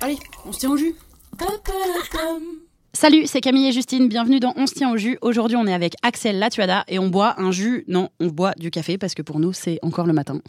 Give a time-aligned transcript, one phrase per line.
[0.00, 0.96] Allez, on se tient au jus.
[2.92, 5.18] Salut, c'est Camille et Justine, bienvenue dans On se tient au jus.
[5.22, 7.84] Aujourd'hui, on est avec Axel Latuada et on boit un jus.
[7.86, 10.40] Non, on boit du café parce que pour nous, c'est encore le matin.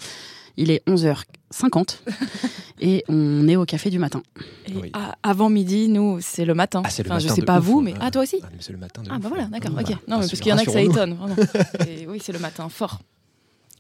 [0.58, 1.98] Il est 11h50
[2.82, 4.22] et on est au café du matin.
[4.68, 4.90] Et Oui.
[4.94, 6.82] à- avant midi, nous, c'est le matin.
[6.86, 7.84] Ah, c'est le Enfin, je matin sais pas ouf, vous, hein.
[7.86, 7.94] mais.
[8.00, 9.90] Ah, toi aussi Ah, c'est le matin de Ah, ouf, bah voilà, d'accord, ok.
[10.08, 11.36] Non, mais parce qu'il y en a que ça étonne, vraiment.
[11.88, 13.00] Et oui, c'est le matin, fort.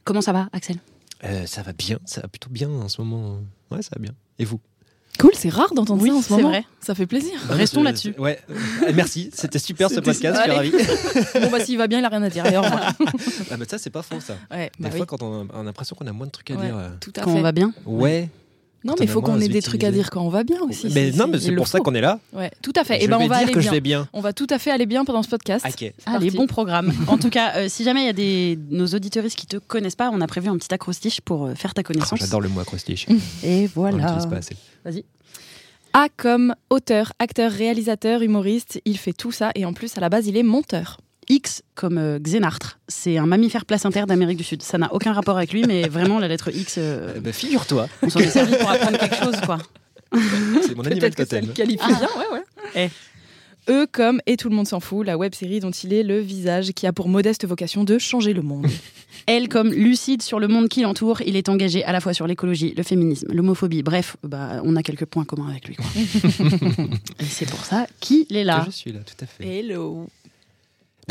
[0.03, 0.77] Comment ça va, Axel?
[1.23, 3.39] Euh, ça va bien, ça va plutôt bien en ce moment.
[3.71, 4.11] Ouais, ça va bien.
[4.39, 4.59] Et vous?
[5.19, 6.49] Cool, c'est rare d'entendre Oui, ça en ce c'est moment.
[6.49, 6.65] vrai.
[6.81, 7.33] Ça fait plaisir.
[7.49, 8.15] Restons là-dessus.
[8.17, 10.71] Ouais, euh, merci, c'était super ce podcast, je suis ravi.
[11.41, 12.43] bon, bah, s'il va bien, il a rien à dire.
[12.45, 12.93] Revoir.
[13.51, 14.35] Ah, mais ça, c'est pas faux ça.
[14.51, 15.05] Ouais, Des bah fois, oui.
[15.07, 16.75] quand on a, on a l'impression qu'on a moins de trucs à Ouais, dire.
[16.77, 17.37] euh, Tout à Quand fait.
[17.39, 18.29] on va bien Ouais.
[18.83, 20.87] Non, mais il faut qu'on ait des trucs à dire quand on va bien aussi.
[20.93, 22.19] Mais non, mais c'est pour ça qu'on est là.
[22.33, 22.99] Ouais, tout à fait.
[22.99, 23.69] Je Et ben, vais on va dire aller que bien.
[23.69, 24.07] je vais bien.
[24.13, 25.65] On va tout à fait aller bien pendant ce podcast.
[25.67, 25.93] Ok.
[26.05, 26.91] Allez, bon programme.
[27.07, 29.95] En tout cas, euh, si jamais il y a des nos auditeuristes qui te connaissent
[29.95, 32.19] pas, on a prévu un petit acrostiche pour euh, faire ta Oh, connaissance.
[32.19, 33.05] J'adore le mot acrostiche.
[33.43, 34.17] Et voilà.
[34.83, 35.05] Vas-y.
[35.93, 40.09] A comme auteur, acteur, réalisateur, humoriste, il fait tout ça et en plus à la
[40.09, 40.97] base il est monteur.
[41.33, 44.61] X comme euh, Xénartre, c'est un mammifère placentaire d'Amérique du Sud.
[44.61, 47.87] Ça n'a aucun rapport avec lui, mais vraiment la lettre X, euh, Eh ben, Figure-toi,
[48.03, 49.57] on s'en est servi pour apprendre quelque chose, quoi.
[50.61, 51.47] c'est mon animal que ça totem.
[51.47, 52.39] le qualifie bien, ouais,
[52.75, 52.89] ouais.
[53.69, 56.19] E comme Et tout le monde s'en fout, la web série dont il est le
[56.19, 58.67] visage qui a pour modeste vocation de changer le monde.
[59.25, 62.27] Elle, comme lucide sur le monde qui l'entoure, il est engagé à la fois sur
[62.27, 63.81] l'écologie, le féminisme, l'homophobie.
[63.81, 65.77] Bref, bah, on a quelques points communs avec lui.
[65.77, 65.85] quoi.
[67.21, 68.63] Et c'est pour ça qu'il est Que là.
[68.65, 69.47] Je suis là, tout à fait.
[69.47, 70.09] Hello.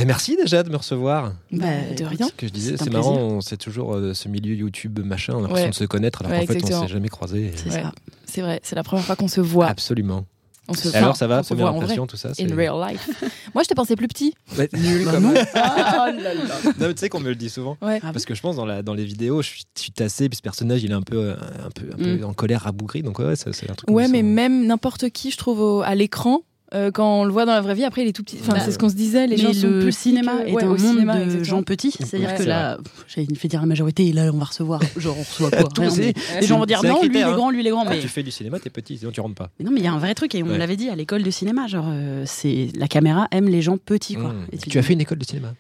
[0.02, 1.32] Ben, merci déjà de me recevoir.
[1.50, 2.26] Bah, de rien.
[2.28, 5.38] Ce que je disais, C'est c'est marrant, sait toujours euh, ce milieu YouTube machin, on
[5.38, 5.70] a l'impression Ouais.
[5.70, 7.52] de se connaître alors Ouais, qu'en fait on s'est jamais croisés.
[7.56, 7.82] C'est Ouais.
[7.82, 7.92] ça.
[8.26, 9.66] C'est vrai, c'est la première fois qu'on se voit.
[9.66, 10.24] Absolument.
[10.68, 13.08] On se alors ça va, on première impression, tout ça c'est- In real life.
[13.54, 14.32] Moi, je te pensais plus petit.
[14.56, 14.68] Ouais.
[14.76, 15.34] Nul Bah comme non.
[15.54, 16.40] Ah là là.
[16.64, 17.76] Non, mais tu sais qu'on me le dit souvent.
[17.82, 17.98] Ouais.
[18.02, 20.28] Ah Parce que je pense dans, la, dans les vidéos, je suis, je suis tassé,
[20.28, 21.34] puis ce personnage il est un peu, euh,
[21.66, 22.24] un peu, un peu Mm.
[22.24, 23.90] en colère, rabougri, donc ouais, c'est un truc.
[23.90, 24.22] Ouais, mais sent.
[24.22, 26.42] même n'importe qui, je trouve, au- à l'écran,
[26.74, 28.38] euh, quand on le voit dans la vraie vie, après, il est tout petit.
[28.40, 30.48] Enfin, Bah, c'est ce qu'on se disait, les gens mais sont le plus cinéma que-
[30.48, 31.44] est ouais, un au monde cinéma, de exactement.
[31.58, 31.90] gens petits.
[31.92, 32.78] C'est-à-dire Ouais, que là,
[33.08, 34.80] j'allais fait dire la majorité, et là, on va recevoir.
[34.96, 37.34] Genre, on reçoit quoi Rien, mais Les gens vont dire non, lui, il est hein.
[37.34, 37.84] grand, lui, il est grand.
[37.84, 38.00] Quand Mais...
[38.00, 39.50] tu fais du cinéma, t'es petit, sinon tu rentres pas.
[39.58, 40.58] mais non, mais il y a un vrai truc, et on Ouais.
[40.58, 41.66] l'avait dit à l'école de cinéma.
[41.66, 44.32] Genre, euh, c'est la caméra aime les gens petits, quoi.
[44.32, 44.46] Mm.
[44.52, 45.54] Et Tu as fait une école de cinéma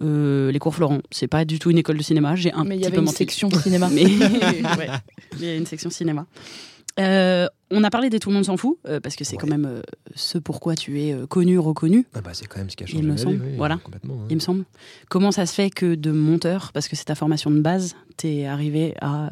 [0.00, 2.36] Euh, les cours Florent, c'est pas du tout une école de cinéma.
[2.36, 3.16] J'ai un Mais il y petit avait peu une menti.
[3.16, 3.88] section cinéma.
[3.92, 4.04] Mais
[4.78, 4.88] ouais,
[5.40, 6.24] il y a une section cinéma.
[6.98, 9.38] Euh, on a parlé des Tout le monde s'en fout, euh, parce que c'est Ouais.
[9.40, 9.82] quand même euh,
[10.14, 12.92] ce pourquoi tu es connu, reconnu, ah bah, C'est quand même ce qui a Il
[12.92, 13.76] changé me ma semble, oui, voilà.
[13.76, 14.14] Complètement.
[14.22, 14.26] hein.
[14.30, 14.64] il me semble.
[15.08, 18.46] Comment ça se fait que de monteur, parce que c'est ta formation de base, t'es
[18.46, 19.30] arrivé à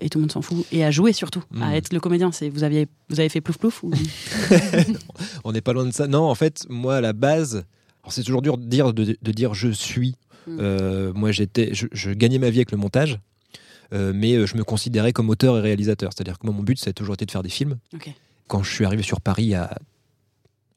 [0.00, 2.30] et tout le monde s'en fout et à jouer surtout, à être le comédien?
[2.30, 3.90] C'est vous aviez vous avez fait plouf plouf ou?
[5.44, 6.06] On n'est pas loin de ça.
[6.06, 7.64] Non, en fait, moi, à la base,
[8.08, 10.16] c'est toujours dur de dire, de, de dire je suis.
[10.46, 10.56] Mm.
[10.60, 13.18] Euh, moi, j'étais, je, je gagnais ma vie avec le montage,
[13.90, 16.12] mais euh, je me considérais comme auteur et réalisateur.
[16.14, 17.78] C'est-à-dire que moi, mon but, ça a toujours été de faire des films.
[18.48, 19.76] Quand je suis arrivé sur Paris a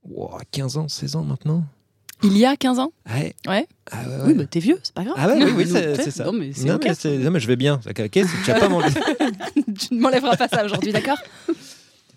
[0.10, 1.64] wow, 15 ans, 16 ans maintenant.
[2.24, 3.36] Il y a 15 ans Ouais.
[3.48, 3.68] Ouais.
[3.92, 5.16] Ah ouais, Oui, bah t'es vieux, c'est pas grave.
[5.18, 6.24] Ah ouais, oui, oui, c'est ça.
[6.26, 7.80] Non mais non, mais non, mais je vais bien.
[7.88, 9.00] Ok, c'est- tu pas m'enlever.
[9.78, 11.18] Tu ne m'enlèveras pas ça aujourd'hui, d'accord?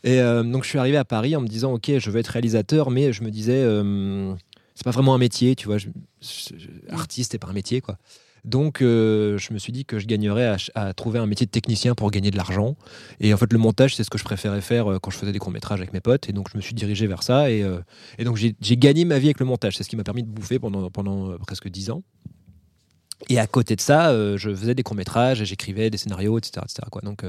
[0.05, 2.29] Et euh, donc je suis arrivé à Paris en me disant ok je veux être
[2.29, 4.33] réalisateur mais je me disais euh,
[4.77, 5.89] c'est pas vraiment un métier tu vois je-
[6.23, 7.99] je- je- artiste c'est pas un métier quoi
[8.45, 11.95] donc euh, je me suis dit que je gagnerais à, trouver un métier de technicien
[11.95, 12.77] pour gagner de l'argent
[13.21, 15.33] et en fait le montage c'est ce que je préférais faire euh, quand je faisais
[15.33, 17.63] des courts métrages avec mes potes et donc je me suis dirigé vers ça et,
[17.63, 17.81] euh,
[18.25, 20.59] donc j'ai gagné ma vie avec le montage c'est ce qui m'a permis de bouffer
[20.59, 22.03] pendant, pendant presque 10 ans
[23.29, 26.63] et à côté de ça je faisais des courts métrages et j'écrivais des scénarios etc,
[26.65, 27.03] etc., quoi.
[27.03, 27.25] donc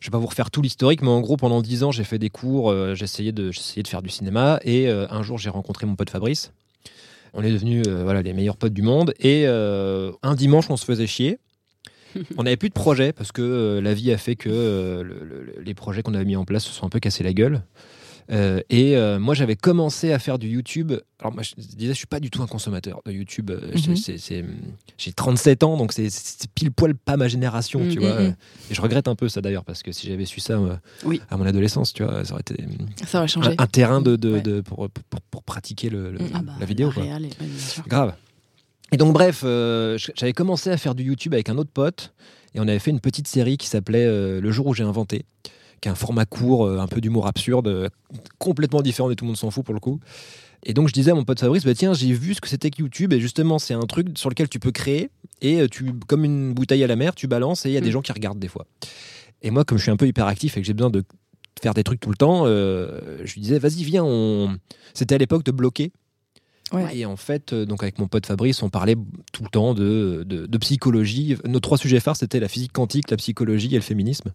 [0.00, 2.18] je vais pas vous refaire tout l'historique, mais en gros, pendant dix ans, j'ai fait
[2.18, 6.10] des cours, j'essayais de, de faire du cinéma, et un jour, j'ai rencontré mon pote
[6.10, 6.52] Fabrice.
[7.34, 10.76] On est devenus euh, voilà, les meilleurs potes du monde, et euh, un dimanche, on
[10.76, 11.38] se faisait chier.
[12.36, 15.54] On n'avait plus de projet parce que euh, la vie a fait que le- le-
[15.64, 17.62] les projets qu'on avait mis en place se sont un peu cassés la gueule.
[18.32, 20.92] Euh, et euh, moi, j'avais commencé à faire du YouTube.
[21.20, 23.50] Alors, moi, je disais, je suis pas du tout un consommateur de YouTube.
[23.50, 23.96] Euh, Mhm.
[23.96, 24.44] c'est- c'est-
[24.96, 26.08] J'ai 37 ans, donc c'est-
[26.54, 28.06] pile poil pas ma génération, tu Mhm.
[28.06, 28.20] vois.
[28.22, 28.34] Mhm.
[28.70, 30.58] Et je regrette un peu ça d'ailleurs, parce que si j'avais su ça
[31.04, 31.20] Oui.
[31.30, 32.56] à mon adolescence, tu vois, ça aurait été
[33.06, 33.50] Ça aurait changé.
[33.58, 34.40] un, un terrain de, de- Ouais.
[34.40, 36.30] de- pour, pour, pour pratiquer le- le- Mhm.
[36.34, 36.90] Ah bah, la vidéo.
[36.90, 37.02] quoi.
[37.02, 37.20] ouais.
[37.86, 38.14] Grave.
[38.92, 42.12] Et donc, bref, j'avais commencé à faire du YouTube avec un autre pote
[42.54, 44.06] et on avait fait une petite série qui s'appelait
[44.40, 45.24] Le jour où j'ai inventé,
[45.82, 47.88] qui un format court, euh, un peu d'humour absurde, euh,
[48.38, 50.00] complètement différent de tout le monde s'en fout pour le coup.
[50.64, 52.70] Et donc, je disais à mon pote Fabrice, bah, tiens, j'ai vu ce que c'était
[52.70, 55.10] que YouTube et justement, c'est un truc sur lequel tu peux créer
[55.42, 57.80] et euh, tu, comme une bouteille à la mer, tu balances et il y a
[57.80, 57.92] des Mm.
[57.92, 58.64] gens qui regardent des fois.
[59.42, 61.02] Et moi, comme je suis un peu hyperactif et que j'ai besoin de
[61.60, 64.56] faire des trucs tout le temps, euh, je lui disais, vas-y, viens, on.
[64.94, 65.90] C'était à l'époque de bloquer.
[66.72, 66.96] Ouais.
[66.96, 68.96] Et en fait, donc avec mon pote Fabrice, on parlait
[69.32, 71.36] tout le temps de, de, de psychologie.
[71.44, 74.32] Nos trois sujets phares, c'était la physique quantique, la psychologie et le féminisme.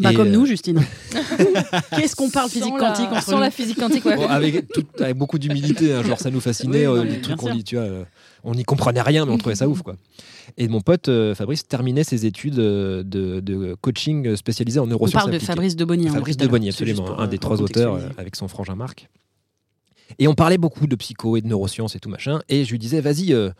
[0.00, 0.80] Bah, Et, comme euh, nous, Justine.
[1.96, 4.16] Qu'est-ce qu'on parle physique Sans la- quantique entre Sans la physique quantique, ouais.
[4.16, 7.20] bon, avec, tout- avec beaucoup d'humilité, hein, genre ça nous fascinait, Oui, non, euh, les
[7.20, 8.04] trucs qu'on dit, tu vois, euh,
[8.44, 9.96] on n'y comprenait rien, mais on trouvait ça ouf, quoi.
[10.56, 14.86] Et mon pote euh, Fabrice terminait ses études euh, de, de coaching spécialisé en On
[14.86, 15.52] neurosciences parle de appliquées.
[15.52, 16.08] Fabrice de Bonny.
[16.08, 16.74] hein, Fabrice tout à de Bonny, l'heure.
[16.76, 19.08] C'est juste absolument, pour, un des euh, trois auteurs euh, avec son frangin Marc.
[20.18, 22.40] Et on parlait beaucoup de psycho et de neurosciences et tout machin.
[22.48, 23.50] Et je lui disais, vas-y, euh,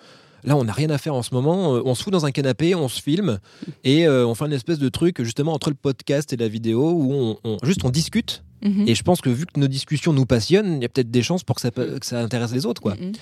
[0.45, 2.31] là on n'a rien à faire en ce moment, euh, on se fout dans un
[2.31, 3.39] canapé, on se filme
[3.85, 6.91] et euh, on fait une espèce de truc justement entre le podcast et la vidéo
[6.93, 8.43] où on, on- juste on discute.
[8.63, 8.89] Mhm.
[8.89, 11.23] Et je pense que vu que nos discussions nous passionnent, il y a peut-être des
[11.23, 12.97] chances pour que ça, que ça intéresse les autres, quoi.
[12.97, 13.13] Mhm.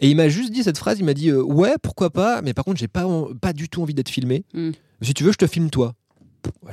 [0.00, 2.54] Et il m'a juste dit cette phrase, il m'a dit euh, ouais pourquoi pas, mais
[2.54, 4.44] par contre j'ai pas en- pas du tout envie d'être filmé.
[4.52, 4.70] Mm.
[5.02, 5.94] Si tu veux je te filme toi.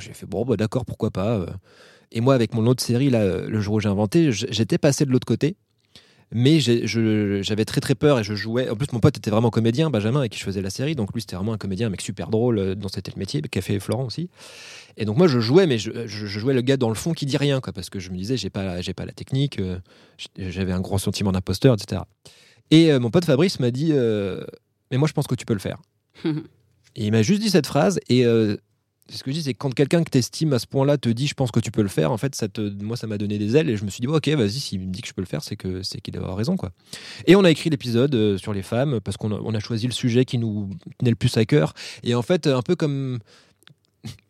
[0.00, 1.46] J'ai fait bon bah d'accord pourquoi pas.
[2.10, 5.10] Et moi avec mon autre série là, le jour où j'ai inventé, j'étais passé de
[5.10, 5.56] l'autre côté.
[6.30, 8.68] Mais j'avais très très peur et je jouais.
[8.68, 10.94] En plus, mon pote était vraiment comédien, Benjamin, avec qui je faisais la série.
[10.94, 13.40] Donc lui, c'était vraiment un comédien, un mec super drôle, euh, dont c'était le métier,
[13.40, 14.28] Café et Florent aussi.
[14.98, 17.12] Et donc moi, je jouais, mais je, je- je jouais le gars dans le fond
[17.14, 19.58] qui dit rien, quoi, parce que je me disais, j'ai pas, j'ai pas la technique,
[19.58, 19.78] euh,
[20.36, 22.02] j'avais un gros sentiment d'imposteur, etc.
[22.70, 24.44] Et euh, mon pote Fabrice m'a dit, euh,
[24.90, 25.78] mais moi, je pense que tu peux le faire.
[26.96, 28.24] Et il m'a juste dit cette phrase et
[29.10, 31.34] ce que je dis, c'est quand quelqu'un que t'estimes à ce point-là te dit je
[31.34, 33.56] pense que tu peux le faire, en fait, ça te, moi ça m'a donné des
[33.56, 35.26] ailes et je me suis dit ok, vas-y, s'il me dit que je peux le
[35.26, 36.70] faire, c'est que c'est qu'il doit avoir raison quoi.
[37.26, 39.86] Et on a écrit l'épisode euh, sur les femmes parce qu'on a, on a choisi
[39.86, 43.18] le sujet qui nous tenait le plus à cœur et en fait un peu comme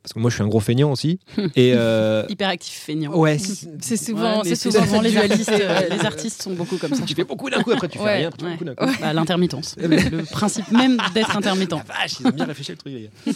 [0.02, 1.18] parce que moi je suis un gros feignant aussi
[1.54, 3.14] et euh, Hyperactif feignant.
[3.16, 3.38] ouais,
[3.80, 7.02] c'est- souvent, Ouais, souvent souvent les artistes, euh, les artistes sont beaucoup comme ça.
[7.04, 8.52] tu fais beaucoup d'un coup après tu fais Ouais, rien, tu fais ouais.
[8.52, 8.86] beaucoup d'un coup.
[9.00, 9.76] Bah, L'intermittence.
[9.78, 11.72] le principe même d'être intermittent.
[11.72, 12.92] La vache, ils ont bien réfléchi le truc.
[12.94, 13.34] les gars.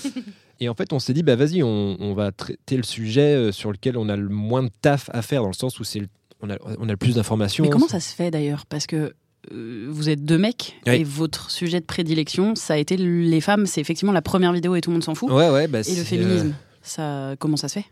[0.61, 3.52] Et en fait, on s'est dit, bah vas-y, on, on va traiter le sujet euh,
[3.52, 6.00] sur lequel on a le moins de taf à faire, dans le sens où c'est
[6.00, 6.08] le-
[6.40, 7.64] on, a, on a le plus d'informations.
[7.64, 8.64] Mais comment ça se fait d'ailleurs?
[8.67, 9.11] Parce que euh,
[9.50, 10.94] vous êtes deux mecs Oui.
[10.96, 13.66] et votre sujet de prédilection, ça a été les femmes.
[13.66, 15.30] C'est effectivement la première vidéo et tout le monde s'en fout.
[15.30, 17.86] Ouais, ouais, bah, et le euh, féminisme, ça, comment ça se fait?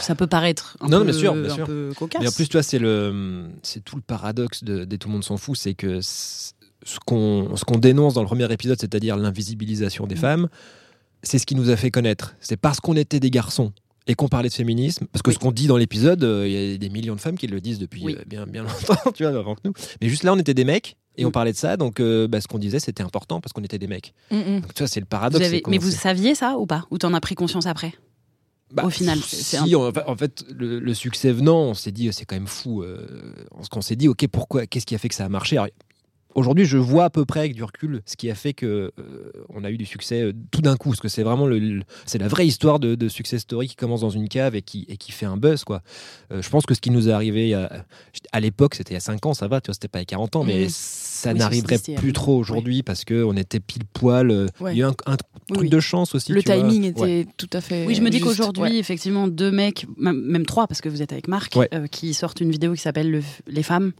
[0.00, 1.66] Ça peut paraître un Non, peu, bien sûr, bien un sûr.
[1.66, 2.22] peu cocasse.
[2.22, 5.24] Mais en plus, tu vois, c'est le, c'est tout le paradoxe de, Tout le monde
[5.24, 6.52] s'en fout, c'est que ce
[7.04, 10.18] qu'on, ce qu'on dénonce dans le premier épisode, c'est-à-dire l'invisibilisation des Mm.
[10.18, 10.48] femmes,
[11.22, 12.36] c'est ce qui nous a fait connaître.
[12.40, 13.72] C'est parce qu'on était des garçons
[14.06, 15.34] et qu'on parlait de féminisme, parce que Oui.
[15.34, 17.60] ce qu'on dit dans l'épisode, euh, il y a des millions de femmes qui le
[17.60, 18.14] disent depuis Oui.
[18.18, 19.72] euh, bien, bien longtemps, tu vois, avant que nous.
[20.00, 21.32] Mais juste là, on était des mecs et on Mm.
[21.32, 23.88] parlait de ça, donc euh, bah, ce qu'on disait, c'était important parce qu'on était des
[23.88, 24.12] mecs.
[24.30, 24.60] Mhm.
[24.60, 25.44] Donc, tu vois, c'est le Vous paradoxe.
[25.44, 26.84] avez- mais vous saviez ça ou pas?
[26.90, 27.94] Ou t'en as pris conscience après?
[28.72, 32.08] Bah, Au final, si, en, fa- en fait, le, le succès venant, on s'est dit,
[32.12, 32.84] c'est quand même fou.
[33.62, 35.56] ce qu'on s'est dit, ok, pourquoi Qu'est-ce qui a fait que ça a marché?
[35.56, 35.68] Alors,
[36.36, 39.32] Aujourd'hui, je vois à peu près avec du recul ce qui a fait que euh,
[39.48, 41.82] on a eu du succès euh, tout d'un coup, parce que c'est vraiment le, le-
[42.04, 44.84] c'est la vraie histoire de, de success story qui commence dans une cave et qui,
[44.88, 45.82] et qui fait un buzz, quoi.
[46.32, 49.00] Euh, je pense que ce qui nous est arrivé à l'époque, c'était il y a
[49.00, 50.68] 5 ans, ça va, tu vois, c'était pas il y a 40 ans, mais Mhm.
[50.68, 54.30] ça Oui, n'arriverait plus trop aujourd'hui parce que on était pile poil.
[54.30, 54.74] euh, Ouais.
[54.74, 55.68] Il y a eu un, un truc oui.
[55.70, 56.32] de chance aussi.
[56.32, 56.56] Le tu vois.
[56.60, 57.26] timing était Ouais.
[57.38, 57.86] tout à fait.
[57.86, 58.76] Oui, je me dis qu'aujourd'hui, ouais.
[58.76, 61.68] effectivement, deux mecs, même, même trois, parce que vous êtes avec Marc, Ouais.
[61.72, 63.92] euh, qui sortent une vidéo qui s'appelle Le- Les femmes.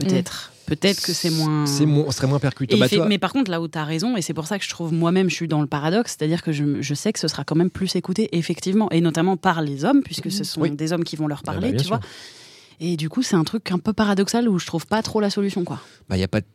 [0.00, 0.52] Peut-être.
[0.66, 1.64] Peut-être que c'est moins.
[1.66, 2.76] C'est moins, serait moins percutant.
[2.76, 4.64] Bah, fait- mais par contre, là où tu as raison, et c'est pour ça que
[4.64, 7.26] je trouve moi-même, je suis dans le paradoxe, c'est-à-dire que je, je sais que ce
[7.28, 10.70] sera quand même plus écouté, effectivement, et notamment par les hommes, puisque ce sont Oui.
[10.70, 11.88] des hommes qui vont leur Ah bah, parler, tu sûr.
[11.96, 12.00] vois.
[12.80, 15.30] Et du coup, c'est un truc un peu paradoxal où je trouve pas trop la
[15.30, 15.80] solution, quoi.
[16.08, 16.46] Bah, y a pas de-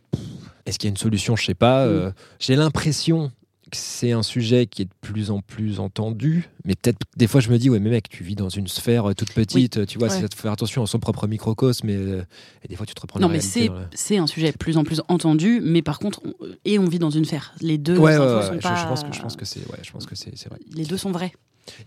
[0.66, 1.36] Est-ce qu'il y a une solution?
[1.36, 1.86] Je sais pas.
[1.86, 1.90] Mm.
[1.90, 3.32] euh, J'ai l'impression
[3.76, 6.50] c'est un sujet qui est de plus en plus entendu.
[6.66, 9.10] Mais peut-être, des fois, je me dis, ouais, mais mec, tu vis dans une sphère
[9.10, 9.86] euh, toute petite.
[9.86, 10.28] Tu vois, Ouais.
[10.28, 11.88] te faire attention à son propre microcosme.
[11.88, 12.24] Mais, euh,
[12.64, 14.58] et des fois, tu te reprends non, la mais c'est la- c'est un sujet de
[14.58, 16.34] plus en plus entendu, mais par contre, on-
[16.66, 17.54] et on vit dans une sphère.
[17.62, 18.76] Les deux Ouais, sont je, pas.
[18.76, 20.60] je pense que, je pense que c'est ouais, je pense que c'est c'est vrai.
[20.76, 21.34] Les deux sont vrais.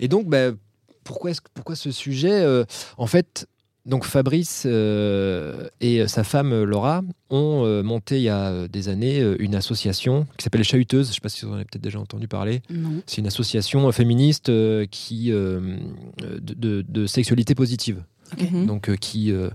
[0.00, 0.52] Et donc, bah,
[1.04, 2.64] pourquoi, est-ce que- pourquoi ce sujet euh,
[2.98, 3.46] En fait,
[3.86, 8.68] donc Fabrice euh, et sa femme euh, Laura ont euh, monté il y a euh,
[8.68, 11.06] des années euh, une association qui s'appelle les Chahuteuses.
[11.06, 12.62] Je ne sais pas si vous en avez peut-être déjà entendu parler.
[12.68, 13.00] Non.
[13.06, 15.76] C'est une association euh, féministe euh, qui, euh,
[16.20, 18.02] de, de- de sexualité positive.
[18.66, 19.50] Donc euh, qui euh,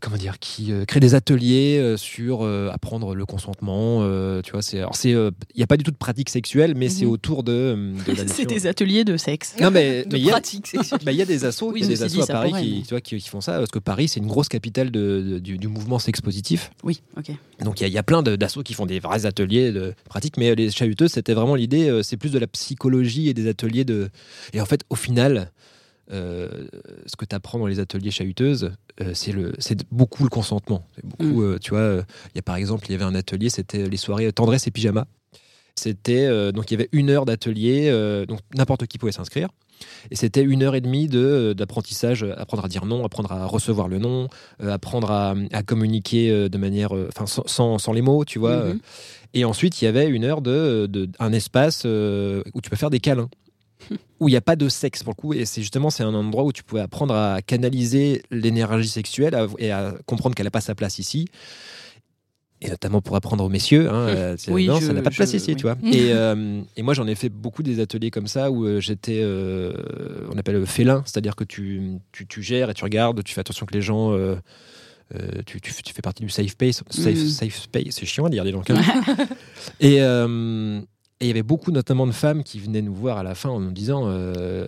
[0.00, 3.98] comment dire qui euh, crée des ateliers euh, sur euh, apprendre le consentement
[4.42, 4.78] tu vois c'est
[5.08, 7.10] il y a pas du tout de pratique sexuelle mais c'est Mhm.
[7.10, 7.92] autour de,
[8.26, 9.54] C'est des ateliers de sexe.
[9.60, 10.74] non mais De mais il pratique
[11.04, 12.82] bah, y a des assos, Oui, il y a des assos à Paris qui, mais-
[12.82, 15.38] tu vois, qui, qui font ça, parce que Paris, c'est une grosse capitale de- de-
[15.38, 16.70] du, du mouvement sexe positif.
[16.84, 17.30] Oui, ok.
[17.64, 20.54] Donc il y y, a plein d'assos qui font des vrais ateliers de pratique, mais
[20.54, 24.10] les chahuteuses, c'était vraiment l'idée, c'est plus de la psychologie et des ateliers de...
[24.52, 25.50] Et en fait, au final,
[26.10, 30.84] ce que tu apprends dans les ateliers chahuteuses, euh, c'est le- c'est beaucoup le consentement.
[31.04, 32.02] Beaucoup, euh, tu vois, euh,
[32.34, 34.70] il y a par exemple, il y avait un atelier, c'était les soirées tendresse et
[34.70, 35.06] pyjama.
[35.76, 39.48] C'était euh, donc il y avait une heure d'atelier, euh, donc n'importe qui pouvait s'inscrire.
[40.10, 43.30] Et c'était une heure et demie de, euh, d'apprentissage, euh, apprendre à dire non, apprendre
[43.30, 44.26] à recevoir le non,
[44.60, 48.24] euh, apprendre à, à communiquer euh, de manière, euh, enfin sans, sans, sans les mots,
[48.24, 48.56] tu vois.
[48.64, 48.70] Mhm.
[48.70, 48.74] euh.
[49.34, 52.76] Et ensuite, il y avait une heure de, de- un espace euh, où tu peux
[52.76, 53.28] faire des câlins,
[54.20, 55.32] où il n'y a pas de sexe pour le coup.
[55.34, 59.46] Et c'est justement c'est un endroit où tu pouvais apprendre à canaliser l'énergie sexuelle à-
[59.58, 61.26] et à comprendre qu'elle n'a pas sa place ici.
[62.60, 65.10] Et notamment pour apprendre aux messieurs, hein, euh, c'est- Oui, non, je- ça n'a pas
[65.10, 65.56] de place je- ici, oui.
[65.56, 65.76] tu vois.
[65.84, 69.20] Et, euh, et moi, j'en ai fait beaucoup des ateliers comme ça où euh, j'étais,
[69.22, 69.72] euh,
[70.32, 73.64] on appelle félin, c'est-à-dire que tu, tu, tu gères et tu regardes, tu fais attention
[73.64, 74.34] que les gens, euh,
[75.14, 77.28] euh, tu, tu, tu fais partie du safe space, safe, Mm.
[77.28, 78.68] safe space, c'est chiant à dire, donc.
[78.70, 78.74] hein.
[79.80, 80.80] et euh,
[81.20, 83.48] et il y avait beaucoup notamment de femmes qui venaient nous voir à la fin
[83.48, 84.66] en nous disant euh,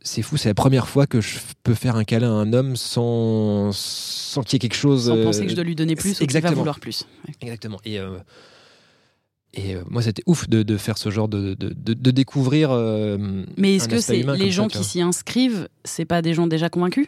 [0.00, 2.76] c'est fou, c'est la première fois que je peux faire un câlin à un homme
[2.76, 5.06] sans, sans qu'il y ait quelque chose.
[5.06, 7.06] Sans euh, penser que je dois lui donner plus ou qu'il va vouloir plus.
[7.28, 7.34] Ouais.
[7.40, 7.78] Exactement.
[7.84, 8.18] Et, euh,
[9.54, 12.70] et euh, moi, c'était ouf de, de faire ce genre de, de, de- découvrir.
[12.72, 16.46] euh, Mais est-ce que c'est les gens ça, qui s'y inscrivent, c'est pas des gens
[16.46, 17.06] déjà convaincus?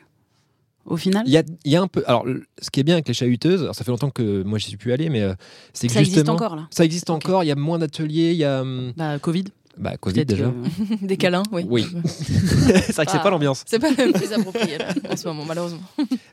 [0.85, 2.03] Au final Il y a, il y a un peu.
[2.07, 2.26] Alors,
[2.61, 4.76] ce qui est bien avec les chahuteuses, alors ça fait longtemps que moi j'y suis
[4.76, 5.35] plus allé, mais euh,
[5.73, 7.45] c'est que Ça existe encore là Ça existe encore.
[7.45, 8.31] Il y a moins d'ateliers.
[8.33, 8.61] Il y a.
[8.62, 9.45] hum, Bah Covid.
[9.76, 10.53] Bah, Covid déjà.
[10.53, 11.64] que- Des câlins, oui.
[11.69, 11.85] Oui.
[12.05, 13.64] c'est vrai que c'est pas l'ambiance.
[13.67, 15.81] C'est pas le plus approprié là, en ce moment, malheureusement.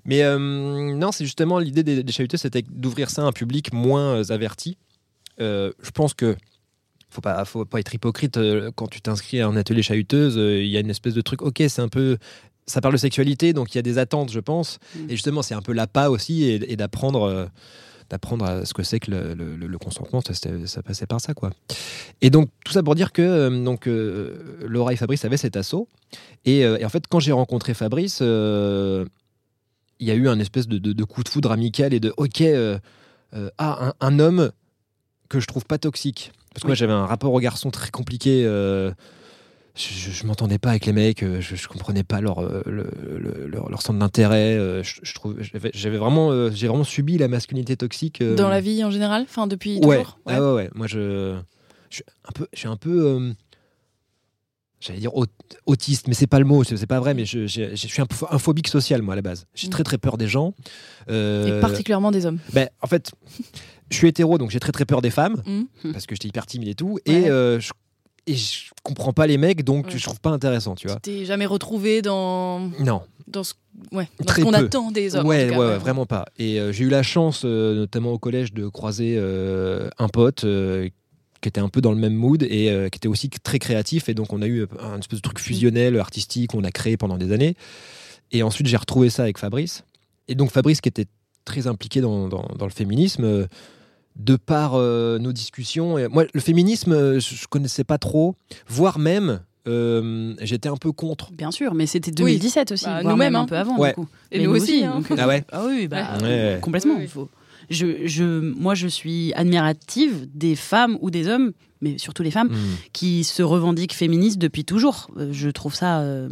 [0.05, 0.37] Mais euh,
[0.93, 4.23] non, c'est justement l'idée des, des chahuteuses, c'était d'ouvrir ça à un public moins euh,
[4.29, 4.77] averti.
[5.39, 6.35] Euh, je pense que
[7.09, 10.37] faut pas, faut pas être hypocrite euh, quand tu t'inscris à un atelier chahuteuse.
[10.37, 11.41] euh, Il y a une espèce de truc.
[11.41, 12.17] Ok, c'est un peu.
[12.67, 14.79] Ça parle de sexualité, donc il y a des attentes, je pense.
[14.95, 14.99] Mm.
[15.09, 17.23] Et justement, c'est un peu l'appât aussi, et, et d'apprendre.
[17.23, 17.45] euh,
[18.09, 21.33] d'apprendre à ce que c'est que le, le- le- le consentement, ça, passait par ça,
[21.33, 21.49] quoi.
[22.21, 25.55] Et donc tout ça pour dire que euh, donc euh, Laura et Fabrice avaient cet
[25.55, 25.87] assaut,
[26.43, 30.77] et, et en fait quand j'ai rencontré Fabrice, il y a eu un espèce de,
[30.77, 32.43] de- de coup de foudre amical et de ok,
[33.57, 34.51] ah un, un homme
[35.29, 38.43] que je trouve pas toxique, parce que moi j'avais un rapport au garçon très compliqué.
[39.75, 42.89] Je, je- m'entendais pas avec les mecs, euh, je, je comprenais pas leur, euh, le-
[43.19, 44.55] le- leur, leur centre d'intérêt.
[44.57, 45.37] euh, Je, je trouve,
[45.73, 48.21] j'avais vraiment, j'ai vraiment subi la masculinité toxique.
[48.23, 49.99] Dans la vie en général Enfin, depuis ouais.
[49.99, 50.69] toujours Ah ouais, ouais.
[50.75, 51.37] Moi, je,
[51.89, 53.31] je suis un peu, je suis un peu, euh,
[54.79, 55.25] j'allais dire aut-
[55.65, 57.13] autiste, mais c'est pas le mot, c'est pas vrai.
[57.13, 59.45] Mais je, suis un, peu un phobique social, moi, à la base.
[59.53, 59.71] J'ai Mm.
[59.71, 60.53] très très peur des gens.
[61.09, 62.39] Euh, Et particulièrement des hommes.
[62.53, 63.11] ben, en fait,
[63.89, 65.91] je suis hétéro, donc j'ai très très peur des femmes Mm.
[65.93, 66.99] parce que j'étais hyper timide et tout.
[67.07, 67.13] Ouais.
[67.13, 67.71] Et euh, je,
[68.31, 69.97] et je comprends pas les mecs, donc Ouais.
[69.97, 70.99] je trouve pas intéressant, tu Tu vois.
[70.99, 73.01] t'es jamais retrouvé dans, Non.
[73.27, 73.53] dans ce,
[73.91, 75.27] ouais, dans ce qu'on attend des hommes.
[75.27, 76.25] ouais, ouais, ouais, vraiment pas.
[76.39, 80.45] Et euh, j'ai eu la chance, euh, notamment au collège, de croiser euh, un pote
[81.41, 84.09] qui était un peu dans le même mood et euh, qui était aussi très créatif.
[84.09, 87.17] Et donc, on a eu un espèce de truc fusionnel, artistique, qu'on a créé pendant
[87.17, 87.55] des années.
[88.31, 89.83] Et ensuite, j'ai retrouvé ça avec Fabrice.
[90.27, 91.07] Et donc, Fabrice, qui était
[91.43, 93.47] très impliqué dans, dans- dans le féminisme,
[94.17, 95.97] de par euh, nos discussions.
[95.97, 98.35] Et moi, le féminisme, euh, je, je connaissais pas trop,
[98.67, 101.31] voire même, euh, j'étais un peu contre.
[101.31, 103.45] Bien sûr, mais c'était 2017 aussi, Bah, voire nous-mêmes, même un hein.
[103.47, 103.89] peu avant Ouais.
[103.89, 104.07] du coup.
[104.31, 104.95] Et Mais nous aussi, hein.
[104.95, 106.23] donc, euh, Ah ouais Ah oui, bah, Ouais.
[106.23, 106.93] euh, complètement.
[106.93, 107.05] Oui, oui.
[107.05, 107.29] il faut-
[107.69, 112.49] Je, je, moi, je suis admirative des femmes ou des hommes, mais surtout les femmes,
[112.49, 112.75] Hmm.
[112.91, 115.09] qui se revendiquent féministes depuis toujours.
[115.31, 116.27] Je trouve ça euh,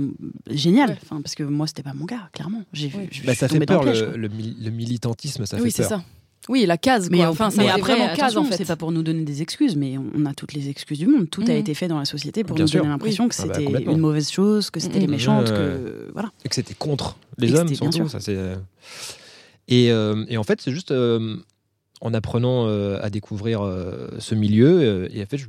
[0.50, 2.64] génial, enfin, parce que moi, c'était pas mon cas, clairement.
[2.74, 3.08] J'ai, Oui.
[3.12, 6.00] je- je Bah, ça fait peur, le militantisme, ça oui, fait c'est peur.
[6.00, 6.06] ça.
[6.50, 7.28] Oui, la case, Mais, quoi.
[7.30, 8.58] enfin, mais c'est après, vraiment case, en fait.
[8.58, 11.30] c'est pas pour nous donner des excuses, mais on, a toutes les excuses du monde.
[11.30, 11.58] Tout a Mhm.
[11.58, 12.80] été fait dans la société pour Bien nous sûr.
[12.82, 15.02] donner l'impression que Ah bah, c'était une mauvaise chose, que c'était Mhm.
[15.02, 16.32] les méchantes, que voilà.
[16.44, 18.10] et que c'était contre les Et hommes c'était- bien surtout.
[18.10, 18.20] sûr.
[18.20, 18.38] Ça, c'est...
[19.68, 21.38] Et, euh, et en fait, c'est juste euh,
[22.02, 25.40] en apprenant euh, à découvrir euh, ce milieu, euh, et en fait,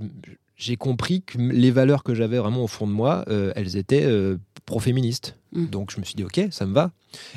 [0.56, 4.04] j'ai compris que les valeurs que j'avais vraiment au fond de moi, euh, elles étaient
[4.04, 5.36] euh, pro-féministes.
[5.52, 5.66] Mm.
[5.66, 6.90] Donc je me suis dit, ok, ça me va.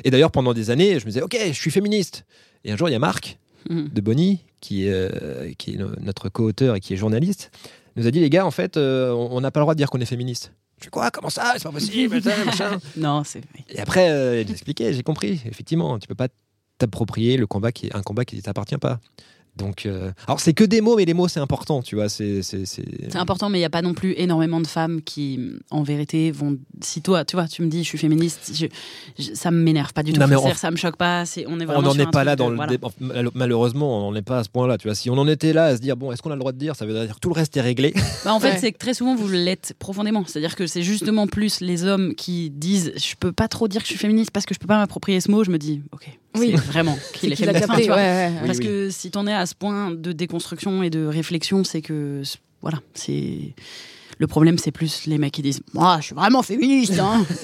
[0.04, 2.26] Et d'ailleurs, pendant des années, je me disais, ok, je suis féministe.
[2.66, 3.38] Et un jour, il y a Marc
[3.70, 3.88] Mhm.
[3.92, 7.50] de Bonny, qui, est, euh, qui est no- notre co-auteur et qui est journaliste,
[7.96, 9.88] nous a dit, les gars, en fait, euh, on n'a pas le droit de dire
[9.90, 10.52] qu'on est féministe.
[10.78, 12.78] Je fais quoi Comment ça C'est pas possible machin.
[12.96, 13.42] Non, c'est.
[13.70, 15.40] Et après, euh, il expliquait, j'ai compris.
[15.46, 16.28] Effectivement, tu peux pas
[16.78, 18.98] t'approprier le combat qui est un combat qui ne t'appartient pas.
[19.56, 22.08] Donc, euh, alors c'est que des mots, mais les mots c'est important, tu vois.
[22.08, 22.40] C'est,
[23.14, 25.38] important, mais il n'y a pas non plus énormément de femmes qui,
[25.70, 26.58] en vérité, vont.
[26.82, 28.66] Si toi, tu vois, tu me dis, je suis féministe, je-
[29.22, 30.18] je- ça me m'énerve pas du tout.
[30.20, 31.24] Non, mais C'est-à-dire, on- ça me choque pas.
[31.46, 33.30] On est vraiment n'en est pas là de- dans le voilà.
[33.34, 34.78] Malheureusement, on n'en est pas à ce point-là.
[34.78, 36.40] Tu vois, si on en était là à se dire bon, est-ce qu'on a le
[36.40, 37.94] droit de dire, ça veut dire que tout le reste est réglé.
[38.24, 38.58] Bah, en fait, Ouais.
[38.58, 40.24] c'est que très souvent, vous l'êtes profondément.
[40.26, 43.86] C'est-à-dire que c'est justement plus les hommes qui disent Je peux pas trop dire que
[43.86, 45.44] je suis féministe parce que je peux pas m'approprier ce mot.
[45.44, 46.52] Je me dis Ok, Oui.
[46.52, 47.66] vraiment qu'il est Qu'il a féministe.
[47.68, 47.96] capté, tu vois.
[47.96, 48.32] ouais, ouais, ouais.
[48.42, 48.64] Oui, Parce oui.
[48.66, 52.22] que si t'en es à ce point de déconstruction et de réflexion, c'est que
[52.62, 53.54] voilà, c'est
[54.18, 56.98] le problème, c'est plus les mecs qui disent moi, je suis vraiment féministe.
[57.00, 57.24] hein.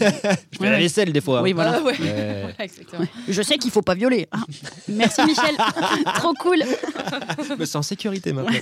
[0.52, 1.42] Je fais la vaisselle des fois.
[1.42, 1.78] oui, voilà.
[1.80, 1.94] Ah, ouais.
[2.00, 3.04] Euh, Ouais, exactement.
[3.28, 4.28] Je sais qu'il faut pas violer.
[4.32, 4.38] Ah,
[4.88, 5.56] merci Michel,
[6.16, 6.62] trop cool.
[7.48, 8.52] je me sens en sécurité maintenant.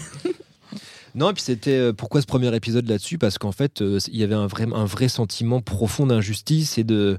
[1.15, 3.19] Non, et puis c'était euh, pourquoi ce premier épisode là-dessus?
[3.19, 6.85] Parce qu'en fait, euh, il y avait un vrai, un vrai sentiment profond d'injustice et
[6.85, 7.19] de,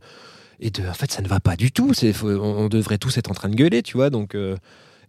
[0.60, 0.88] et de.
[0.88, 1.94] En fait, ça ne va pas du tout.
[1.94, 4.10] C'est, on, devrait tous être en train de gueuler, tu vois.
[4.10, 4.56] Donc, euh,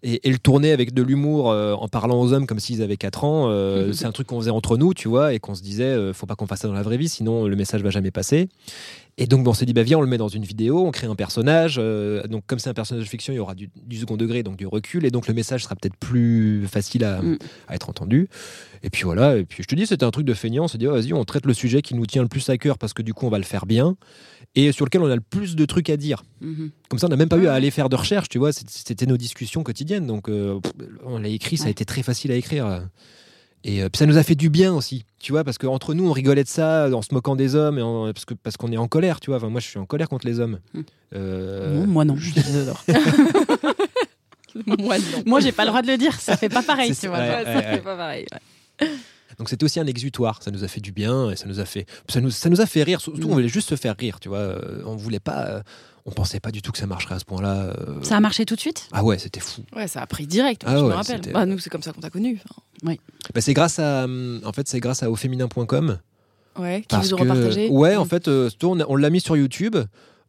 [0.03, 2.97] et, et le tourner avec de l'humour euh, en parlant aux hommes comme s'ils avaient
[2.97, 5.63] 4 ans, euh, c'est un truc qu'on faisait entre nous, tu vois, et qu'on se
[5.63, 8.11] disait, faut pas qu'on fasse ça dans la vraie vie, sinon le message va jamais
[8.11, 8.49] passer.
[9.19, 10.91] Et donc, bon, on s'est dit, bah, viens, on le met dans une vidéo, on
[10.93, 11.77] crée un personnage.
[11.77, 14.57] donc, comme c'est un personnage de fiction, il y aura du, du second degré, donc
[14.57, 17.39] du recul, et donc le message sera peut-être plus facile à, Mm.
[17.69, 18.29] à être entendu.
[18.83, 20.65] Et puis voilà, et puis je te dis, c'était un truc de feignant.
[20.65, 22.57] On s'est dit, oh, vas-y, on traite le sujet qui nous tient le plus à
[22.57, 23.97] cœur parce que du coup, on va le faire bien
[24.55, 26.23] et sur lequel on a le plus de trucs à dire.
[26.41, 26.71] Mhm.
[26.89, 28.51] Comme ça, on n'a même pas eu à aller faire de recherche, tu vois.
[28.53, 30.07] C'était nos discussions quotidiennes.
[30.07, 30.59] Donc, euh,
[31.05, 32.83] on l'a écrit, ça a été très facile à écrire.
[33.63, 36.09] Et euh, puis ça nous a fait du bien aussi, tu vois, parce qu'entre nous,
[36.09, 38.73] on rigolait de ça en se moquant des hommes, et en- parce que parce qu'on
[38.73, 39.37] est en colère, tu vois.
[39.37, 40.61] Enfin, moi, je suis en colère contre les hommes.
[40.73, 40.81] Hmm.
[41.15, 42.83] Euh, Non, moi non, je les adore.
[44.67, 45.23] Moi, non.
[45.27, 47.19] Moi, j'ai pas le droit de le dire, ça fait pas pareil, C'est tu vois.
[47.21, 47.29] ouais.
[47.29, 48.27] Ouais, ça fait pas pareil.
[49.41, 51.65] Donc c'était aussi un exutoire, ça nous a fait du bien et ça nous a
[51.65, 53.31] fait ça nous, ça nous a fait rire, surtout Mm.
[53.31, 55.63] on voulait juste se faire rire, tu vois, Euh, on voulait pas euh,
[56.07, 57.55] on pensait pas du tout que ça marcherait à ce point-là.
[57.79, 58.03] euh.
[58.03, 58.89] Ça a marché tout de suite?
[58.93, 59.63] Ah ouais, c'était fou.
[59.75, 61.21] Ouais, ça a pris direct, Ah je me rappelle.
[61.33, 62.39] Bah, nous, c'est comme ça qu'on t'a connu.
[62.85, 65.99] Bah, c'est grâce à hum, en fait c'est grâce à auféminin.com
[66.59, 67.69] Ouais, qui parce vous ont que- repartagé.
[67.71, 68.09] Ouais, en Mm.
[68.09, 69.77] fait euh, on l'a mis sur YouTube.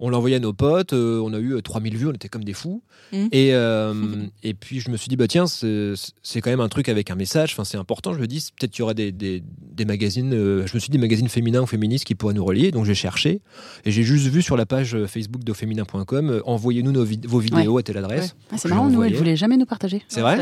[0.04, 2.28] On l'a envoyé à nos potes, euh, on a eu euh, 3000 vues, on était
[2.28, 2.82] comme des fous.
[3.14, 3.28] Mm.
[3.32, 3.94] Et, euh,
[4.44, 7.16] et puis je me suis dit, bah tiens, c'est quand même un truc avec un
[7.16, 8.14] message, enfin, c'est important.
[8.14, 10.90] Je me dis, peut-être qu'il y aurait des, des, des magazines, euh, je me suis
[10.90, 12.72] dit, des magazines féminins ou féministes qui pourraient nous relier.
[12.72, 13.42] Donc j'ai cherché
[13.86, 17.78] et j'ai juste vu sur la page euh, Facebook d'oféminin.com, euh, envoyez-nous vid- vos vidéos
[17.78, 18.36] à telle adresse.
[18.52, 20.02] Ah, C'est marrant, nous, elle voulait jamais nous partager.
[20.08, 20.40] C'est vrai.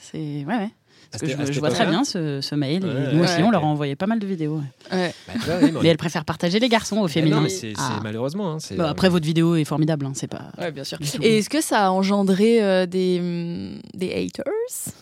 [0.00, 0.70] C'est ouais, ouais.
[1.10, 2.84] Parce que je, vois très bien ce, ce mail.
[2.84, 3.24] et nous ouais.
[3.24, 4.60] aussi, on leur a envoyé pas mal de vidéos.
[4.92, 4.96] ouais.
[4.98, 5.14] Ouais.
[5.26, 7.36] Bah, oui, mais on Mais elle préfère partager les garçons au Mais féminin.
[7.36, 8.00] non, mais c'est Ah.
[8.02, 8.52] malheureusement.
[8.52, 10.04] hein, c'est- Bah, après, votre vidéo est formidable.
[10.06, 10.50] hein, c'est pas.
[10.58, 10.98] Ouais, bien sûr.
[11.22, 14.44] Et est-ce que ça a engendré euh, des, hum, des haters,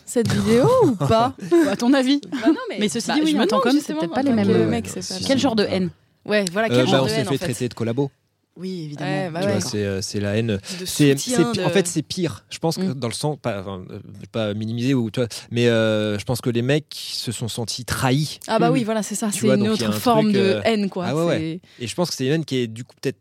[0.04, 1.34] cette vidéo, ou pas?
[1.70, 3.62] À ton avis Bah non, Mais ceci bah, dit, oui, je en me tant demande,
[3.72, 4.80] qu'homme, c'est peut-être pas les mêmes, euh,
[5.26, 5.90] Quel genre de haine
[6.24, 7.44] Ouais, voilà, Euh, quel bah, genre on de s'est haine, en fait fait.
[7.46, 8.10] traiter de collabo.
[8.56, 9.10] Oui, évidemment.
[9.10, 9.60] Ouais, bah ouais.
[9.60, 10.58] c'est euh, c'est la haine.
[10.86, 12.44] C'est, c'est de- En fait, c'est pire.
[12.50, 12.94] Je pense que Mm.
[12.94, 13.98] dans le sens, pas, enfin, euh,
[14.32, 17.84] pas minimiser ou tu vois, mais euh, je pense que les mecs se sont sentis
[17.84, 18.38] trahis.
[18.48, 18.72] Ah bah Mm.
[18.72, 19.28] oui, voilà, c'est ça.
[19.28, 21.06] Tu C'est vois, une autre un forme truc, de euh, haine, quoi.
[21.08, 21.60] ah ouais, ouais.
[21.80, 23.18] Et je pense que c'est une haine qui est du coup peut-être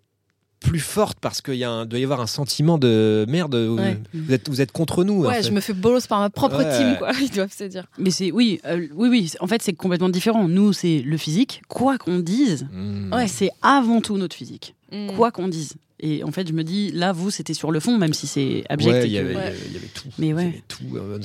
[0.62, 3.54] plus forte parce qu'il y a un- doit y avoir un sentiment de merde.
[3.56, 3.98] vous- Ouais.
[4.15, 5.24] Vous, êtes, vous êtes contre nous.
[5.24, 5.43] En Ouais, fait.
[5.43, 6.78] je me fais bolos par ma propre Ouais.
[6.78, 7.12] team, quoi.
[7.21, 7.86] Ils doivent se dire.
[8.00, 9.32] Mais c'est oui, euh, oui, oui.
[9.41, 10.48] En fait, c'est complètement différent.
[10.48, 11.62] Nous, c'est le physique.
[11.67, 13.13] Quoi qu'on dise, Mm.
[13.13, 13.28] Ouais.
[13.28, 14.74] c'est avant tout notre physique.
[14.95, 15.15] Mm.
[15.15, 15.73] Quoi qu'on dise.
[15.99, 18.63] Et en fait, je me dis, là, vous, c'était sur le fond, même si c'est
[18.69, 18.93] abject.
[18.93, 19.53] Ouais, il y que- avait, Ouais.
[19.73, 20.08] y tout.
[20.19, 20.43] Mais y ouais.
[20.43, 21.17] avait tout, euh,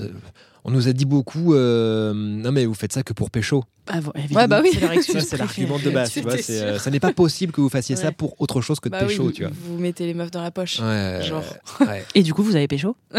[0.65, 1.55] on nous a dit beaucoup.
[1.55, 3.65] euh, non mais vous faites ça que pour pécho.
[3.89, 3.99] Ah,
[4.35, 4.71] Ouais, bah oui.
[4.73, 6.13] c'est l'argument de base.
[6.13, 8.89] tu vois, euh, ça n'est pas possible que vous fassiez ça pour autre chose que
[8.89, 9.25] de Bah pécho.
[9.25, 9.51] vous, tu vois.
[9.53, 10.79] vous mettez les meufs dans la poche.
[10.81, 11.43] Ouais, Genre.
[11.81, 12.95] ouais, Et du coup, vous avez pécho.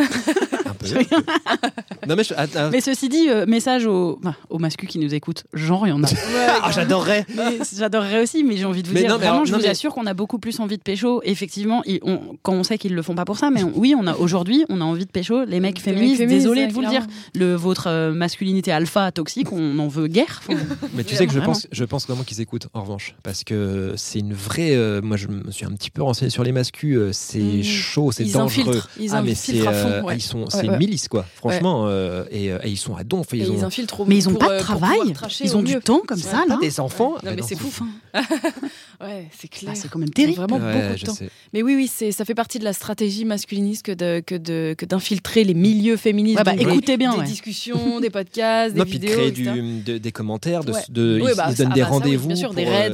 [2.07, 4.99] non mais je- ah, ah, Mais ceci dit, euh, message aux, enfin, aux mascus qui
[4.99, 5.43] nous écoutent.
[5.53, 6.07] Genre, il y en a.
[6.63, 7.25] ah, j'adorerais.
[7.35, 9.51] Mais J'adorerais aussi, mais j'ai envie de vous Mais dire, non, mais vraiment, alors, je
[9.51, 11.21] non, vous mais- assure qu'on a beaucoup plus envie de pécho.
[11.23, 13.93] Effectivement, ils- on- quand on sait qu'ils le font pas pour ça, mais on- oui,
[13.97, 15.45] on a aujourd'hui, on a envie de pécho.
[15.45, 19.77] Les mecs féministes, désolé de vous le dire, le votre euh, masculinité alpha toxique, on
[19.79, 20.41] en veut guère.
[20.47, 20.59] Enfin,
[20.93, 21.53] Mais tu sais que je Vraiment.
[21.53, 24.75] pense, je pense vraiment qu'ils écoutent en revanche, parce que c'est une vraie.
[24.75, 26.97] euh, moi, je me suis un petit peu renseigné sur les mascus.
[26.97, 27.63] euh, c'est Mm.
[27.63, 28.69] chaud, c'est Ils dangereux.
[28.69, 28.89] infiltrent.
[28.99, 30.07] Ils ah mais infiltrent c'est, à fond.
[30.07, 30.15] ouais.
[30.17, 30.85] ils sont, c'est Ouais, une ouais.
[30.85, 31.25] milice quoi.
[31.35, 33.33] Franchement, euh, et, euh, et ils sont à donf.
[33.33, 34.99] Et Ils ont ils infiltrent mais ils ont pour, pas de euh, pour travail,
[35.43, 35.81] ils ont du mieux.
[35.81, 36.23] temps comme Ouais.
[36.23, 36.57] ça pas là.
[36.61, 37.15] des enfants.
[37.23, 37.85] Non, mais c'est fou.
[39.01, 39.71] Ouais, c'est clair.
[39.73, 40.37] Ah, c'est quand même terrible.
[40.37, 41.13] vraiment Ouais, beaucoup de je temps.
[41.15, 41.29] sais.
[41.53, 44.75] Mais oui, oui, c'est, ça fait partie de la stratégie masculiniste que, de, que, de,
[44.77, 46.37] que d'infiltrer les milieux féministes.
[46.37, 47.25] Ouais, bah, écoutez bien, Des ouais.
[47.25, 49.17] discussions, des podcasts, des Non, puis de vidéos.
[49.17, 52.27] créer de- des commentaires, de, de- ils, bah, donnent des bah, rendez-vous.
[52.27, 52.91] bien sûr, des raids,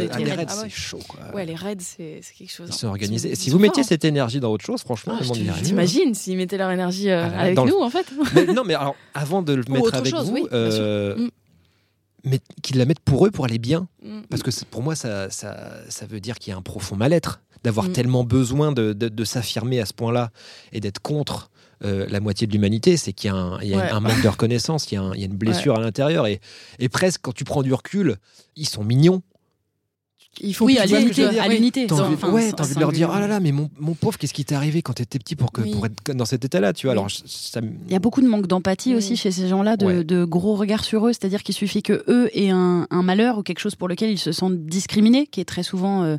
[0.48, 1.20] c'est chaud quoi.
[1.34, 2.68] Ouais, les raids, c'est, c'est quelque chose.
[2.70, 2.78] Ils hein.
[2.78, 3.36] sont organisés.
[3.36, 3.88] Si vous mettiez hein.
[3.90, 5.54] cette énergie dans autre chose, franchement, Ah, le je monde.
[5.62, 8.74] T'imagines s'ils mettaient leur énergie euh, Ah avec dans nous, en fait Mais non, mais
[8.74, 11.30] alors, avant de le Ou mettre avec chose, vous, oui, euh, Mm.
[12.26, 13.88] mais qu'ils la mettent pour eux, pour aller bien.
[14.04, 14.22] Mm.
[14.30, 17.42] Parce que pour moi, ça, ça, ça veut dire qu'il y a un profond mal-être,
[17.64, 17.92] d'avoir Mm.
[17.94, 20.32] tellement besoin de, de- de s'affirmer à ce point-là
[20.74, 21.50] et d'être contre
[21.86, 23.90] euh, la moitié de l'humanité, c'est qu'il y a, un, il y a Ouais.
[23.92, 26.26] un manque de reconnaissance, il y a, un- il y a une blessure à l'intérieur.
[26.26, 26.40] Et,
[26.80, 28.18] et presque, quand tu prends du recul,
[28.56, 29.22] ils sont mignons.
[30.42, 31.88] Ils font Oui, à l'unité.
[31.88, 34.18] T'as envie, enfin, ouais, envie de leur dire Ah là là, mais mon, mon pauvre,
[34.18, 35.72] qu'est-ce qui t'est arrivé quand t'étais petit pour, que, Oui.
[35.72, 36.92] pour être dans cet état-là tu vois?
[36.92, 38.96] Alors, ça, Il y a beaucoup de manque d'empathie Oui.
[38.98, 40.04] aussi chez ces gens-là, de, Ouais.
[40.04, 41.14] de gros regards sur eux.
[41.14, 44.18] C'est-à-dire qu'il suffit que eux aient un, un malheur ou quelque chose pour lequel ils
[44.20, 46.18] se sentent discriminés, qui est très souvent, euh,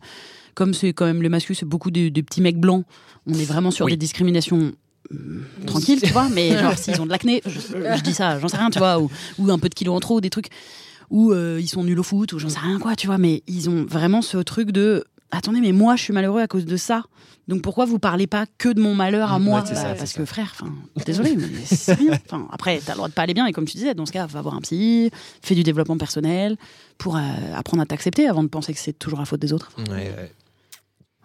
[0.54, 2.84] comme c'est quand même le masculin, c'est beaucoup des, des petits mecs blancs.
[3.26, 3.92] On est vraiment sur Oui.
[3.92, 4.72] des discriminations
[5.12, 6.28] euh, tranquilles, tu vois.
[6.28, 8.98] Mais genre s'ils ont de l'acné, je, je dis ça, j'en sais rien, tu vois,
[9.00, 10.48] ou, ou un peu de kilos en trop, des trucs,
[11.10, 13.18] ou euh, ils sont nuls au foot, ou j'en sais rien quoi, tu vois.
[13.18, 16.64] Mais ils ont vraiment ce truc de attendez, mais moi je suis malheureux à cause
[16.64, 17.04] de ça.
[17.48, 19.60] Donc pourquoi vous parlez pas que de mon malheur à moi?
[19.62, 20.70] ouais, Bah, ça, Parce que frère, enfin,
[21.06, 22.12] désolé, mais c'est rien.
[22.50, 24.26] Après, t'as le droit de pas aller bien, et comme tu disais, dans ce cas,
[24.26, 26.58] va voir un psy, fais du développement personnel
[26.98, 27.20] pour euh,
[27.56, 29.70] apprendre à t'accepter avant de penser que c'est toujours la faute des autres.
[29.78, 30.32] ouais, ouais.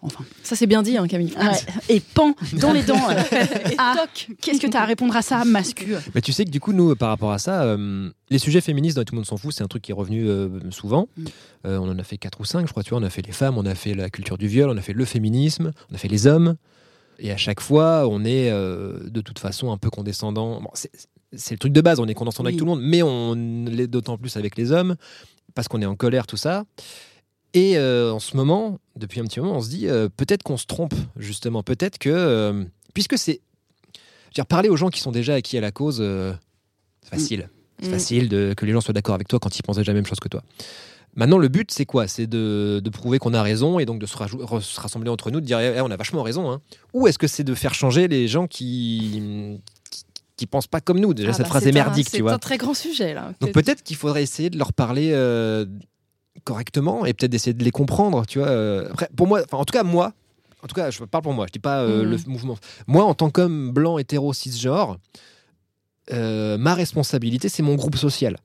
[0.04, 0.26] Enfin.
[0.44, 1.34] Ça, c'est bien dit, hein, Camille.
[1.90, 3.10] Et pan dans les dents.
[3.72, 4.36] Et Ah, toc.
[4.42, 5.96] Qu'est-ce que t'as à répondre à ça, mascu?
[6.14, 8.98] Mais tu sais que du coup, nous, par rapport à ça, euh, les sujets féministes
[8.98, 11.08] dans Tout le monde s'en fout, c'est un truc qui est revenu euh, souvent.
[11.16, 11.26] Mm.
[11.66, 12.84] Euh, on en a fait quatre ou cinq, je crois.
[12.84, 14.78] Tu vois, on a fait les femmes, on a fait la culture du viol, on
[14.78, 16.56] a fait le féminisme, on a fait les hommes.
[17.20, 20.62] Et à chaque fois, on est euh, de toute façon un peu condescendant.
[20.62, 20.92] Bon, c'est,
[21.52, 24.18] le truc de base, on est condescendant avec tout le monde, mais on l'est d'autant
[24.18, 24.96] plus avec les hommes
[25.56, 26.66] parce qu'on est en colère, tout ça.
[27.54, 30.58] Et euh, en ce moment, depuis un petit moment, on se dit euh, peut-être qu'on
[30.58, 31.62] se trompe, justement.
[31.64, 32.64] Peut-être que, euh,
[32.94, 33.42] puisque c'est.
[33.94, 37.50] Je veux dire, parler aux gens qui sont déjà acquis à la cause, c'est facile.
[37.82, 37.92] C'est Mm.
[37.92, 40.06] facile de, que les gens soient d'accord avec toi quand ils pensent déjà la même
[40.06, 40.42] chose que toi.
[41.16, 42.08] Maintenant, le but, c'est quoi?
[42.08, 45.46] C'est de, de prouver qu'on a raison et donc de se, rassembler entre nous, de
[45.46, 46.50] dire Eh, on a vachement raison.
[46.52, 46.62] hein.
[46.94, 49.22] Ou est-ce que c'est de faire changer les gens qui,
[49.92, 50.04] qui,
[50.38, 51.14] qui pensent pas comme nous?
[51.14, 52.34] Déjà, Ah cette bah, phrase c'est est un- merdique, tu C'est vois.
[52.34, 53.34] un très grand sujet, là.
[53.42, 55.66] Donc peut-être qu'il faudrait essayer de leur parler euh,
[56.44, 58.48] correctement et peut-être d'essayer de les comprendre, tu vois.
[58.50, 58.88] euh.
[58.92, 60.14] Après, pour moi, enfin, en tout cas moi,
[60.64, 62.10] en tout cas, je parle pour moi, je dis pas euh, Mhm.
[62.12, 62.58] le mouvement.
[62.88, 64.98] Moi, en tant qu'homme blanc hétéro cisgenre,
[66.12, 68.38] euh, ma responsabilité, c'est mon groupe social.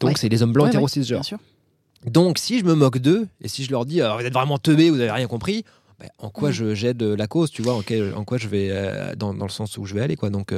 [0.00, 0.14] Donc Ouais.
[0.16, 1.22] c'est les hommes blancs Ouais, hétéro ouais, cisgenres.
[2.06, 4.90] Donc si je me moque d'eux et si je leur dis vous êtes vraiment teubés,
[4.90, 5.64] vous avez rien compris.
[6.00, 6.54] ben, en quoi Mhm.
[6.54, 9.46] je j'aide la cause, tu vois, en, quel- en quoi je vais euh, dans, dans
[9.46, 10.30] le sens où je vais aller, quoi.
[10.30, 10.52] Donc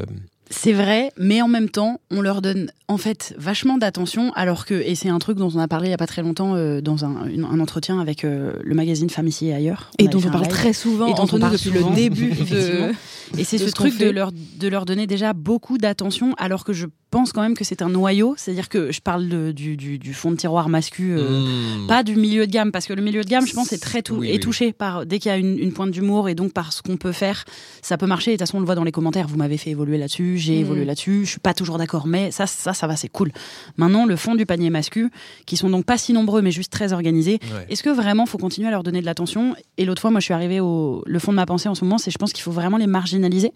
[0.53, 4.75] C'est vrai, mais en même temps, on leur donne en fait vachement d'attention, alors que,
[4.75, 6.81] et c'est un truc dont on a parlé il y a pas très longtemps euh,
[6.81, 9.93] dans un, une- un entretien avec euh, le magazine Femme ici et ailleurs.
[9.99, 10.51] Et dont on parle live.
[10.53, 12.91] très souvent Et dont entre on nous parle depuis souvent, le début de...
[13.39, 16.87] Et c'est ce truc de leur, de leur donner déjà beaucoup d'attention, alors que je
[17.13, 18.35] pense quand même que c'est un noyau.
[18.37, 21.87] C'est-à-dire que je parle de- du, du, du fond de tiroir mascu, euh, hmm.
[21.87, 24.03] pas du milieu de gamme, parce que le milieu de gamme, je pense, est très
[24.03, 24.41] tou- Oui, est oui.
[24.41, 26.97] touché par dès qu'il y a une, une pointe d'humour et donc par ce qu'on
[26.97, 27.45] peut faire,
[27.83, 28.33] ça peut marcher.
[28.33, 29.29] Et de toute façon, on le voit dans les commentaires.
[29.29, 30.61] Vous m'avez fait évoluer là-dessus, j'ai Mhm.
[30.61, 31.21] évolué là-dessus.
[31.25, 33.31] Je suis pas toujours d'accord, mais ça, ça, ça va, c'est cool.
[33.77, 35.11] Maintenant, le fond du panier mascu,
[35.47, 37.39] qui sont donc pas si nombreux, mais juste très organisés.
[37.53, 37.67] Ouais.
[37.69, 39.55] Est-ce que vraiment faut continuer à leur donner de l'attention?
[39.79, 41.85] Et l'autre fois, moi, je suis arrivée au le fond de ma pensée en ce
[41.85, 43.53] moment, c'est je pense qu'il faut vraiment les marginaliser.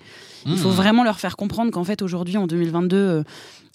[0.46, 0.72] Il faut Hmm.
[0.72, 3.22] vraiment leur faire comprendre qu'en fait, aujourd'hui, en 2022, euh,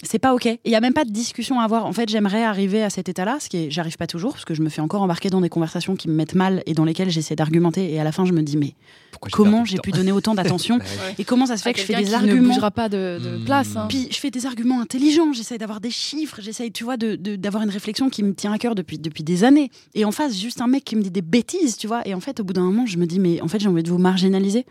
[0.02, 0.46] c'est pas ok.
[0.64, 1.86] Il y a même pas de discussion à avoir.
[1.86, 4.54] En fait, j'aimerais arriver à cet état-là, ce qui est, j'arrive pas toujours, parce que
[4.54, 7.10] je me fais encore embarquer dans des conversations qui me mettent mal et dans lesquelles
[7.10, 7.94] j'essaie d'argumenter.
[7.94, 8.76] Et à la fin, je me dis, mais
[9.12, 11.16] Pourquoi comment j'ai pu donner autant d'attention Bah ouais.
[11.20, 12.88] Et comment ça se fait À que je fais des qui ne arguments bougera pas
[12.88, 13.44] de, de Hmm.
[13.44, 13.76] place.
[13.76, 13.88] hein.
[13.90, 17.36] puis je fais des arguments intelligents, j'essaie d'avoir des chiffres, j'essaie, tu vois, de- de-
[17.36, 19.70] d'avoir une réflexion qui me tient à cœur depuis, depuis des années.
[19.96, 22.08] Et en face, juste un mec qui me dit des bêtises, tu vois.
[22.08, 23.84] Et en fait, au bout d'un moment, je me dis, mais en fait, j'ai envie
[23.84, 24.66] de vous marginaliser.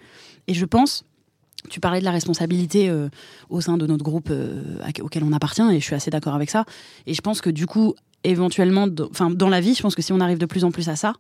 [0.47, 1.05] Et je pense,
[1.69, 3.09] tu parlais de la responsabilité euh,
[3.51, 4.63] au sein de notre groupe euh,
[5.01, 6.65] auquel on appartient, et je suis assez d'accord avec ça.
[7.07, 10.03] Et je pense que du coup, éventuellement, dans- enfin, dans la vie, je pense que
[10.03, 11.13] si on arrive de plus en plus à ça,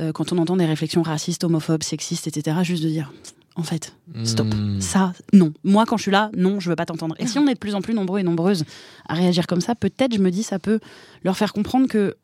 [0.00, 3.12] euh, quand on entend des réflexions racistes, homophobes, sexistes, etc., juste de dire,
[3.56, 4.46] en fait, Stop.
[4.54, 4.80] Hmm.
[4.80, 5.52] ça, non.
[5.64, 7.14] Moi, quand je suis là, non, je veux pas t'entendre.
[7.18, 8.64] Et si on est de plus en plus nombreux et nombreuses
[9.08, 10.80] à réagir comme ça, peut-être, je me dis, ça peut
[11.24, 12.16] leur faire comprendre que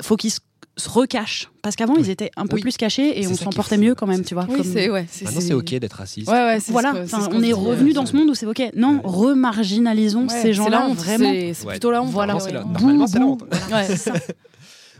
[0.00, 0.40] faut qu'ils se
[0.76, 1.50] se recachent.
[1.60, 2.62] Parce qu'avant, ils étaient un peu Oui.
[2.62, 4.46] plus cachés et on s'en portait mieux quand même, tu vois.
[4.48, 6.28] Oui, comme- c'est ouais, Maintenant, c'est ok d'être raciste.
[6.28, 8.30] Ouais, ouais, c'est Voilà, ce que- c'est enfin, ce on est revenu dans ce monde
[8.30, 8.62] où c'est ok.
[8.74, 9.00] Non, Ouais.
[9.04, 11.30] remarginalisons ouais, ces gens-là vraiment.
[11.54, 12.10] C'est plutôt la honte.
[12.10, 12.40] Voilà.
[12.40, 12.72] c'est la- ouais.
[12.72, 13.44] Normalement, c'est la Bouh, honte.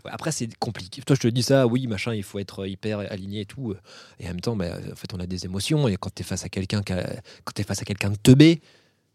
[0.04, 1.00] Après, c'est compliqué.
[1.02, 3.74] Toi, je te dis ça, oui, machin, il faut être hyper aligné et tout.
[4.18, 5.86] Et en même temps, bah, en fait, on a des émotions.
[5.86, 8.60] Et quand tu es face à quelqu'un quand t'es face à quelqu'un de teubé,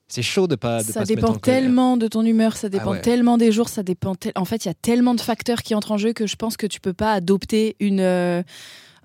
[0.07, 2.91] c'est chaud de pas, de Ça pas se dépend tellement de ton humeur, ça dépend
[2.91, 3.01] ouais.
[3.01, 4.13] tellement des jours, ça dépend.
[4.35, 6.55] En fait, il y a tellement de facteurs qui entrent en jeu que je pense
[6.57, 8.41] que tu peux pas adopter une euh,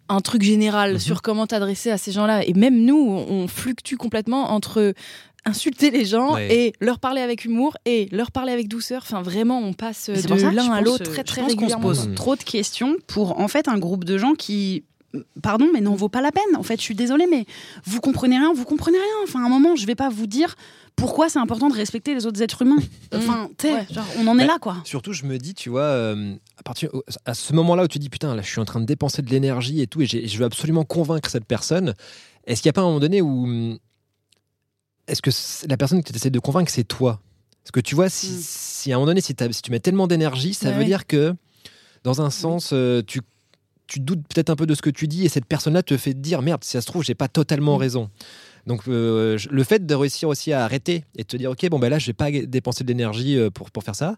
[0.09, 0.99] un truc général Mhm.
[0.99, 2.45] sur comment t'adresser à ces gens-là.
[2.47, 2.97] Et même nous,
[3.29, 4.93] on fluctue complètement entre
[5.45, 6.55] insulter les gens Ouais.
[6.55, 9.03] et leur parler avec humour et leur parler avec douceur.
[9.05, 11.61] Enfin, vraiment, on passe de l'un à l'autre euh, très je très pense qu'on se
[11.75, 11.83] régulièrement.
[11.89, 12.15] pose Mhm.
[12.15, 14.85] trop de questions pour en fait un groupe de gens qui
[15.43, 17.45] pardon mais n'en vaut pas la peine en fait je suis désolée mais
[17.85, 20.55] vous comprenez rien vous comprenez rien enfin à un moment je vais pas vous dire
[20.97, 22.79] pourquoi c'est important de respecter les autres êtres humains
[23.15, 23.87] enfin tu sais Ouais.
[23.91, 26.63] genre, on en est Bah, là quoi Surtout, je me dis, tu vois, euh, à,
[26.63, 26.91] partir,
[27.27, 29.31] à ce moment-là où tu dis, putain, là, je suis en train de dépenser de
[29.31, 31.95] l'énergie et tout, et je veux absolument convaincre cette personne,
[32.47, 33.45] est-ce qu'il n'y a pas un moment donné où.
[33.45, 33.79] hum,
[35.09, 35.31] Est-ce que
[35.69, 37.21] la personne que tu essaies de convaincre, c'est toi?
[37.63, 38.39] Parce que tu vois, si, Mm.
[38.43, 40.85] si à un moment donné, si, tu mets tellement d'énergie, ça Ouais, veut ouais.
[40.87, 41.35] dire que,
[42.05, 43.21] dans un sens, euh, tu,
[43.87, 46.15] tu doutes peut-être un peu de ce que tu dis et cette personne-là te fait
[46.15, 47.81] dire merde, si ça se trouve, j'ai pas totalement Mm.
[47.81, 48.11] raison.
[48.67, 51.79] Donc, euh, le fait de réussir aussi à arrêter et de te dire, ok, bon,
[51.81, 54.15] ben là, je vais pas dépenser de l'énergie euh, pour, pour faire ça.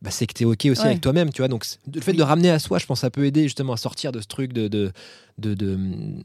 [0.00, 0.86] Bah, c'est que tu es OK aussi Ouais.
[0.88, 1.48] avec toi-même, tu vois.
[1.48, 4.10] Donc, le fait de ramener à soi, je pense, ça peut aider justement à sortir
[4.10, 4.90] de ce truc de, de,
[5.38, 5.54] de-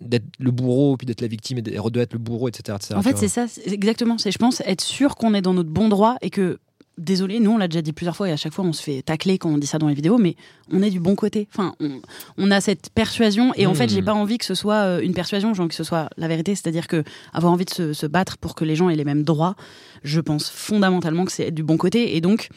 [0.02, 2.76] d'être le bourreau, puis d'être la victime et de de être le bourreau, etc.
[2.76, 4.18] etc., En fait, c'est ça, exactement.
[4.18, 6.58] C'est, je pense, être sûr qu'on est dans notre bon droit et que,
[6.98, 9.02] désolé, nous, on l'a déjà dit plusieurs fois et à chaque fois, on se fait
[9.02, 10.36] tacler quand on dit ça dans les vidéos, mais
[10.72, 11.48] on est du bon côté.
[11.54, 12.02] Enfin, on,
[12.38, 13.90] on a cette persuasion et en fait, Hmm.
[13.90, 16.28] j'ai pas envie que ce soit euh, une persuasion, j'ai envie que ce soit la
[16.28, 16.56] vérité.
[16.56, 19.24] C'est-à-dire que avoir envie de se, se battre pour que les gens aient les mêmes
[19.24, 19.56] droits,
[20.04, 22.50] je pense fondamentalement que c'est être du bon côté et donc.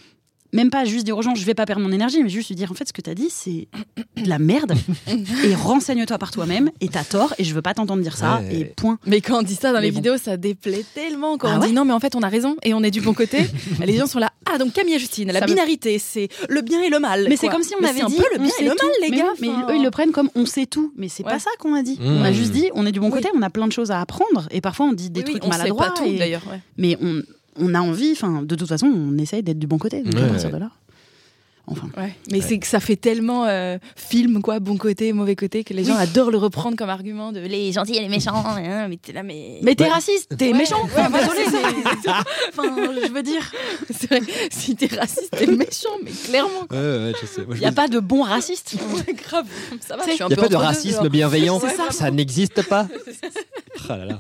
[0.53, 2.57] Même pas juste dire aux gens je vais pas perdre mon énergie, mais juste lui
[2.57, 3.69] dire en fait ce que t'as dit c'est
[4.17, 4.75] de la merde
[5.45, 8.55] et renseigne-toi par toi-même et t'as tort et je veux pas t'entendre dire ça Ouais.
[8.61, 8.99] et point.
[9.07, 9.97] Mais quand on dit ça dans Mais les bon.
[9.99, 11.39] vidéos, ça déplaît tellement.
[11.39, 12.91] Quand Ah on ouais dit non, mais en fait, on a raison et on est
[12.91, 13.39] du bon côté,
[13.85, 14.31] les gens sont là.
[14.53, 17.27] Ah, donc Camille et Justine, la Ça me- binarité, c'est le bien et le mal.
[17.29, 18.75] Mais c'est comme si on Mais avait dit un peu le bien sait et le
[18.75, 18.87] tout.
[18.87, 19.33] mal, les mais gars.
[19.41, 21.31] oui, mais eux ils le prennent comme on sait tout, mais c'est Ouais.
[21.31, 21.99] pas ça qu'on a dit.
[22.01, 22.05] Mmh.
[22.07, 23.13] On a juste dit on est du bon Oui.
[23.13, 25.33] côté, on a plein de choses à apprendre et parfois on dit des Oui, oui,
[25.41, 25.87] trucs on sait maladroits.
[25.87, 26.43] pas tout et- d'ailleurs.
[26.77, 27.23] Mais on,
[27.57, 30.03] on a envie, enfin de toute façon on essaye d'être du bon côté.
[30.03, 30.55] Donc à Ouais, partir ouais.
[30.55, 30.71] de là.
[31.71, 31.89] Enfin.
[31.97, 32.15] Ouais.
[32.31, 32.45] Mais Ouais.
[32.47, 35.95] c'est que ça fait tellement euh, film, quoi, bon côté, mauvais côté, que les gens
[35.97, 38.45] adorent le reprendre comme argument de les gentils et les méchants.
[38.47, 39.59] hein, mais t'es là, mais.
[39.63, 39.91] Mais t'es Ouais.
[39.91, 40.83] raciste, t'es Ouais, méchant.
[40.85, 41.51] ouais, Enfin, désolé, c'est
[42.09, 42.23] ça.
[42.25, 43.51] mais- enfin, je veux dire,
[43.91, 46.67] C'est vrai, si t'es raciste, t'es méchant, mais clairement.
[46.71, 47.43] Ouais, ouais, je sais.
[47.45, 48.75] Moi, je il y a me- pas de bon raciste.
[48.95, 49.47] Ouais, grave,
[49.81, 50.03] ça va.
[50.03, 51.91] Tu sais, je suis un Il n'y a peu pas de deux, racisme bienveillant, ça.
[51.91, 52.87] ça, n'existe pas.
[53.89, 54.19] Ah là là.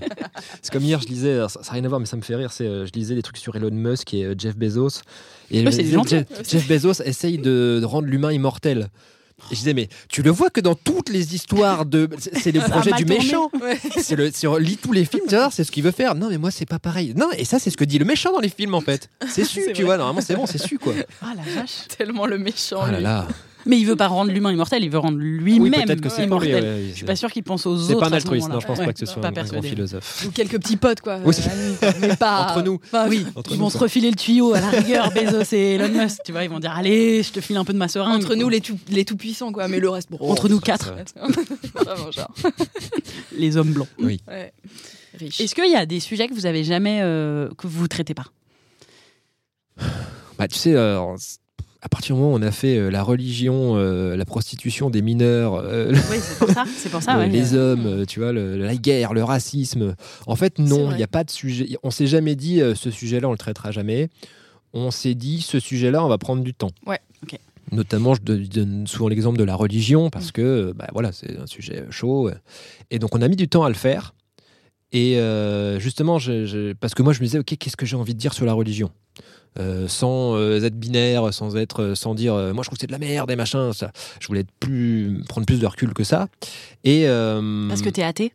[0.63, 2.51] C'est comme hier, je lisais, ça n'a rien à voir, mais ça me fait rire.
[2.53, 5.03] C'est, euh, je lisais des trucs sur Elon Musk et euh, Jeff Bezos.
[5.51, 6.17] Et Ouais, c'est des gentils.
[6.17, 8.89] Jeff, Jeff Bezos essaye de, de rendre l'humain immortel.
[9.51, 12.09] Et je disais, mais tu le vois que dans toutes les histoires de.
[12.19, 13.51] C'est le projet du méchant.
[13.61, 13.79] Ouais.
[14.01, 16.15] C'est le, si on lit tous les films, c'est ce qu'il veut faire.
[16.15, 17.15] Non, mais moi, c'est pas pareil.
[17.17, 19.09] Non, et ça, c'est ce que dit le méchant dans les films, en fait.
[19.29, 19.83] C'est su, tu vrai.
[19.85, 19.97] vois.
[19.97, 20.93] Normalement, c'est bon, c'est su, quoi.
[21.23, 21.89] Ah la vache.
[21.97, 22.83] Tellement le méchant.
[22.87, 23.03] Oh là lui.
[23.03, 23.27] là.
[23.67, 26.53] Mais il veut pas rendre l'humain immortel, il veut rendre lui-même Oui, c'est immortel.
[26.55, 28.01] ouais, ouais, Je suis pas sûr qu'il pense aux C'est autres.
[28.09, 30.25] pas un altruiste, non, je pense Ouais, pas que ce soit pas un grand philosophe.
[30.27, 31.19] Ou quelques petits potes, quoi.
[31.25, 31.35] Oui,
[31.83, 32.47] euh, mais pas.
[32.51, 32.79] Entre nous.
[32.91, 33.79] pas- Oui, Entre ils nous, vont quoi.
[33.79, 36.19] se refiler le tuyau à la rigueur, Bezos et Elon Musk.
[36.25, 38.23] Tu vois, ils vont dire allez, je te file un peu de ma seringue.
[38.23, 39.69] Entre nous, les tout, les tout puissants, quoi.
[39.69, 40.19] Mais le reste, bon.
[40.21, 41.27] Entre nous ça, quatre, ça.
[41.75, 42.33] Vraiment, genre.
[43.37, 43.89] les hommes blancs.
[43.99, 44.19] Ouais.
[45.19, 45.41] Riche.
[45.41, 48.27] Est-ce qu'il y a des sujets que vous avez jamais euh, que vous traitez pas?
[50.39, 51.01] Bah, tu sais, euh,
[51.83, 55.01] à partir du moment où on a fait euh, la religion, euh, la prostitution des
[55.03, 56.65] mineurs, euh, Oui, c'est pour ça.
[56.77, 57.17] C'est pour ça.
[57.19, 57.29] ouais.
[57.29, 59.95] les hommes, tu vois, le- la guerre, le racisme.
[60.27, 61.77] En fait, non, il n'y a pas de sujet.
[61.83, 64.09] On s'est jamais dit ce sujet-là, on le traitera jamais.
[64.73, 66.71] On s'est dit ce sujet-là, on va prendre du temps.
[66.87, 67.01] Ouais.
[67.23, 67.39] Ok.
[67.73, 71.47] Notamment, je donne- souvent l'exemple de la religion parce que, euh, bah, voilà, c'est un
[71.47, 72.31] sujet chaud.
[72.91, 74.13] Et donc, on a mis du temps à le faire.
[74.93, 77.97] Et euh, justement, je- je- parce que moi, je me disais, ok, qu'est-ce que j'ai
[77.97, 78.91] envie de dire sur la religion?
[79.59, 82.81] Euh, sans euh, être binaire, sans être, euh, sans dire, euh, moi je trouve que
[82.83, 83.73] c'est de la merde et machin.
[83.73, 86.29] Ça, je voulais être plus, prendre plus de recul que ça.
[86.85, 87.05] Et
[87.69, 88.33] Parce que t'es athée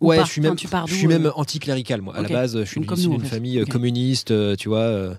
[0.00, 2.16] ou ouais, je suis Enfin, même, pars je suis même anticlérical moi.
[2.16, 5.14] À la base, je suis d'une famille communiste, tu vois.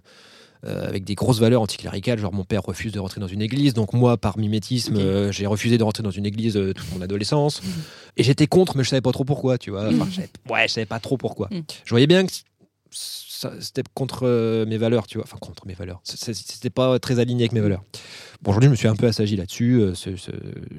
[0.66, 3.76] euh, avec des grosses valeurs anticléricales, genre mon père refuse de rentrer dans une église,
[3.76, 7.02] donc moi par mimétisme euh, j'ai refusé de rentrer dans une église euh, toute mon
[7.02, 7.62] adolescence,
[8.18, 9.88] et j'étais contre, mais je savais pas trop pourquoi, tu vois.
[9.90, 11.50] Enfin, je savais- ouais, je savais pas trop pourquoi.
[11.52, 11.60] Mm.
[11.84, 12.32] Je voyais bien que
[12.96, 15.26] c'était contre euh, mes valeurs, tu vois.
[15.26, 16.00] Enfin, contre mes valeurs.
[16.04, 17.84] C'était pas très aligné avec mes valeurs.
[18.42, 19.82] Bon, aujourd'hui, je me suis un peu assagi là-dessus.
[19.82, 19.94] euh,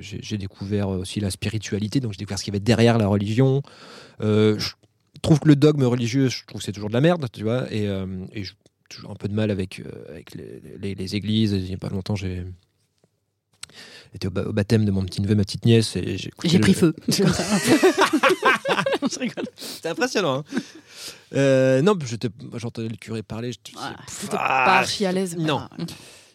[0.01, 3.63] J'ai découvert aussi la spiritualité, donc j'ai découvert ce qu'il y avait derrière la religion.
[4.23, 4.73] Euh, je
[5.21, 7.71] trouve que le dogme religieux, je trouve que c'est toujours de la merde, tu vois.
[7.73, 7.87] Et,
[8.35, 8.53] j'ai
[8.89, 11.53] toujours un peu de mal avec, avec les- les églises.
[11.53, 12.45] Il n'y a pas longtemps, j'ai
[14.17, 15.97] été au, ba- au baptême de mon petit neveu, ma petite nièce.
[15.97, 16.95] et J'ai le- pris feu.
[17.09, 17.45] C'est comme ça.
[19.13, 19.45] je rigole.
[19.57, 20.39] C'est impressionnant.
[20.39, 20.59] hein.
[21.35, 23.53] Euh, non, j'étais- j'entendais le curé parler.
[23.53, 23.95] je- ah,
[24.31, 25.37] pas archi à l'aise.
[25.39, 25.61] Non.
[25.71, 25.85] Ah,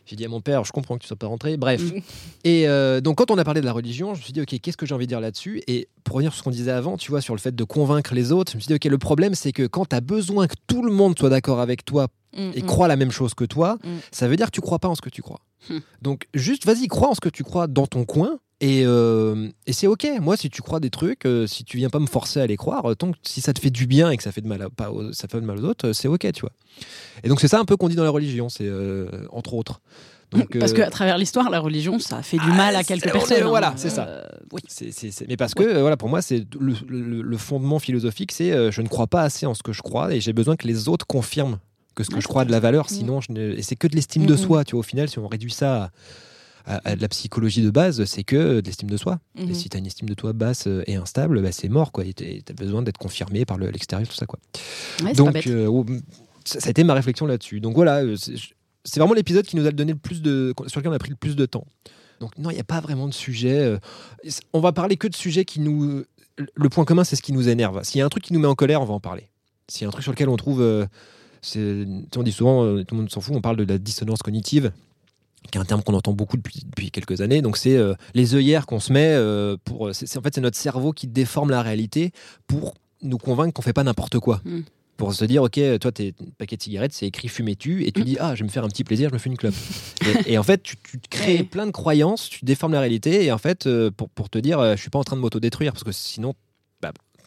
[0.06, 1.56] J'ai dit à mon père, je comprends que tu sois pas rentré.
[1.58, 1.82] Bref.
[1.82, 2.00] Mm.
[2.44, 4.60] Et euh, donc, quand on a parlé de la religion, je me suis dit, OK,
[4.62, 5.62] qu'est-ce que j'ai envie de dire là-dessus?
[5.68, 8.14] Et pour revenir sur ce qu'on disait avant, tu vois, sur le fait de convaincre
[8.14, 10.48] les autres, je me suis dit, OK, le problème, c'est que quand tu as besoin
[10.48, 12.66] que tout le monde soit d'accord avec toi Mm, et mm.
[12.66, 13.78] croit la même chose que toi,
[14.14, 15.42] ça veut dire que tu crois pas en ce que tu crois.
[15.70, 15.80] Hmm.
[16.02, 18.40] Donc, juste, vas-y, crois en ce que tu crois dans ton coin.
[18.64, 20.08] Et, euh, et c'est ok.
[20.22, 22.58] Moi, si tu crois des trucs, euh, si tu viens pas me forcer à les
[22.58, 24.48] croire, euh, tant que si ça te fait du bien et que ça fait de
[24.48, 26.52] mal, à, pas aux- ça fait de mal aux autres, c'est ok, tu vois.
[27.24, 29.82] Et donc c'est ça un peu qu'on dit dans la religion, c'est euh, entre autres.
[30.32, 33.08] Donc, Parce qu'à travers l'histoire, la religion, ça a fait du Ah, mal à quelques
[33.08, 33.44] est- personnes.
[33.44, 33.50] hein.
[33.50, 34.08] voilà, c'est ça.
[34.54, 34.62] Oui.
[35.28, 38.88] mais parce que voilà, pour moi, c'est le, le- le fondement philosophique, c'est je ne
[38.88, 41.58] crois pas assez en ce que je crois et j'ai besoin que les autres confirment
[41.96, 42.86] que ce que Ouais, je crois de la valeur.
[42.86, 42.94] Mm.
[42.94, 44.64] Sinon, je ne- et c'est que de l'estime de soi.
[44.64, 45.92] Tu vois, au final, si on réduit ça
[46.66, 49.20] à, à de la psychologie de base, c'est que de l'estime de soi.
[49.38, 51.92] Et si tu as une estime de toi basse euh, et instable, bah, c'est mort.
[51.92, 52.04] quoi.
[52.16, 54.26] Tu as besoin d'être confirmé par le- l'extérieur, tout ça.
[54.26, 54.40] Quoi.
[54.54, 54.62] Ouais,
[55.00, 55.86] c'est pas Donc, euh, oh,
[56.46, 57.60] ça, ça a été ma réflexion là-dessus.
[57.62, 58.16] Donc voilà, euh,
[58.84, 61.10] c'est vraiment l'épisode qui nous a donné le plus de, sur lequel on a pris
[61.12, 61.66] le plus de temps.
[62.20, 63.78] Donc non, il n'y a pas vraiment de sujet.
[64.54, 66.04] On va parler que de sujets qui nous.
[66.56, 67.84] Le point commun, c'est ce qui nous énerve.
[67.84, 69.30] S'il y a un truc qui nous met en colère, on va en parler.
[69.68, 70.62] S'il y a un truc sur lequel on trouve,
[71.42, 74.20] tu on dit souvent, euh, tout le monde s'en fout, on parle de la dissonance
[74.22, 74.72] cognitive
[75.52, 77.42] qui est un terme qu'on entend beaucoup depuis, depuis quelques années.
[77.42, 79.82] Donc, c'est euh, les œillères qu'on se met euh, pour.
[79.90, 82.12] en fait, c'est notre cerveau qui déforme la réalité
[82.46, 84.40] pour nous convaincre qu'on fait pas n'importe quoi.
[84.46, 84.60] Mm.
[84.98, 88.06] Pour se dire, ok, toi, tes paquet de cigarettes, c'est écrit fumez-tu, et tu Mm.
[88.06, 89.56] dis, ah, je vais me faire un petit plaisir, je me fais une clope.
[90.28, 91.44] et, et en fait, tu, tu te crées Ouais.
[91.44, 94.62] plein de croyances, tu déformes la réalité, et en fait, euh, pour, pour te dire,
[94.76, 96.36] je suis pas en train de m'autodétruire, parce que sinon,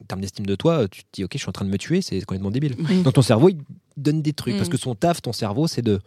[0.02, 1.78] en termes d'estime de toi, tu te dis, ok, je suis en train de me
[1.78, 2.74] tuer, c'est complètement débile.
[2.88, 3.02] Oui.
[3.02, 3.58] Donc ton cerveau, il
[3.96, 4.58] donne des trucs, Mm.
[4.58, 6.00] parce que son taf, ton cerveau, c'est de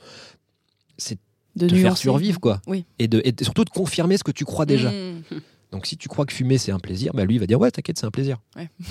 [0.98, 1.18] c'est
[1.56, 2.62] De te faire survivre, quoi.
[2.68, 2.86] Oui.
[3.00, 4.92] Et, de, et surtout de confirmer ce que tu crois déjà.
[4.92, 5.22] Mhm.
[5.72, 7.70] Donc si tu crois que fumer, c'est un plaisir, bah lui, il va dire, ouais,
[7.72, 8.38] t'inquiète, c'est un plaisir.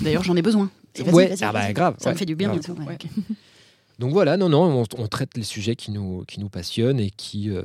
[0.01, 0.69] D'ailleurs, j'en ai besoin.
[1.13, 1.95] Ouais, ah bah grave.
[1.99, 2.75] Ça me fait du bien grave.
[2.87, 2.97] ouais.
[3.99, 7.09] Donc voilà, non, non, on, on traite les sujets qui nous, qui nous passionnent et
[7.11, 7.49] qui.
[7.49, 7.63] euh,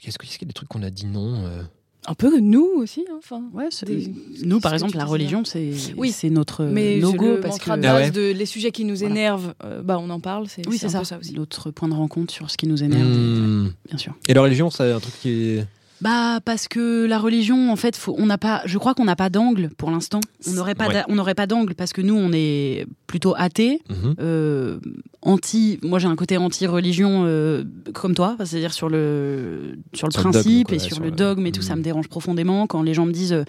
[0.00, 1.62] Qu'est-ce que- est-ce qu'il y a des trucs qu'on a dit non euh?
[2.06, 3.04] Un peu nous aussi.
[3.10, 3.42] hein, Enfin.
[3.54, 4.12] Ouais, c'est- Des-
[4.44, 6.10] nous, par exemple, la religion, c'est Oui.
[6.12, 8.10] c'est notre Mais logo le parce que de Ah base ouais.
[8.10, 9.10] de les sujets qui nous Voilà.
[9.14, 10.46] énervent, euh, bah on en parle.
[10.48, 11.32] C'est oui, c'est ça aussi.
[11.34, 13.70] Notre point de rencontre sur ce qui nous énerve, Hmm.
[13.88, 14.14] bien sûr.
[14.28, 15.66] Et la religion, c'est un truc qui est.
[16.04, 18.60] Bah parce que la religion, en fait, faut, on n'a pas.
[18.66, 20.20] Je crois qu'on n'a pas d'angle pour l'instant.
[20.46, 21.02] On n'aurait pas, Ouais.
[21.08, 23.80] on n'aurait pas d'angle parce que nous, on est plutôt athées.
[23.88, 24.14] Mhm.
[24.20, 24.78] euh,
[25.22, 27.64] anti moi j'ai un côté anti religion euh,
[27.94, 31.02] comme toi c'est-à-dire sur le sur le Sur le principe dogme, quoi, et sur, sur
[31.04, 31.78] le le- dogme et tout ça Mm.
[31.78, 33.44] me dérange profondément quand les gens me disent euh,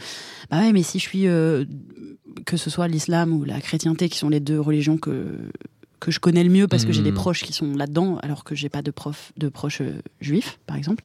[0.50, 1.24] bah ouais mais si je suis
[2.46, 5.36] que ce soit l'islam ou la chrétienté qui sont les deux religions que
[6.00, 7.16] que je connais le mieux parce que j'ai des Mm.
[7.16, 9.82] proches qui sont là-dedans alors que j'ai pas de prof de proches
[10.22, 11.04] juifs par exemple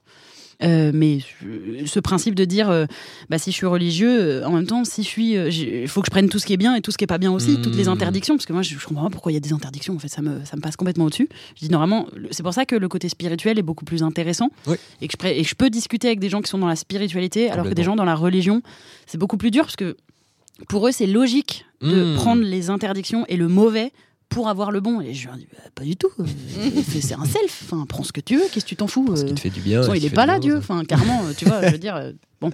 [0.63, 1.19] Euh, mais
[1.87, 2.85] ce principe de dire, euh,
[3.31, 6.07] bah, si je suis religieux, euh, en même temps, si je suis, il faut que
[6.07, 7.53] je prenne tout ce qui est bien et tout ce qui est pas bien aussi,
[7.53, 7.63] Mmh.
[7.63, 9.53] toutes les interdictions, parce que moi, je, je comprends pas pourquoi il y a des
[9.55, 9.95] interdictions.
[9.95, 11.29] En fait, ça me, ça me passe complètement au-dessus.
[11.57, 14.51] Je dis normalement, le- c'est pour ça que le côté spirituel est beaucoup plus intéressant
[14.67, 14.77] Oui.
[15.01, 17.51] et que je, et je peux discuter avec des gens qui sont dans la spiritualité,
[17.51, 18.63] alors que des gens dans la religion,
[19.07, 19.97] c'est beaucoup plus dur parce que
[20.69, 22.15] pour eux, c'est logique de Mmh.
[22.17, 23.93] prendre les interdictions et le mauvais
[24.31, 25.03] pour avoir le bon.
[25.03, 26.09] Et je leur dis, bah, pas du tout.
[26.19, 26.25] Euh,
[26.89, 27.63] c'est un self.
[27.65, 28.45] Enfin, prends ce que tu veux.
[28.51, 29.83] Qu'est-ce que tu t'en fous Ce euh, qui te fait du bien.
[29.83, 30.57] façon, il qui est fait pas là, bien, Dieu.
[30.57, 32.51] Enfin, clairement, euh, tu vois, je veux dire, euh, bon.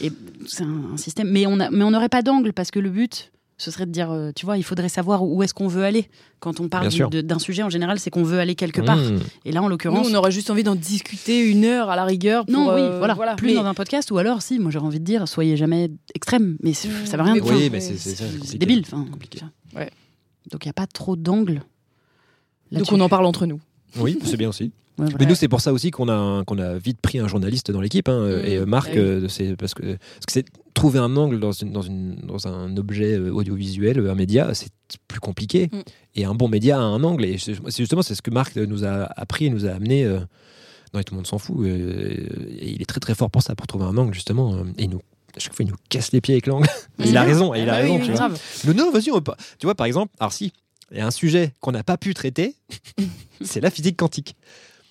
[0.00, 0.10] Et
[0.48, 1.28] c'est un, un système.
[1.30, 3.92] Mais on a, mais on n'aurait pas d'angle parce que le but, ce serait de
[3.92, 6.08] dire, euh, tu vois, il faudrait savoir où est-ce qu'on veut aller.
[6.40, 8.96] Quand on parle d'un sujet, en général, c'est qu'on veut aller quelque part.
[8.96, 9.20] Mmh.
[9.44, 10.08] Et là, en Nous, l'occurrence.
[10.10, 12.44] on aurait juste envie d'en discuter une heure à la rigueur.
[12.46, 14.86] Pour, non, oui, euh, voilà, plus Mais- dans un podcast, ou alors, si, moi j'aurais
[14.86, 17.52] envie de dire, soyez jamais extrême, mais ça veut rien Mais dire.
[17.54, 18.82] Oui, mais c'est débile.
[18.84, 19.40] Enfin, Compliqué.
[19.76, 19.90] Ouais.
[20.50, 21.62] Donc il n'y a pas trop d'angle.
[22.70, 23.60] Donc on en parle entre nous.
[23.98, 24.72] Oui, c'est bien aussi.
[24.98, 27.70] Ouais, Mais nous, c'est pour ça aussi qu'on a, qu'on a vite pris un journaliste
[27.70, 28.10] dans l'équipe.
[28.10, 28.44] hein, Mmh.
[28.44, 29.00] Et euh, Marc, Ah oui.
[29.00, 32.46] euh, c'est parce que parce que c'est trouver un angle dans, une, dans, une, dans
[32.46, 34.68] un objet euh, audiovisuel, un média, c'est
[35.08, 35.70] plus compliqué.
[35.72, 35.78] Mmh.
[36.16, 37.24] Et un bon média a un angle.
[37.24, 40.04] Et c'est justement c'est ce que Marc nous a appris et nous a amené.
[40.04, 40.20] euh,
[40.92, 41.56] non, et tout le monde s'en fout.
[41.60, 42.28] euh,
[42.58, 44.62] et il est très très fort pour ça, pour trouver un angle justement.
[44.76, 45.00] Et il nous,
[45.36, 46.68] à chaque fois, il nous casse les pieds avec l'angle.
[46.98, 47.26] il a Mmh.
[47.26, 47.54] raison.
[47.54, 47.94] il a Ah raison.
[47.94, 48.28] oui, tu oui, vois.
[48.28, 48.40] grave.
[48.66, 50.52] Le non, vas-y, on pas- Tu vois, par exemple, alors si,
[50.90, 52.54] il y a un sujet qu'on n'a pas pu traiter,
[53.42, 54.36] c'est la physique quantique.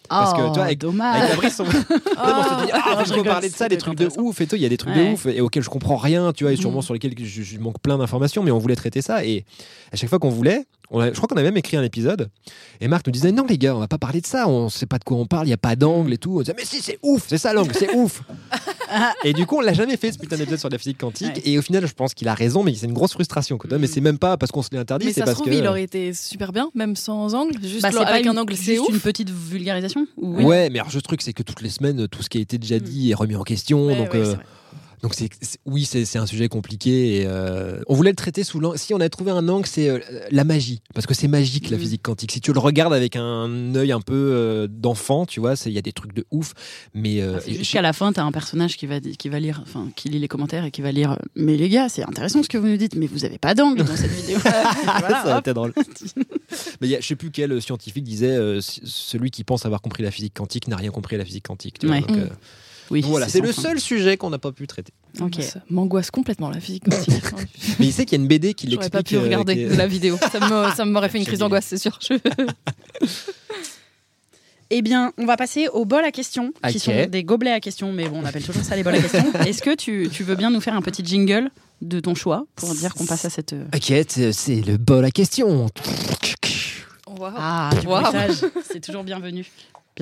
[0.10, 1.21] Parce que, Oh, tu vois, avec- dommage.
[1.21, 3.95] Avec Fabrice, on, mais on se dit, ah, Ah, je parler de ça, des trucs
[3.97, 4.58] de ouf et tout.
[4.58, 5.08] Il y a des trucs Ouais.
[5.10, 6.82] de ouf et auxquels je comprends rien, tu vois, et sûrement Mhm.
[6.82, 9.23] sur lesquels je, je manque plein d'informations, mais on voulait traiter ça.
[9.23, 9.45] Et
[9.93, 12.30] à chaque fois qu'on voulait, on a- je crois qu'on a même écrit un épisode.
[12.80, 14.86] Et Marc nous disait, non, les gars, on va pas parler de ça, on sait
[14.86, 16.36] pas de quoi on parle, il y a pas d'angle et tout.
[16.38, 18.21] On disait, mais si, c'est ouf, c'est ça l'angle, c'est ouf.
[19.23, 21.36] et du coup, on l'a jamais fait ce putain d'épisode sur la physique quantique.
[21.38, 21.41] Ouais.
[21.45, 23.58] Et au final, je pense qu'il a raison, mais c'est une grosse frustration.
[23.58, 23.69] Quoi.
[23.71, 23.88] Mais Mhm.
[23.88, 25.58] c'est même pas parce qu'on se l'est interdit, Mais c'est ça se parce trouve, que.
[25.58, 27.58] il aurait été super bien, même sans angle.
[27.62, 30.91] Juste Bah, pas avec une- un angle, c'est une petite vulgarisation ou- Ouais, mais alors,
[30.93, 33.15] le truc, c'est que toutes les semaines, tout ce qui a été déjà dit est
[33.15, 33.88] remis en question.
[33.88, 34.36] Ouais, donc, ouais, euh.
[35.04, 35.30] Donc c'est,
[35.66, 37.22] oui, c'est, un sujet compliqué.
[37.22, 38.78] Et, euh, on voulait le traiter sous l'angle.
[38.78, 41.78] Si on avait trouvé un angle, c'est euh, la magie, parce que c'est magique la
[41.78, 41.82] Mhm.
[41.84, 42.32] physique quantique.
[42.32, 45.74] Si tu le regardes avec un œil un peu euh, d'enfant, tu vois, c'est- il
[45.74, 46.54] y a des trucs de ouf.
[46.94, 49.40] Mais Ah, c'est et- juste qu'à la fin, t'as un personnage qui va, qui va
[49.40, 51.18] lire, enfin, qui lit les commentaires et qui va lire.
[51.36, 53.84] Mais les gars, c'est intéressant ce que vous nous dites, mais vous avez pas d'angle
[53.84, 54.38] dans cette vidéo.
[55.00, 55.74] Voilà, ça a été drôle.
[56.82, 60.12] Mais y a, je sais plus quel scientifique disait celui qui pense avoir compris la
[60.12, 61.80] physique quantique n'a rien compris à la physique quantique.
[61.80, 61.96] tu vois.
[61.96, 62.02] Ouais.
[62.02, 62.28] Donc, euh,
[62.91, 64.91] Oui, voilà, c'est le seul sujet qu'on n'a pas pu traiter.
[65.19, 65.41] Ok.
[65.41, 67.13] Ça m'angoisse complètement la physique quantique.
[67.80, 68.91] Mais il sait qu'il y a une BD qui J'aurais l'explique.
[68.93, 70.17] pas pu euh, regarder est- de la vidéo.
[70.32, 71.97] Ça me- ça m'aurait fait une crise d'angoisse, c'est sûr.
[72.08, 72.15] Je-
[74.73, 77.91] Eh bien, on va passer aux bols à questions, qui sont des gobelets à questions,
[77.91, 79.25] mais bon, on appelle toujours ça les bols à questions.
[79.45, 81.49] Est-ce que tu, tu veux bien nous faire un petit jingle
[81.82, 83.51] de ton choix pour dire qu'on passe à cette.
[83.51, 85.68] euh, Ok, c'est c'est le bol à question.
[87.20, 87.34] Waouh.
[87.36, 87.99] Ah, du Wow.
[88.72, 89.45] c'est toujours bienvenu.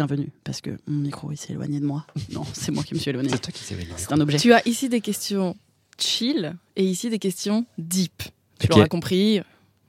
[0.07, 2.05] Bienvenue, parce que mon micro il s'est éloigné de moi.
[2.31, 3.29] Non, c'est moi qui me suis éloigné.
[3.29, 3.91] C'est toi qui sais éloigné.
[3.97, 4.37] C'est un objet.
[4.37, 5.57] Tu as ici des questions
[5.97, 8.23] chill et ici des questions deep.
[8.59, 8.69] Tu Ok.
[8.75, 9.41] l'auras compris.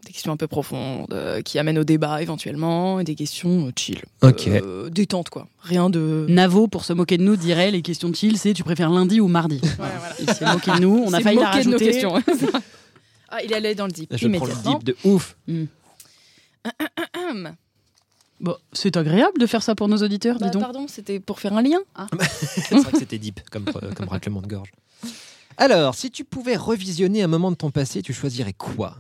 [0.07, 3.71] Des questions un peu profondes euh, qui amènent au débat éventuellement et des questions euh,
[3.77, 4.01] chill.
[4.23, 4.49] Ok.
[4.49, 5.47] Euh, détente quoi.
[5.61, 6.27] Rien de.
[6.29, 9.21] Navo, pour se moquer de nous, dirait les questions de chill, c'est tu préfères lundi
[9.21, 9.61] ou mardi?
[10.19, 11.85] Il s'est moqué de nous, on a failli la moqué de nos rajouter.
[11.93, 12.15] questions.
[13.29, 15.37] ah, il allait dans le deep Je prends le deep de ouf.
[15.49, 15.69] Hum.
[18.41, 20.63] Bon, c'est agréable de faire ça pour nos auditeurs, Bah, dis donc.
[20.63, 21.79] pardon, c'était pour faire un lien.
[22.31, 24.73] C'est vrai que c'était deep comme, euh, comme raclement de gorge.
[25.59, 28.97] Alors, si tu pouvais revisionner un moment de ton passé, tu choisirais quoi?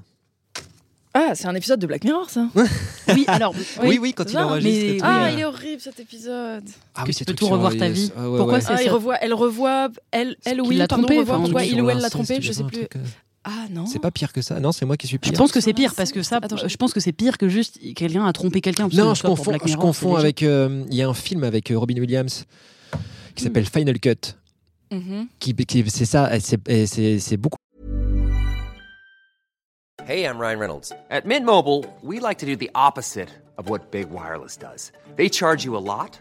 [1.13, 2.47] Ah, c'est un épisode de Black Mirror ça.
[3.09, 4.85] Oui, alors, Oui, oui, quand il enregistre.
[4.85, 6.63] mais- et tout, Ah, euh, il est horrible cet épisode.
[6.95, 8.13] ah que ces tu peux tout revoir ta vie.
[8.17, 8.61] ah ouais, Pourquoi ouais.
[8.61, 8.93] c'est Ah, il ça.
[8.93, 11.99] revoit, elle revoit, elle, elle oui, trompé, revoit enfin, pourquoi on dit il ou elle
[11.99, 12.77] l'a trompé, je veux sais plus.
[12.87, 13.01] truc, euh,
[13.45, 13.87] Ah non.
[13.87, 14.61] C'est pas pire que ça.
[14.61, 15.39] Non, c'est moi qui suis Je pire.
[15.39, 17.49] pense que c'est pire parce que ça, Attends, je- je pense que c'est pire que
[17.49, 18.89] juste quelqu'un a trompé quelqu'un.
[18.93, 20.43] Non, je confonds, je confonds avec.
[20.43, 22.45] euh, Il y a un film avec euh, Robin Williams
[23.35, 24.35] qui s'appelle Final Cut.
[24.93, 25.29] Mhm.
[25.39, 27.57] Qui, qui- c'est ça, c'est beaucoup
[30.07, 30.93] Hey, I'm Ryan Reynolds.
[31.11, 33.29] At Mint Mobile, we like to do the opposite
[33.59, 34.93] of what Big Wireless does.
[35.17, 36.21] They charge you a lot,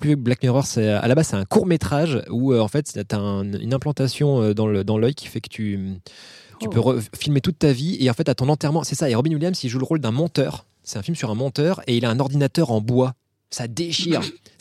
[0.00, 0.66] plus Black Mirror.
[0.66, 3.72] C'est à la base c'est un court métrage où euh, en fait t'as un- une
[3.74, 5.78] implantation euh, dans le dans l'œil qui fait que tu
[6.58, 6.70] tu Oh.
[6.70, 9.08] peux re- filmer toute ta vie et en fait à ton enterrement c'est ça.
[9.08, 10.66] Et Robin Williams il joue le rôle d'un monteur.
[10.82, 13.12] C'est un film sur un monteur et il a un ordinateur en bois.
[13.50, 14.20] Ça déchire.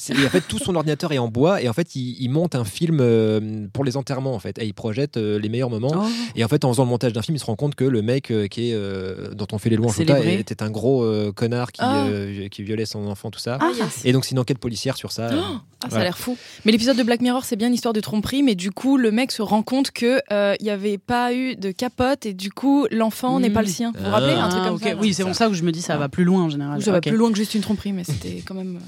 [0.09, 2.55] Et en fait, tout son ordinateur est en bois et en fait, il, il monte
[2.55, 4.57] un film euh, pour les enterrements en fait.
[4.57, 5.91] Et il projette euh, les meilleurs moments.
[5.95, 6.07] Oh.
[6.35, 8.01] Et en fait, en faisant le montage d'un film, il se rend compte que le
[8.01, 11.81] mec euh, qui est, dont on fait les louanges était un gros euh, connard qui,
[11.83, 13.57] euh, qui violait son enfant, tout ça.
[13.61, 14.05] Ah, yes.
[14.05, 15.29] Et donc, c'est une enquête policière sur ça.
[15.33, 15.41] euh.
[15.85, 16.35] Ah, ça a l'air fou.
[16.65, 19.11] Mais l'épisode de Black Mirror, c'est bien une histoire de tromperie, mais du coup, le
[19.11, 22.51] mec se rend compte que euh, il y avait pas eu de capote et du
[22.51, 23.93] coup, l'enfant n'est pas le sien.
[23.97, 25.71] Vous vous rappelez un truc Ah, comme ça Oui, c'est pour ça que je me
[25.71, 26.79] dis ça va plus loin en général.
[26.79, 27.07] Ou ça va Ok.
[27.07, 28.78] plus loin que juste une tromperie, mais c'était quand même.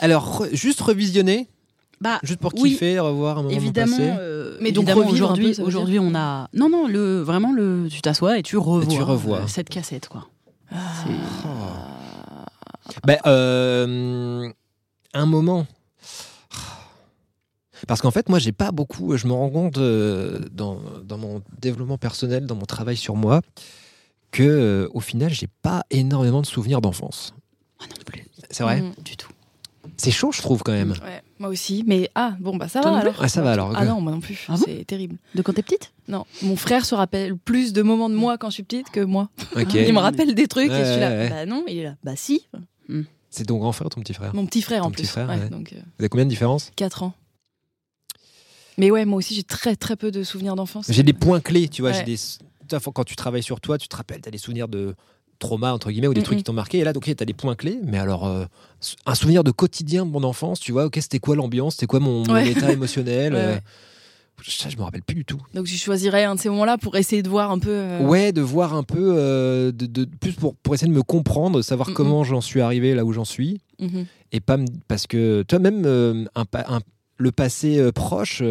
[0.00, 1.48] Alors, re- juste revisionner,
[2.00, 2.70] Bah, juste pour oui.
[2.72, 3.96] kiffer, revoir un moment évidemment.
[3.96, 4.12] passé.
[4.18, 6.48] euh, Mais donc aujourd'hui, aujourd'hui, on a.
[6.54, 7.86] Non, non, le vraiment le.
[7.90, 8.86] Tu t'assois et tu revois.
[8.92, 9.38] tu revois.
[9.42, 10.26] euh, cette cassette, quoi.
[10.72, 10.76] Ah.
[11.04, 14.48] C'est- Ben, euh,
[15.14, 15.66] un moment.
[17.88, 19.16] Parce qu'en fait, moi, j'ai pas beaucoup.
[19.16, 23.40] Je me rends compte euh, dans, dans mon développement personnel, dans mon travail sur moi,
[24.30, 27.34] que euh, au final, j'ai pas énormément de souvenirs d'enfance.
[27.80, 28.24] Moi non plus.
[28.50, 28.82] C'est vrai?
[28.82, 28.92] Mhm.
[29.04, 29.31] Du tout.
[30.02, 30.90] C'est chaud, je trouve quand même.
[30.90, 31.84] Ouais, moi aussi.
[31.86, 33.20] Mais ah, bon, bah ça Toi va alors.
[33.20, 33.72] Ouais, ça va alors.
[33.76, 34.46] Ah non, moi non plus.
[34.48, 35.16] Ah bon c'est terrible.
[35.36, 35.92] De quand t'es petite?
[36.08, 38.98] Non, mon frère se rappelle plus de moments de moi quand je suis petite que
[38.98, 39.30] moi.
[39.54, 39.74] Ok.
[39.74, 41.10] Il me rappelle des trucs et je suis là.
[41.10, 41.30] ouais.
[41.30, 41.94] Bah non, il est là.
[42.02, 42.48] Bah si.
[43.30, 44.34] C'est ton grand frère ou ton petit frère?
[44.34, 45.08] Mon petit frère Ton en petit plus.
[45.10, 45.48] frère, Ouais, ouais.
[45.48, 47.14] Donc euh, Vous avez combien de différence 4 ans.
[48.76, 50.86] Mais ouais, moi aussi j'ai très très peu de souvenirs d'enfance.
[50.88, 51.92] J'ai des points clés, tu vois.
[51.92, 52.04] Ouais.
[52.04, 52.78] j'ai Des...
[52.92, 54.96] Quand tu travailles sur toi, tu te rappelles, tu as des souvenirs de
[55.42, 56.78] trauma, entre guillemets, ou des Mm, trucs qui t'ont marqué.
[56.78, 57.78] Et là, donc, tu as des points clés.
[57.84, 58.44] Mais alors, euh,
[59.04, 62.00] un souvenir de quotidien de mon enfance, tu vois, ok, c'était quoi l'ambiance, c'était quoi
[62.00, 62.50] mon, mon Ouais.
[62.50, 63.32] état émotionnel?
[63.34, 63.58] Ouais, euh.
[64.48, 65.40] Ça, je me rappelle plus du tout.
[65.54, 67.70] Donc je choisirais un de ces moments-là pour essayer de voir un peu.
[67.70, 71.02] euh, Ouais, de voir un peu, euh, de, de- plus pour, pour essayer de me
[71.04, 73.60] comprendre, savoir Mm, comment j'en suis arrivé là où j'en suis.
[73.78, 74.06] mhm.
[74.32, 76.80] Et pas parce que, toi, même euh, un, pa- un-
[77.18, 78.42] le passé proche,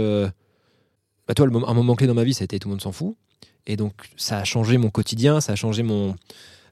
[1.28, 2.82] bah, toi, le un moment clé dans ma vie, ça a été Tout le monde
[2.82, 3.16] s'en fout.
[3.68, 6.16] Et donc, ça a changé mon quotidien, ça a changé mon,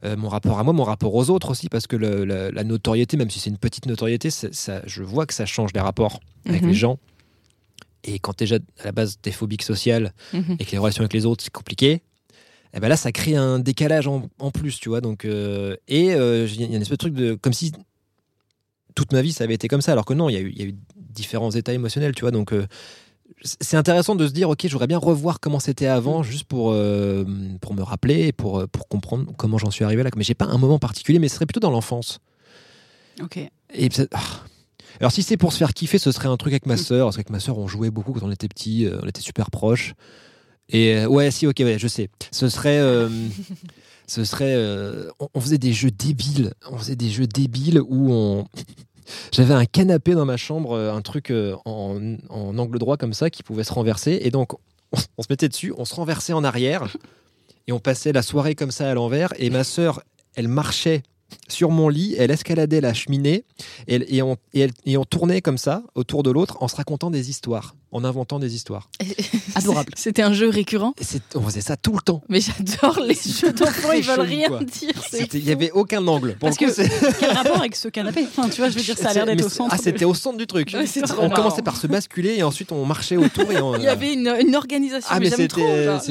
[0.06, 2.64] euh, mon rapport à moi, mon rapport aux autres aussi, parce que le- la, la
[2.64, 6.20] notoriété, même si c'est une petite notoriété, ça, je vois que ça change les rapports
[6.47, 6.68] avec Mhm.
[6.70, 7.00] les gens.
[8.06, 10.56] Et quand déjà, à la base, t'es phobique sociale Mhm.
[10.60, 12.02] et que les relations avec les autres, c'est compliqué,
[12.74, 15.02] et ben là, ça crée un décalage en, en plus, tu vois.
[15.02, 17.34] Donc, euh, et euh, il y a une espèce de truc de.
[17.34, 17.72] Comme si
[18.95, 20.52] toute ma vie, ça avait été comme ça, alors que non, il y a eu,
[20.52, 22.32] il y a eu différents états émotionnels, tu vois.
[22.32, 22.54] Donc,
[23.41, 27.23] c'est intéressant de se dire, ok, j'aurais bien revoir comment c'était avant, juste pour, euh,
[27.61, 30.09] pour me rappeler et pour, euh, pour comprendre comment j'en suis arrivé là.
[30.15, 32.19] Mais j'ai pas un moment particulier, mais ce serait plutôt dans l'enfance.
[33.21, 33.38] Ok.
[33.38, 34.19] Et ah.
[34.99, 37.07] Alors si c'est pour se faire kiffer, ce serait un truc avec ma sœur.
[37.07, 39.51] Parce qu'avec ma sœur, on jouait beaucoup quand on était petit, euh, on était super
[39.51, 39.93] proches.
[40.69, 42.09] Et euh, ouais, si, ok, ouais, je sais.
[42.32, 43.09] Ce serait, euh,
[44.07, 44.55] ce serait,
[45.19, 46.53] on, on faisait des jeux débiles.
[46.69, 48.45] On faisait des jeux débiles où on,
[49.32, 53.14] j'avais un canapé dans ma chambre, euh, un truc euh, en, en angle droit comme
[53.14, 54.20] ça qui pouvait se renverser.
[54.22, 56.88] Et donc on, on se mettait dessus, on se renversait en arrière
[57.68, 59.34] et on passait la soirée comme ça à l'envers.
[59.38, 60.01] Et ma sœur,
[60.36, 61.03] elle marchait
[61.47, 63.43] sur mon lit, elle escaladait la cheminée
[63.88, 66.75] et, et on, et, elle- et on tournait comme ça autour de l'autre en se
[66.75, 68.89] racontant des histoires, en inventant des histoires.
[69.55, 69.91] Adorable.
[69.95, 70.93] C'était un jeu récurrent?
[71.36, 72.21] On faisait ça tout le temps.
[72.30, 74.59] Mais j'adore les jeux d'enfants, ils veulent rien quoi.
[74.63, 74.91] dire.
[75.34, 76.32] Il n'y avait aucun angle.
[76.34, 78.84] Pour Parce coup, que- c'est- Quel rapport avec ce canapé Enfin, tu vois, je veux
[78.84, 79.71] dire, ça a l'air d'être au centre.
[79.73, 80.71] Ah, de- c'était au centre du truc.
[80.73, 80.86] Ouais,
[81.17, 81.30] on marrant.
[81.36, 83.75] commençait par se basculer et ensuite on marchait autour et on.
[83.75, 85.47] Il y avait une, une organisation, Ah, mais mais,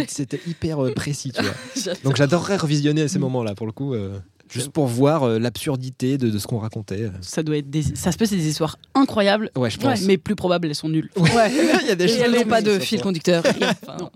[0.08, 1.52] c'était hyper euh, précis, tu vois.
[1.76, 2.02] J'adore.
[2.02, 4.18] Donc j'adorerais revisionner à ces moments-là, pour le coup, euh,
[4.50, 7.10] juste pour voir euh, l'absurdité de, de ce qu'on racontait.
[7.20, 7.82] Ça doit être des...
[7.82, 10.02] ça se peut, c'est des histoires incroyables, Ouais, je pense.
[10.02, 11.10] mais plus probable, elles sont nulles.
[11.16, 11.52] Ouais.
[11.82, 13.42] Il y a des choses elles n'ont pas de fil conducteur.
[13.60, 14.10] Enfin.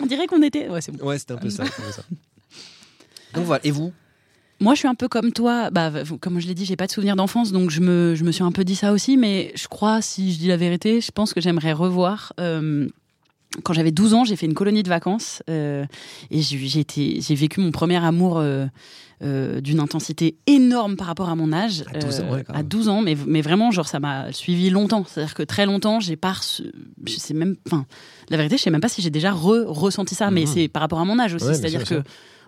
[0.00, 0.68] On dirait qu'on était.
[0.68, 1.06] Ouais, c'est bon.
[1.06, 1.64] Ouais, c'était un peu ça.
[3.34, 3.64] Donc voilà.
[3.64, 3.92] Et vous?
[4.60, 5.70] Moi, je suis un peu comme toi.
[5.70, 5.90] Bah,
[6.20, 8.44] comme je l'ai dit, j'ai pas de souvenirs d'enfance, donc je me, je me suis
[8.44, 9.16] un peu dit ça aussi.
[9.16, 12.32] Mais je crois, si je dis la vérité, je pense que j'aimerais revoir.
[12.38, 12.88] euh,
[13.64, 15.84] quand j'avais 12 ans, j'ai fait une colonie de vacances euh,
[16.30, 18.66] et j'ai vécu mon premier amour euh,
[19.22, 21.84] euh, d'une intensité énorme par rapport à mon âge.
[21.94, 22.66] À 12 ans, ouais, quand à même.
[22.68, 25.04] 12 ans, mais, mais vraiment, genre, ça m'a suivi longtemps.
[25.06, 26.72] C'est-à-dire que très longtemps, j'ai pas reçu-
[27.06, 27.56] Je sais même.
[27.66, 27.84] Enfin,
[28.30, 30.46] la vérité, je sais même pas si j'ai déjà re- ressenti ça, mais Mhm.
[30.46, 31.44] c'est par rapport à mon âge aussi.
[31.46, 32.02] Ouais, C'est-à-dire que,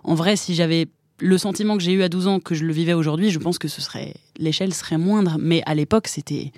[0.04, 0.86] en vrai, si j'avais
[1.20, 3.58] le sentiment que j'ai eu à 12 ans que je le vivais aujourd'hui, je pense
[3.58, 5.36] que ce serait l'échelle serait moindre.
[5.38, 6.50] Mais à l'époque, c'était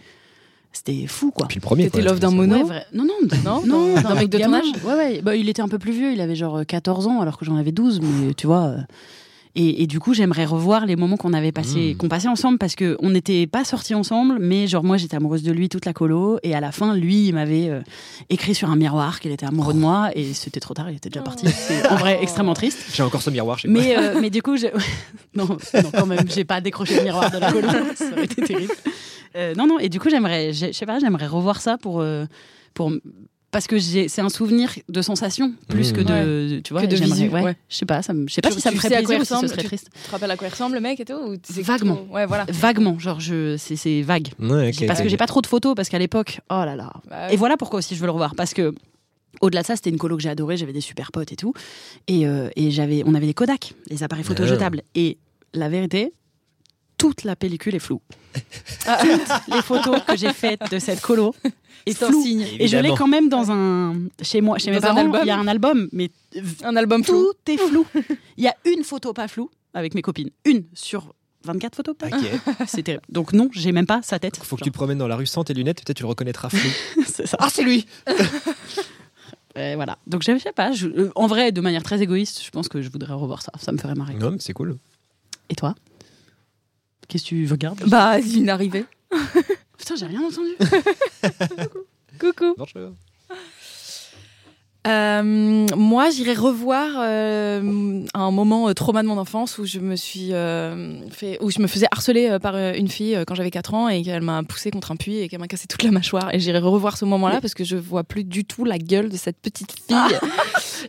[0.76, 1.46] c'était fou, quoi.
[1.48, 1.84] Puis le premier.
[1.84, 2.86] C'était Love d'un mono Ouais, vrai.
[2.92, 3.14] Non, non,
[3.44, 5.20] Non, non, d'un- mec de ton âge Ouais, ouais.
[5.22, 7.56] Bah, il était un peu plus vieux, il avait genre 14 ans alors que j'en
[7.56, 8.74] avais 12, mais tu vois.
[9.59, 11.96] Et, et du coup, j'aimerais revoir les moments qu'on avait passés, Mm.
[11.96, 15.42] qu'on passait ensemble parce que on n'était pas sortis ensemble, mais genre moi j'étais amoureuse
[15.42, 17.80] de lui toute la colo et à la fin lui il m'avait euh,
[18.28, 21.09] écrit sur un miroir qu'il était amoureux de moi et c'était trop tard, il était
[21.09, 21.46] déjà parti.
[21.48, 22.84] C'est en vrai extrêmement triste.
[22.92, 23.80] J'ai encore ce miroir chez moi.
[23.80, 24.66] Mais, euh, mais du coup, je...
[25.34, 28.42] non, non, quand même, j'ai pas décroché le miroir de la colo, ça aurait été
[28.42, 28.74] terrible.
[29.36, 32.00] Euh, non, non, et du coup, j'aimerais, j'ai- je sais pas, j'aimerais revoir ça pour,
[32.00, 32.24] euh,
[32.74, 32.90] pour,
[33.57, 35.96] parce que c'est un souvenir de sensation plus Mmh.
[35.96, 37.57] que de, tu vois, Que de visu, ouais, ouais.
[37.70, 38.98] Je sais pas, ça me, je sais pas Tu- si ça me ferait sais à
[39.02, 39.88] quoi plaisir si ce ressemble, serait triste.
[39.94, 42.07] Tu te rappelles à quoi il ressemble le mec et tout ou Vaguement.
[42.11, 42.44] Ouais, voilà.
[42.50, 44.28] Vaguement, genre je, c'est, c'est vague.
[44.38, 45.04] Ouais, parce ok.
[45.04, 46.92] que j'ai pas trop de photos parce qu'à l'époque, oh là là.
[47.09, 48.74] Bah, Et voilà pourquoi aussi je veux le revoir parce que.
[49.42, 51.52] Au-delà de ça, c'était une colo que j'ai adorée, j'avais des super potes et tout.
[52.09, 54.48] Et, euh, et j'avais, on avait des Kodak, les appareils photo Ah.
[54.48, 54.80] jetables.
[54.94, 55.18] Et
[55.52, 56.12] la vérité,
[56.99, 58.01] toute la pellicule est floue.
[58.34, 61.34] Toutes les photos que j'ai faites de cette colo
[61.86, 62.22] est C'est un floue.
[62.22, 62.47] signe.
[62.59, 65.20] Et je l'ai quand même dans un chez moi, chez mes Dans parents.
[65.22, 66.11] Il y a un album, mais
[66.62, 67.32] Un album flou.
[67.44, 67.86] tout est flou.
[68.36, 71.94] Il y a une photo pas floue avec mes copines, une sur 24 photos.
[71.97, 72.16] peut-être.
[72.16, 72.57] Ok.
[72.66, 73.05] C'est terrible.
[73.09, 74.36] Donc non, j'ai même pas sa tête.
[74.42, 76.49] Faut que tu te promènes dans la rue sans tes lunettes, peut-être tu le reconnaîtras
[76.51, 76.68] flou.
[77.07, 77.36] C'est ça.
[77.40, 77.86] ah, c'est lui
[79.59, 79.97] Et voilà.
[80.07, 80.72] Donc je sais pas.
[80.72, 83.53] je- euh, en vrai, de manière très égoïste, je pense que je voudrais revoir ça.
[83.59, 84.14] Ça me ferait marrer.
[84.14, 84.76] Non, mais c'est cool.
[85.49, 85.74] Et toi?
[87.09, 88.84] Qu'est-ce que tu regardes Bah, une arrivée.
[89.78, 90.50] Putain, j'ai rien entendu.
[92.18, 92.54] Coucou.
[92.57, 92.92] Bonjour.
[94.87, 99.97] Euh, moi, j'irai revoir euh, un moment euh, trauma de mon enfance où je me
[99.97, 103.34] suis euh, fait, où je me faisais harceler euh, par euh, une fille euh, quand
[103.34, 105.82] j'avais 4 ans et qu'elle m'a poussé contre un puits et qu'elle m'a cassé toute
[105.82, 106.32] la mâchoire.
[106.32, 109.16] Et j'irai revoir ce moment-là parce que je vois plus du tout la gueule de
[109.16, 109.97] cette petite fille.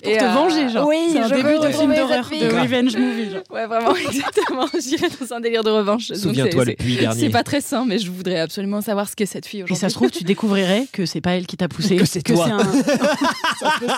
[0.03, 0.87] Pour te venger, genre.
[0.87, 3.31] Oui, c'est un je début veux de film retrouver d'horreur, de revenge movie.
[3.31, 3.41] genre.
[3.51, 4.65] Ouais, vraiment, exactement.
[4.79, 6.11] J'irai dans un délire de revanche.
[6.13, 7.19] Souviens-toi c'est- le puits c'est- dernier.
[7.21, 9.79] C'est pas très sain, mais je voudrais absolument savoir ce qu'est cette fille Et aujourd'hui.
[9.79, 12.47] ça se trouve, tu découvrirais que c'est pas elle qui t'a poussé, Que c'est toi.
[12.47, 12.59] un...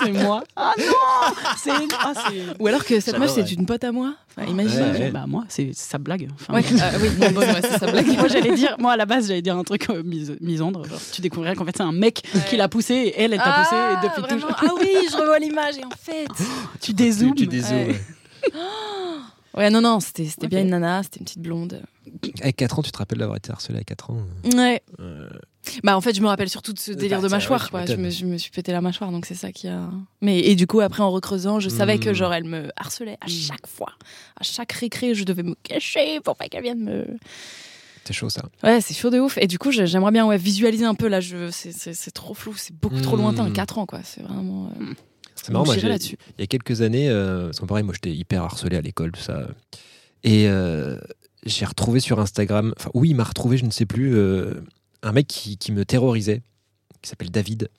[0.04, 0.44] c'est moi.
[0.56, 4.14] Ah non C'est ah, c'est- Ou alors que cette meuf, c'est une pote à moi.
[4.38, 4.80] Enfin, imagine.
[4.80, 5.12] Ouais, ouais.
[5.12, 6.28] Bah moi, c'est sa blague.
[6.36, 8.08] Enfin, Ouais, ah, oui, non, bon, ouais, c'est sa blague.
[8.18, 10.86] moi j'allais dire, moi à la base j'allais dire un truc euh, mis- misandre.
[10.86, 13.52] Genre, tu découvrirais qu'en fait c'est un mec qui l'a poussé et elle elle t'a
[13.64, 16.28] poussé et depuis vraiment tout, Ah oui, je revois l'image et en fait.
[16.82, 17.36] tu dézoomes.
[17.36, 17.94] Tu, tu dézoomes,
[19.56, 19.70] Ouais.
[19.72, 21.82] non, non, c'était bien une nana, c'était une petite blonde.
[22.42, 24.18] Avec 4 ans, tu te rappelles d'avoir été harcelé à 4 ans
[24.56, 24.82] Ouais.
[25.00, 25.30] Euh,
[25.84, 27.86] Bah, en fait, je me rappelle surtout de ce délire Bah, de mâchoire, ouais, quoi.
[27.86, 29.90] Je me, je me suis pété la mâchoire, donc c'est ça qui a.
[30.22, 32.14] Mais, et du coup, après, en recreusant, je savais que, Mm.
[32.14, 33.94] genre, elle me harcelait à chaque fois.
[34.40, 37.06] À chaque récré, je devais me cacher pour pas qu'elle vienne me.
[38.06, 38.44] C'est chaud ça.
[38.64, 39.38] Ouais, c'est chaud de ouf.
[39.38, 41.20] Et du coup, j'aimerais bien ouais, visualiser un peu là.
[41.20, 41.50] Je...
[41.52, 43.52] C'est- trop flou, c'est beaucoup trop lointain.
[43.52, 44.00] 4 ans, quoi.
[44.04, 44.72] C'est vraiment.
[44.82, 44.86] euh,
[45.36, 46.18] C'est marrant, moi, là-dessus.
[46.38, 49.12] il y a quelques années, euh, parce que pareil, moi j'étais hyper harcelé à l'école,
[49.12, 49.48] tout ça.
[50.24, 50.98] Et euh,
[51.46, 54.56] j'ai retrouvé sur Instagram, enfin oui, il m'a retrouvé, je ne sais plus, euh,
[55.04, 56.42] un mec qui, qui me terrorisait,
[57.02, 57.70] qui s'appelle David.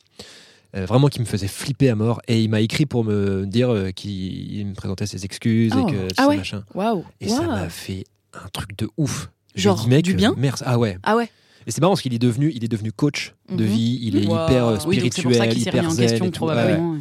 [0.77, 3.71] Euh, vraiment qui me faisait flipper à mort et il m'a écrit pour me dire
[3.75, 4.13] euh, qu'il
[4.57, 5.89] il me présentait ses excuses Oh.
[5.89, 6.37] et que tout Ah ouais.
[6.37, 7.05] machin Waouh.
[7.21, 8.05] et ça m'a fait
[8.35, 11.29] un truc de ouf Genre dit, mec, du bien merci ah ouais Ah ouais.
[11.67, 13.69] et c'est marrant parce qu'il est devenu il est devenu coach de Mhm.
[13.69, 14.45] vie il est Wow.
[14.45, 16.45] hyper euh, Oui, Oui, spirituel s'est remis hyper en zen question et tout.
[16.45, 16.63] Ouais, ouais.
[16.63, 16.99] probablement.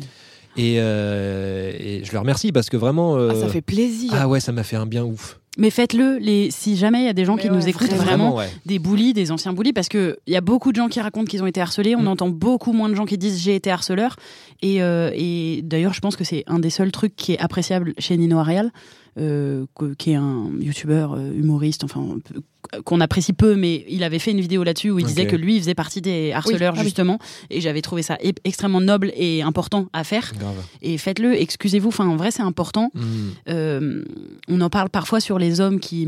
[0.58, 3.18] Et, euh, et je le remercie parce que vraiment.
[3.18, 4.10] Ah, ça fait plaisir.
[4.16, 5.39] ah ouais, ça m'a fait un bien ouf.
[5.58, 6.52] Mais faites-le, les...
[6.52, 8.04] si jamais il y a des gens Mais qui ouais, nous écoutent vraiment.
[8.32, 8.50] vraiment, ouais.
[8.66, 11.26] des bullies, des anciens bullies, parce que il y a beaucoup de gens qui racontent
[11.26, 11.95] qu'ils ont été harcelés.
[11.95, 12.08] On Mm.
[12.08, 14.16] entend beaucoup moins de gens qui disent j'ai été harceleur.
[14.62, 17.93] Et, euh, et d'ailleurs, je pense que c'est un des seuls trucs qui est appréciable
[17.97, 18.72] chez Nino Arial.
[19.18, 19.66] Euh,
[19.97, 22.18] qui est un youtubeur euh, humoriste, enfin
[22.84, 25.55] qu'on apprécie peu, mais il avait fait une vidéo là-dessus où il disait que lui
[25.55, 26.84] il faisait partie des harceleurs ah oui.
[26.84, 27.18] justement,
[27.49, 30.34] et j'avais trouvé ça e- extrêmement noble et important à faire.
[30.38, 30.55] Grave.
[30.82, 31.88] Et faites-le, excusez-vous.
[31.88, 32.91] Enfin, en vrai, c'est important.
[32.93, 33.01] Mm.
[33.47, 34.03] Euh,
[34.47, 36.07] on en parle parfois sur les hommes qui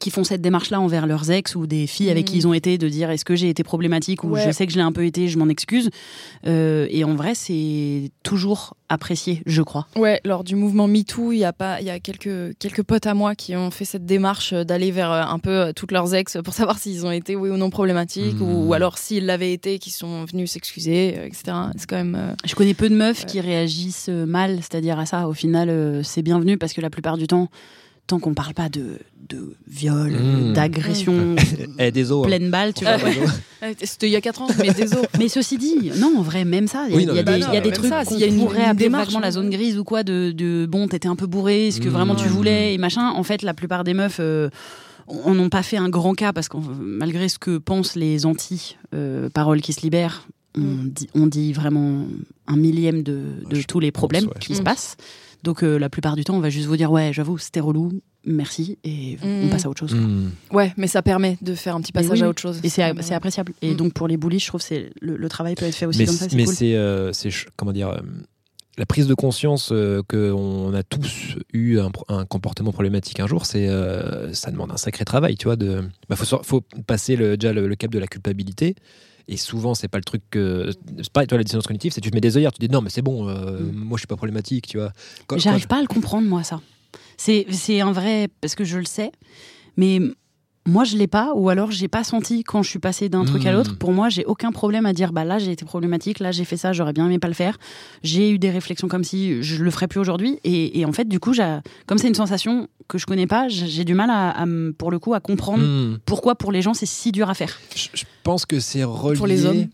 [0.00, 2.76] qui font cette démarche-là envers leurs ex ou des filles avec qui ils ont été,
[2.78, 4.42] de dire est-ce que j'ai été problématique ou Ouais.
[4.44, 5.90] je sais que je l'ai un peu été, je m'en excuse.
[6.46, 9.86] Euh, et en vrai, c'est toujours apprécié, je crois.
[9.96, 13.06] Ouais, lors du mouvement MeToo, il y a pas, il y a quelques quelques potes
[13.06, 16.14] à moi qui ont fait cette démarche euh, d'aller vers euh, un peu toutes leurs
[16.14, 19.52] ex pour savoir s'ils ont été oui ou non problématiques ou, ou alors s'ils l'avaient
[19.52, 21.42] été, qui sont venus s'excuser, etc.
[21.76, 22.16] C'est quand même.
[22.16, 23.26] euh, Je connais peu de meufs Ouais.
[23.26, 25.28] qui réagissent mal, c'est-à-dire à ça.
[25.28, 27.48] Au final, euh, c'est bienvenu parce que la plupart du temps,
[28.06, 28.98] tant qu'on parle pas de,
[29.28, 30.52] de viol, Mhm.
[30.54, 31.36] d'agression
[31.78, 32.26] Eh, désolé.
[32.36, 32.94] pleine balle, tu vois.
[33.62, 35.06] Euh, C'était il y a 4 ans, mais désolé.
[35.18, 37.22] Mais ceci dit, non, en vrai, même ça, il y a, Oui, non, y a
[37.22, 38.88] des, bah y a des trucs ça, qu'on s'il y a une- pourrait une appeler
[38.88, 41.88] vachement la zone grise ou quoi, de, de bon, t'étais un peu bourré, est-ce que
[41.88, 41.92] Mmh.
[41.92, 42.30] vraiment tu Ouais.
[42.30, 43.10] voulais, et machin.
[43.10, 44.50] En fait, la plupart des meufs euh,
[45.08, 49.60] on n'ont pas fait un grand cas parce que malgré ce que pensent les anti-paroles
[49.60, 50.26] qui se libèrent,
[50.56, 50.88] on, Mm.
[50.90, 52.04] dit, on dit vraiment
[52.46, 53.22] un millième de,
[53.66, 54.40] tous les problèmes pense, ouais.
[54.40, 54.96] qui se passent.
[55.42, 58.00] Donc euh, la plupart du temps, on va juste vous dire ouais, j'avoue, c'était relou,
[58.24, 59.50] merci, et on Mm.
[59.50, 59.94] passe à autre chose.
[59.94, 60.30] Mm.
[60.52, 62.60] Ouais, mais ça permet de faire un petit passage oui, à autre chose.
[62.62, 63.52] Et c'est appréciable.
[63.62, 63.76] Et Mm.
[63.76, 66.06] donc pour les bullies, je trouve que le, le travail peut être fait aussi mais
[66.06, 66.28] comme ça.
[66.28, 66.54] C'est mais cool.
[66.54, 67.10] c'est euh,
[67.56, 68.00] comment dire euh,
[68.78, 71.90] la prise de conscience euh, qu'on a tous eu un,
[72.24, 75.56] comportement problématique un jour, c'est euh, ça demande un sacré travail, tu vois.
[75.56, 78.74] De, bah, faut, faut passer le, déjà le, le cap de la culpabilité.
[79.28, 80.70] Et souvent, c'est pas le truc que.
[80.98, 82.68] C'est pas, tu vois, la dissonance cognitive, c'est tu te mets des œillères, tu dis
[82.72, 83.72] non, mais c'est bon, euh, Mm.
[83.74, 84.92] moi je suis pas problématique, tu vois.
[85.36, 86.60] J'arrive pas à le comprendre, moi, ça.
[87.16, 88.28] C'est c'est un vrai.
[88.40, 89.12] Parce que je le sais,
[89.76, 90.00] mais
[90.64, 93.44] moi, je l'ai pas, ou alors j'ai pas senti quand je suis passée d'un truc
[93.46, 93.54] à Mm.
[93.56, 93.76] l'autre.
[93.78, 96.56] Pour moi, j'ai aucun problème à dire bah là, j'ai été problématique, là, j'ai fait
[96.56, 97.58] ça, j'aurais bien aimé pas le faire.
[98.04, 100.38] J'ai eu des réflexions comme si je le ferais plus aujourd'hui.
[100.44, 101.32] Et, et en fait, du coup,
[101.86, 104.44] comme c'est une sensation que je connais pas, j'ai du mal à,
[104.78, 105.98] pour le coup, à comprendre Mm.
[106.06, 107.58] pourquoi pour les gens c'est si dur à faire.
[107.74, 109.16] Je, je pense que c'est relié.
[109.18, 109.66] Pour les hommes.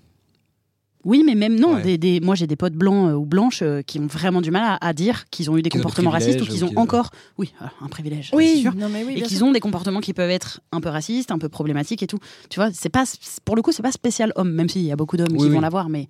[1.04, 1.74] Oui, mais même non.
[1.74, 1.82] Ouais.
[1.82, 4.50] Des, des- moi, j'ai des potes blancs euh, ou blanches euh, qui ont vraiment du
[4.50, 6.70] mal à, à dire qu'ils ont eu des Qu'ils comportements racistes ou qu'ils ou ont
[6.70, 9.46] qu'ils- encore, oui, alors, un privilège, c'est Oui, sûr, non mais oui, et qu'ils sûr.
[9.46, 12.18] ont des comportements qui peuvent être un peu racistes, un peu problématiques et tout.
[12.50, 13.04] Tu vois, c'est pas,
[13.44, 15.44] pour le coup, c'est pas spécial homme, même s'il y a beaucoup d'hommes Oui, qui
[15.44, 15.50] oui.
[15.54, 16.08] vont l'avoir, mais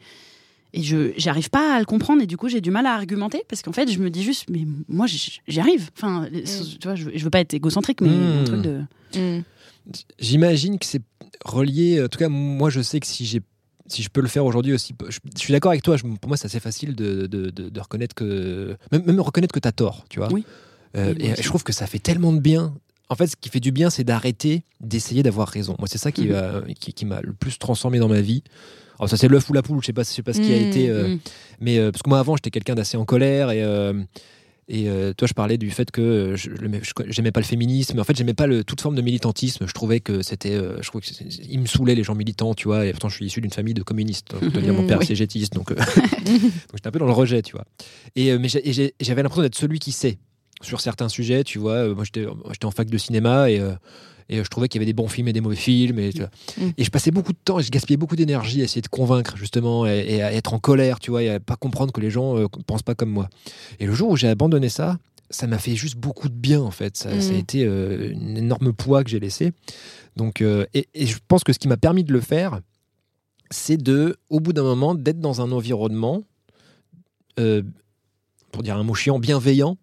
[0.75, 3.43] et je j'arrive pas à le comprendre et du coup j'ai du mal à argumenter
[3.49, 6.43] parce qu'en fait je me dis juste mais moi j'y arrive enfin Mm.
[6.79, 8.39] tu vois je, je veux pas être égocentrique mais Mm.
[8.41, 8.81] un truc de
[9.17, 9.41] Mm.
[10.19, 11.01] J'imagine que c'est
[11.45, 12.03] relié.
[12.05, 13.41] En tout cas, moi, je sais que si j'ai
[13.89, 15.97] si je peux le faire aujourd'hui aussi, je, je suis d'accord avec toi.
[15.97, 19.53] je- pour moi, c'est assez facile de, de, de- de reconnaître que même, même reconnaître
[19.55, 20.33] que t'as tort, tu vois.
[20.33, 20.45] Oui.
[20.97, 21.43] Euh, Oui, et aussi.
[21.43, 22.75] je trouve que ça fait tellement de bien.
[23.11, 25.75] En fait, ce qui fait du bien, c'est d'arrêter d'essayer d'avoir raison.
[25.79, 26.33] Moi, c'est ça qui, Mhm.
[26.33, 28.43] va- qui, qui m'a le plus transformé dans ma vie.
[28.99, 29.81] Alors ça, c'est l'œuf ou la poule.
[29.81, 30.67] Je sais pas, je sais pas ce qui a Mhm.
[30.69, 30.91] été.
[30.91, 31.19] euh, Mm.
[31.61, 33.63] mais euh, parce que moi avant j'étais quelqu'un d'assez en colère et
[34.69, 37.99] et euh, toi je parlais du fait que euh, je je- j'aimais pas le féminisme.
[37.99, 39.67] En fait j'aimais pas le, toute forme de militantisme.
[39.67, 41.09] Je trouvais que c'était euh, je trouvais que
[41.49, 42.85] il me saoulait les gens militants tu vois.
[42.87, 44.33] Et pourtant je suis issu d'une famille de communistes.
[44.33, 45.05] Donc, dire, mon père Oui.
[45.05, 45.75] est cégétiste donc, euh,
[46.27, 47.65] donc j'étais un peu dans le rejet tu vois.
[48.17, 50.19] Et mais j'avais l'impression d'être celui qui sait
[50.63, 51.95] sur certains sujets tu vois.
[51.95, 52.27] Moi j'étais
[52.65, 53.61] en fac de cinéma et
[54.29, 55.99] et euh, je trouvais qu'il y avait des bons films et des mauvais films.
[55.99, 56.31] Et, vois.
[56.59, 56.71] Mm.
[56.77, 59.37] et je passais beaucoup de temps et je gaspillais beaucoup d'énergie à essayer de convaincre,
[59.37, 62.11] justement, et, et à être en colère, tu vois, et à pas comprendre que les
[62.11, 63.29] gens ne pensent pas comme moi.
[63.81, 64.99] Et le jour où j'ai abandonné ça,
[65.31, 66.97] ça m'a fait juste beaucoup de bien, en fait.
[66.97, 67.21] Ça, Mm.
[67.21, 69.53] ça a été euh, une énorme poids que j'ai laissé.
[70.17, 72.61] Donc, euh, et, et je pense que ce qui m'a permis de le faire,
[73.51, 76.23] c'est de, au bout d'un moment, d'être dans un environnement,
[77.39, 77.63] euh,
[78.53, 79.77] pour dire un mot chiant, bienveillant,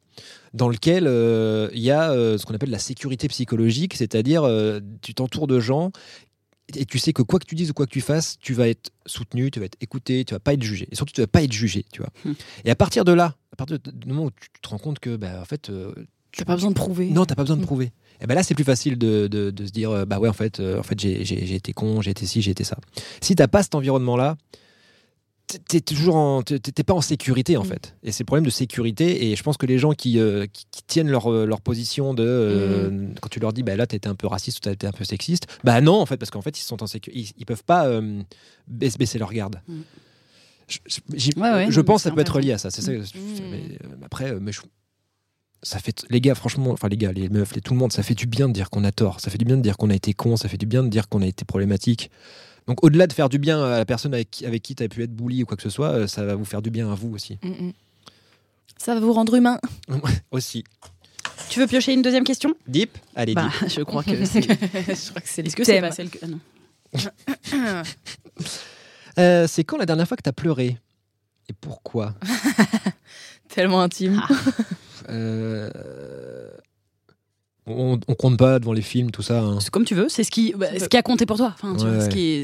[0.55, 4.79] dans lequel euh, il y a euh, ce qu'on appelle la sécurité psychologique, c'est-à-dire euh,
[5.01, 5.91] tu t'entoures de gens
[6.75, 8.67] et tu sais que quoi que tu dises ou quoi que tu fasses, tu vas
[8.67, 10.87] être soutenu, tu vas être écouté, tu vas pas être jugé.
[10.91, 12.09] Et surtout, tu vas pas être jugé, tu vois.
[12.25, 12.33] Hmm.
[12.63, 15.15] Et à partir de là, à partir du moment où tu te rends compte que,
[15.15, 15.93] bah, en fait, euh,
[16.35, 17.09] T'as pas besoin de prouver.
[17.11, 17.65] non, t'as pas besoin de Mm.
[17.65, 17.91] prouver.
[18.19, 20.59] Et ben là, c'est plus facile de, de- de se dire, bah ouais, en fait,
[20.59, 22.77] euh, en fait, j'ai été con, j'ai été ci, j'ai été ça.
[23.21, 24.35] Si t'as pas cet environnement-là,
[25.67, 27.67] t'es- toujours en, t'es pas en sécurité en Mm.
[27.67, 27.95] fait.
[28.03, 29.27] Et c'est le problème de sécurité.
[29.31, 32.13] Et je pense que les gens qui, euh, qui, qui tiennent leur, euh, leur position
[32.13, 34.91] de, euh, quand tu leur dis, bah là, t'étais un peu raciste ou été un
[34.91, 37.45] peu sexiste, bah non, en fait, parce qu'en fait, ils sont en sécurité, ils, ils
[37.45, 38.21] peuvent pas euh,
[38.67, 39.61] baisser, leur garde.
[39.67, 39.79] Mm.
[40.67, 42.71] Je, je- j'y- Ouais, ouais, je pense que ça peut être lié à ça.
[42.71, 42.91] C'est ça.
[42.91, 43.03] Mm.
[43.51, 44.61] mais, après, mais je-
[45.63, 48.03] ça fait les gars franchement enfin les gars les meufs les, tout le monde ça
[48.03, 49.89] fait du bien de dire qu'on a tort ça fait du bien de dire qu'on
[49.89, 52.11] a été con ça fait du bien de dire qu'on a été problématique
[52.67, 54.87] donc au-delà de faire du bien à la personne avec qui, avec qui tu as
[54.87, 56.91] pu être bully ou quoi que ce soit euh, ça va vous faire du bien
[56.91, 57.73] à vous aussi Mm, mm.
[58.77, 59.59] Ça va vous rendre humain.
[60.31, 60.63] aussi
[61.49, 62.53] tu veux piocher une deuxième question?
[62.67, 62.97] Deep?
[63.15, 63.69] Allez bah deep.
[63.69, 66.27] je crois que c'est je crois que c'est est-ce que c'est pas celle que ah
[66.27, 66.39] non.
[69.17, 70.77] Euh, c'est quand la dernière fois que tu as pleuré?
[71.47, 72.15] Et pourquoi?
[73.47, 74.21] Tellement intime.
[74.21, 74.33] Ah.
[75.07, 75.69] Euh,
[77.67, 79.39] On, on compte pas devant les films, tout ça.
[79.41, 79.59] hein.
[79.59, 81.51] C'est comme tu veux, c'est ce qui, bah, ce qui a compté pour toi.
[81.55, 82.43] Enfin, tu Ouais, vois, ce qui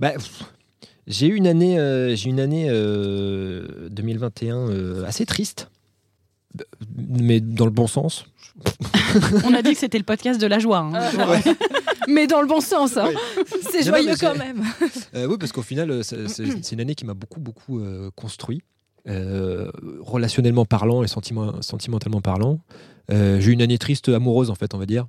[0.00, 0.44] Bah, pff,
[1.06, 5.68] j'ai eu une année, euh, j'ai eu une année euh, 2021 euh, assez triste,
[6.56, 6.62] B-
[7.20, 8.24] mais dans le bon sens.
[9.44, 10.78] On a dit que c'était le podcast de la joie.
[10.78, 11.42] hein.
[12.08, 13.10] Mais dans le bon sens, hein.
[13.70, 14.62] c'est non, joyeux quand même.
[15.14, 18.60] Euh, oui, parce qu'au final, euh, c'est une année qui m'a beaucoup, beaucoup euh, construit,
[19.08, 22.60] euh, relationnellement parlant et sentiment- sentimentalement parlant.
[23.10, 25.06] Euh, j'ai eu une année triste amoureuse, en fait, on va dire,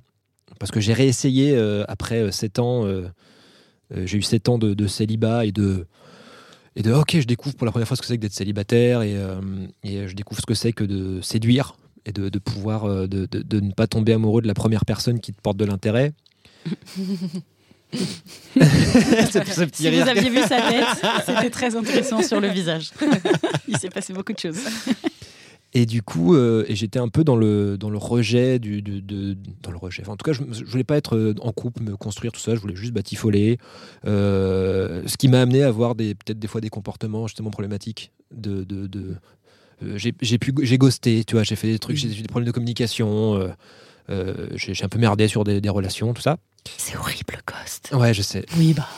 [0.58, 2.84] parce que j'ai réessayé euh, après 7 ans.
[3.94, 5.86] j'ai eu 7 ans de, célibat et de.
[6.76, 9.02] Et de, ok, je découvre pour la première fois ce que c'est que d'être célibataire
[9.02, 9.14] et,
[9.84, 13.70] je découvre ce que c'est que de séduire et de, de pouvoir, de- de ne
[13.72, 16.12] pas tomber amoureux de la première personne qui te porte de l'intérêt.
[17.94, 20.86] ce, ce petit Si vous aviez vu sa tête,
[21.26, 22.90] c'était très intéressant sur le visage.
[23.68, 24.58] Il s'est passé beaucoup de choses.
[25.76, 29.00] Et du coup, euh, et j'étais un peu dans le, dans le rejet du, de,
[29.00, 30.02] de- dans le rejet.
[30.02, 32.38] Enfin, en tout cas, je, je voulais pas être euh, en couple, me construire tout
[32.40, 32.54] ça.
[32.54, 33.58] Je voulais juste batifoler.
[34.06, 38.12] Euh, ce qui m'a amené à avoir des, peut-être des fois des comportements justement problématiques.
[38.32, 39.16] De, de, de-
[39.82, 41.42] euh, j'ai, j'ai pu, j'ai ghosté, tu vois.
[41.42, 43.34] J'ai fait des trucs, j'ai eu des problèmes de communication.
[44.10, 46.36] Euh, j'ai, un peu merdé sur des, des relations, tout ça.
[46.76, 47.90] C'est horrible, Ghost.
[47.92, 48.44] Ouais, je sais.
[48.56, 48.88] Oui, bah.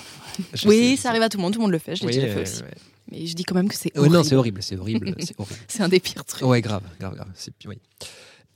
[0.54, 1.02] Je Oui, sais.
[1.02, 2.28] ça arrive à tout le monde, tout le monde le fait, je l'ai Oui, déjà
[2.28, 2.62] fait euh, aussi.
[2.62, 2.74] ouais.
[3.12, 4.14] Mais je dis quand même que c'est horrible.
[4.16, 5.56] non, c'est horrible, c'est horrible, c'est horrible.
[5.68, 6.46] C'est un des pires trucs.
[6.46, 7.28] Ouais, grave, grave, grave.
[7.34, 7.78] C'est, oui.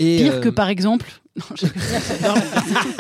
[0.01, 1.07] Et, Pire euh, que par exemple.
[1.41, 2.35] Non,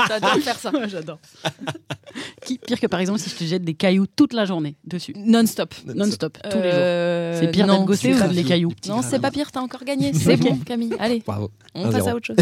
[0.08, 0.70] J'adore faire ça.
[0.86, 1.18] J'adore.
[2.46, 5.12] Qui- Pire que par exemple si je te jette des cailloux toute la journée dessus.
[5.16, 5.74] Non-stop.
[5.94, 6.70] Non-stop, tous les jours.
[6.72, 10.12] Euh, C'est pire d'être gossé ou les cailloux Non, c'est pas pire, t'as encore gagné.
[10.14, 10.94] C'est bon, Camille.
[10.98, 11.50] Allez, Bravo.
[11.74, 12.08] on Un passe zéro.
[12.08, 12.36] à autre chose.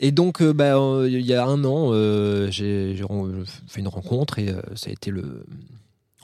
[0.00, 2.94] Et donc, euh, bah, euh, il y a un an, euh, j'ai
[3.66, 5.44] fait une rencontre et euh, ça a été le,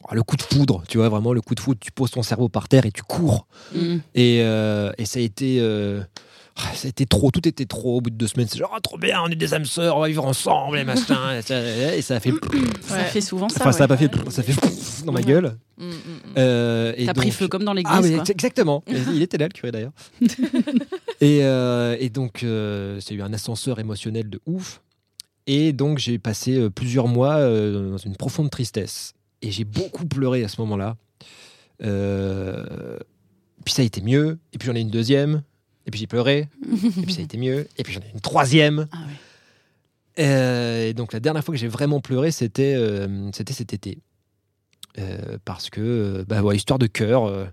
[0.09, 1.81] ah, le coup de foudre, tu vois, vraiment le coup de foudre.
[1.81, 3.47] Tu poses ton cerveau par terre et tu cours.
[3.75, 3.97] Mm.
[4.15, 5.59] Et, euh, et ça a été.
[6.57, 8.47] Ah, ça a été trop, tout était trop au bout de deux semaines.
[8.49, 10.85] C'est genre, ah, trop bien, on est des âmes sœurs, on va vivre ensemble, et
[10.85, 11.37] machin.
[11.39, 12.31] et, ça, et ça a fait.
[12.83, 13.05] Ça Ouais.
[13.05, 13.61] fait souvent ça.
[13.61, 13.89] Enfin, ça a ouais.
[13.89, 14.31] pas fait.
[14.31, 15.57] Ça fait dans ma gueule.
[15.79, 15.95] Mm, mm, mm.
[16.39, 17.93] Euh, T'as pris feu comme dans l'église.
[17.97, 18.21] ah, mais quoi.
[18.21, 18.85] ex- exactement.
[19.13, 19.93] Il était là, le curé d'ailleurs.
[21.21, 24.81] et, euh, et donc, euh, c'est eu un ascenseur émotionnel de ouf.
[25.47, 29.15] Et donc, j'ai passé euh, plusieurs mois euh, dans une profonde tristesse.
[29.43, 30.97] Et j'ai beaucoup pleuré à ce moment-là.
[31.83, 32.99] Euh,
[33.65, 34.39] puis ça a été mieux.
[34.53, 35.43] Et puis j'en ai une deuxième.
[35.87, 36.49] Et puis j'ai pleuré.
[36.63, 37.69] et puis ça a été mieux.
[37.77, 38.87] Et puis j'en ai une troisième.
[38.93, 38.99] Ah.
[40.19, 43.99] Euh, et donc la dernière fois que j'ai vraiment pleuré, c'était euh, c'était cet été.
[44.99, 47.51] Euh, parce que, bah ouais, histoire de cœur.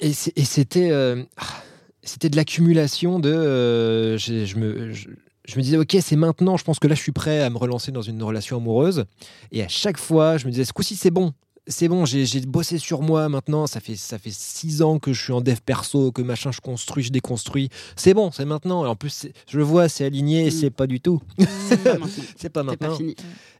[0.00, 0.92] et c'était
[1.36, 1.62] ah,
[2.02, 4.16] c'était de l'accumulation de.
[4.16, 5.08] je, je me, je,
[5.46, 7.56] je me disais, ok, c'est maintenant, je pense que là, je suis prêt à me
[7.56, 9.04] relancer dans une relation amoureuse.
[9.52, 11.32] Et à chaque fois, je me disais, ce coup-ci, c'est bon.
[11.68, 13.66] C'est bon, j'ai bossé sur moi maintenant.
[13.66, 16.60] Ça fait, ça fait six ans que je suis en dev perso, que machin, je
[16.60, 17.70] construis, je déconstruis.
[17.96, 18.84] C'est bon, c'est maintenant.
[18.84, 20.50] Et en plus, je le vois, c'est aligné, Mm.
[20.52, 21.20] c'est pas du tout.
[21.68, 22.06] C'est pas maintenant.
[22.36, 22.96] C'est pas maintenant.
[22.96, 23.16] fini.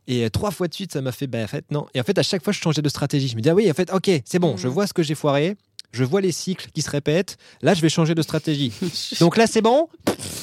[0.07, 1.87] Et euh, trois fois de suite, ça m'a fait, bah, en fait, non.
[1.95, 3.27] Et en fait, à chaque fois, je changeais de stratégie.
[3.27, 4.73] Je me disais, ah oui, en fait, ok, c'est bon, je Mhm.
[4.75, 5.57] vois ce que j'ai foiré.
[5.93, 7.37] Je vois les cycles qui se répètent.
[7.63, 8.73] Là, je vais changer de stratégie.
[9.21, 9.89] Donc là, c'est bon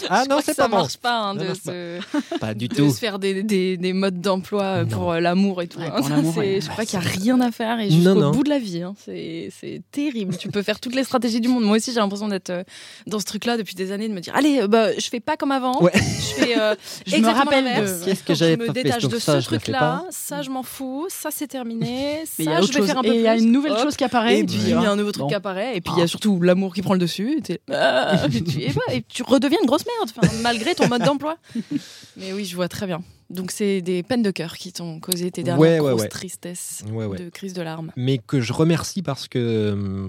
[0.09, 0.77] Ah Je non, c'est que ça pas bon.
[0.77, 1.99] marche pas hein, de, marche se,
[2.39, 2.89] Pas du de tout.
[2.91, 5.79] se faire des, des, des modes d'emploi euh, pour euh, l'amour et tout.
[5.79, 6.23] Ouais, hein.
[6.37, 6.59] ouais.
[6.61, 8.81] Je crois qu'il n'y a rien à faire et jusqu'au bout de la vie.
[8.81, 8.95] hein.
[9.05, 9.51] C'est
[9.91, 10.35] terrible.
[10.37, 11.63] tu peux faire toutes les stratégies du monde.
[11.63, 12.63] Moi aussi, j'ai l'impression d'être euh,
[13.05, 15.51] dans ce truc-là depuis des années, de me dire allez, bah, je fais pas comme
[15.51, 15.81] avant.
[15.83, 15.91] Ouais.
[15.93, 16.59] Je fais.
[16.59, 16.75] euh,
[17.05, 19.79] Je me rappelle de- Qu'est-ce que j'avais Je me pas détache de ce truc-là.
[19.79, 20.05] pas.
[20.09, 21.05] Ça, je m'en fous.
[21.09, 22.23] Ça, c'est terminé.
[22.25, 23.43] Ça, a je vais faire un peu Et il y a plus.
[23.43, 24.39] une nouvelle chose qui apparaît.
[24.39, 25.42] Et puis il y a un nouveau truc qui apparaît,
[25.75, 26.05] et puis il y Ah.
[26.05, 27.39] a surtout l'amour qui prend le dessus.
[27.49, 31.03] Et, Ah, et tu, et bah, et tu redeviens une grosse merde, malgré ton mode
[31.03, 31.37] d'emploi.
[32.17, 33.01] Mais oui, je vois très bien.
[33.29, 36.07] Donc c'est des peines de cœur qui t'ont causé tes dernières Ouais, grosses ouais.
[36.09, 37.91] tristesses Ouais, de crise de larmes.
[37.95, 39.39] Mais que je remercie parce que.
[39.39, 40.07] euh,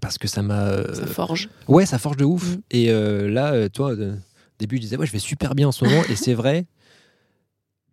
[0.00, 0.60] Parce que ça m'a.
[0.68, 1.48] euh, Ça forge.
[1.68, 2.56] Ouais, ça forge de ouf.
[2.56, 2.60] Mm.
[2.70, 3.96] Et euh, là, euh, toi, au
[4.58, 6.02] début, je disais, ouais, je vais super bien en ce moment.
[6.08, 6.66] et c'est vrai.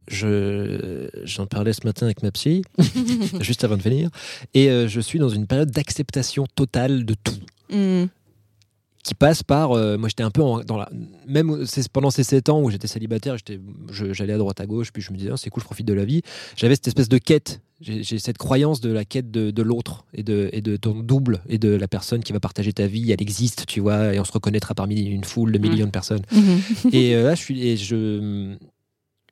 [0.09, 2.63] Je j'en parlais ce matin avec ma psy,
[3.41, 4.09] juste avant de venir,
[4.53, 7.33] et euh, je suis dans une période d'acceptation totale de tout,
[7.71, 8.05] Mm.
[9.03, 10.89] qui passe par, euh, moi j'étais un peu en- dans la,
[11.27, 13.35] même pendant ces 7 ans où j'étais célibataire,
[13.91, 15.93] j'allais à droite à gauche, puis je me disais, Ah, c'est cool, je profite de
[15.93, 16.21] la vie.
[16.57, 20.23] J'avais cette espèce de quête, j'ai cette croyance de la quête de, de l'autre et
[20.23, 23.21] de, et de ton double et de la personne qui va partager ta vie, elle
[23.21, 26.23] existe, tu vois, et on se reconnaîtra parmi une foule de millions de personnes.
[26.91, 28.55] Et euh, là, je suis, et je,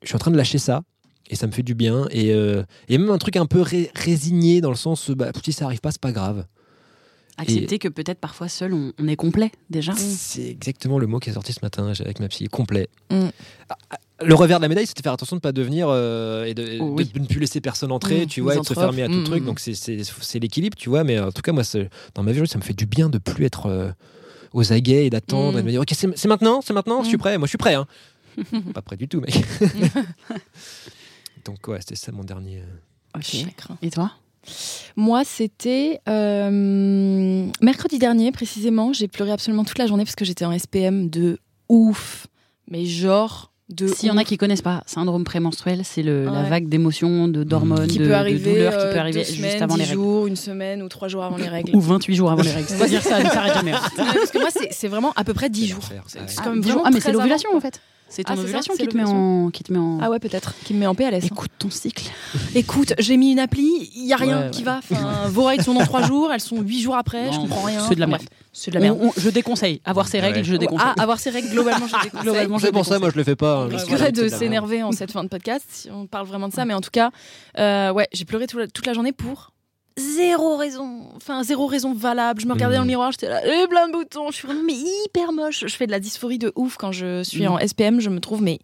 [0.02, 0.82] je suis en train de lâcher ça.
[1.30, 2.06] Et ça me fait du bien.
[2.10, 5.52] Et euh, a même un truc un peu ré- résigné dans le sens, bah, si
[5.52, 6.46] ça arrive pas, c'est pas grave.
[7.40, 9.92] Accepter que peut-être parfois seul on, on est complet déjà.
[9.94, 12.48] C'est exactement le mot qui est sorti ce matin avec ma psy.
[12.48, 12.88] Complet.
[13.12, 13.28] Mm.
[13.68, 16.46] Ah, ah, Le revers de la médaille, c'était faire attention de ne pas devenir euh,
[16.46, 17.10] et de, Oh de- oui.
[17.14, 19.20] de ne plus laisser personne entrer, Mm, tu vois, et de se fermer à tout
[19.20, 19.42] Mm, truc.
[19.42, 19.46] mm.
[19.46, 21.04] Donc c'est- c'est c'est l'équilibre, tu vois.
[21.04, 23.18] Mais en tout cas, moi, c'est- dans ma vie, ça me fait du bien de
[23.18, 23.66] plus être.
[23.66, 23.90] euh,
[24.54, 25.58] aux aguets et d'attendre Mm.
[25.58, 27.36] et de me dire ok c'est c'est maintenant, c'est maintenant, je suis prêt.
[27.36, 27.74] Moi je suis prêt.
[27.74, 27.86] Hein.
[28.74, 29.34] Pas prêt du tout, mec.
[31.44, 32.58] Donc ouais, c'était ça mon dernier.
[32.58, 33.34] euh, Ok.
[33.82, 34.12] Et toi?
[34.96, 38.92] Moi, c'était euh, mercredi dernier précisément.
[38.92, 42.26] J'ai pleuré absolument toute la journée parce que j'étais en SPM de ouf.
[42.70, 43.86] Mais genre de.
[43.88, 47.86] S'il y en a qui connaissent pas, syndrome prémenstruel, c'est la vague d'émotions, de d'hormones,
[47.88, 49.90] qui de, peut de arriver, douleurs qui euh, peut arriver deux juste avant les dix
[49.90, 50.02] règles.
[50.02, 51.74] jours, une semaine ou trois jours avant les règles.
[51.76, 52.68] Ou 28 jours avant les règles.
[52.68, 53.72] C'est-à-dire ça ne s'arrête jamais.
[53.72, 55.84] Parce que moi, c'est vraiment à peu près 10 Quel jours.
[56.06, 56.26] C'est ouais.
[56.36, 56.82] quand même Ah, dix jours.
[56.82, 57.80] vraiment Ah, mais c'est l'ovulation en fait.
[58.10, 60.54] C'est ton Ah, ça, qui te met en qui te met en Ah ouais, peut-être,
[60.64, 61.26] qui me met en PLS.
[61.26, 62.10] Écoute ton cycle.
[62.54, 64.64] Écoute, j'ai mis une appli, il y a rien Ouais, qui ouais.
[64.64, 64.78] va.
[64.78, 67.80] Enfin, vos règles sont dans 3 jours, elles sont 8 jours après, je comprends rien.
[67.86, 68.22] c'est de la merde.
[68.52, 68.98] C'est de la merde.
[69.00, 69.80] On- on- je déconseille.
[69.84, 70.44] Avoir ses règles, Ouais.
[70.44, 70.88] je déconseille.
[70.96, 72.22] Ah, avoir ces règles, globalement, je déconseille.
[72.22, 73.00] Globalement, je C'est pour ça, déconseille.
[73.00, 73.58] moi je le fais pas.
[73.58, 73.68] On hein.
[73.76, 76.74] risquerait de s'énerver en cette fin de podcast si on parle vraiment de ça, mais
[76.74, 77.10] en tout cas,
[77.58, 79.52] euh, ouais, j'ai pleuré toute la journée pour
[79.98, 82.40] zéro raison, enfin zéro raison valable.
[82.40, 84.62] Je me regardais dans le miroir, j'étais là, et plein de boutons, je suis vraiment
[84.64, 84.74] mais
[85.04, 85.64] hyper moche.
[85.66, 87.48] Je fais de la dysphorie de ouf quand je suis Mhm.
[87.52, 88.58] en SPM, je me trouve mais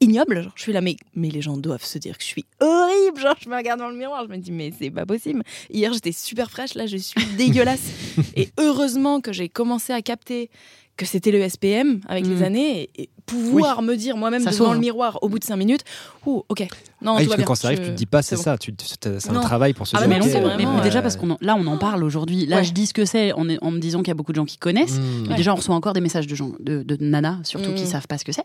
[0.00, 0.42] ignoble.
[0.42, 3.20] Genre, je suis là, mais, mais les gens doivent se dire que je suis horrible.
[3.20, 5.42] Genre, je me regarde dans le miroir, je me dis, mais c'est pas possible.
[5.70, 7.88] Hier, j'étais super fraîche, là, je suis dégueulasse.
[8.34, 10.50] et heureusement que j'ai commencé à capter
[10.96, 14.78] que c'était le SPM avec les années et, et pouvoir me dire moi-même devant le
[14.78, 15.82] miroir au bout de cinq minutes,
[16.26, 16.66] ouh, ok,
[17.00, 17.44] non, Ah tout va bien.
[17.46, 18.42] quand ça arrive, Je- tu te dis pas, c'est bon.
[18.42, 18.56] ça.
[18.60, 19.40] C'est un Non.
[19.40, 21.66] travail pour se Ah bah non, mais, euh, mais déjà euh, parce qu'on là on
[21.66, 22.46] en parle aujourd'hui.
[22.46, 22.64] Là Ouais.
[22.64, 24.44] je dis ce que c'est en, en me disant qu'il y a beaucoup de gens
[24.44, 24.98] qui connaissent.
[24.98, 25.26] hmm.
[25.28, 27.74] Mais déjà on reçoit encore des messages de gens, de, de nanas surtout Mm.
[27.74, 28.44] qui savent pas ce que c'est.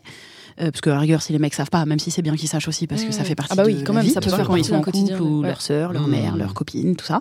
[0.60, 2.34] Euh, parce que à la rigueur si les mecs savent pas, même si c'est bien
[2.34, 4.10] qu'ils sachent aussi parce que ça fait partie Ah bah oui, de quand même, vie,
[4.10, 6.96] ça peut faire quand ils sont en couple ou leur sœur, leur mère, leur copine,
[6.96, 7.20] tout ça.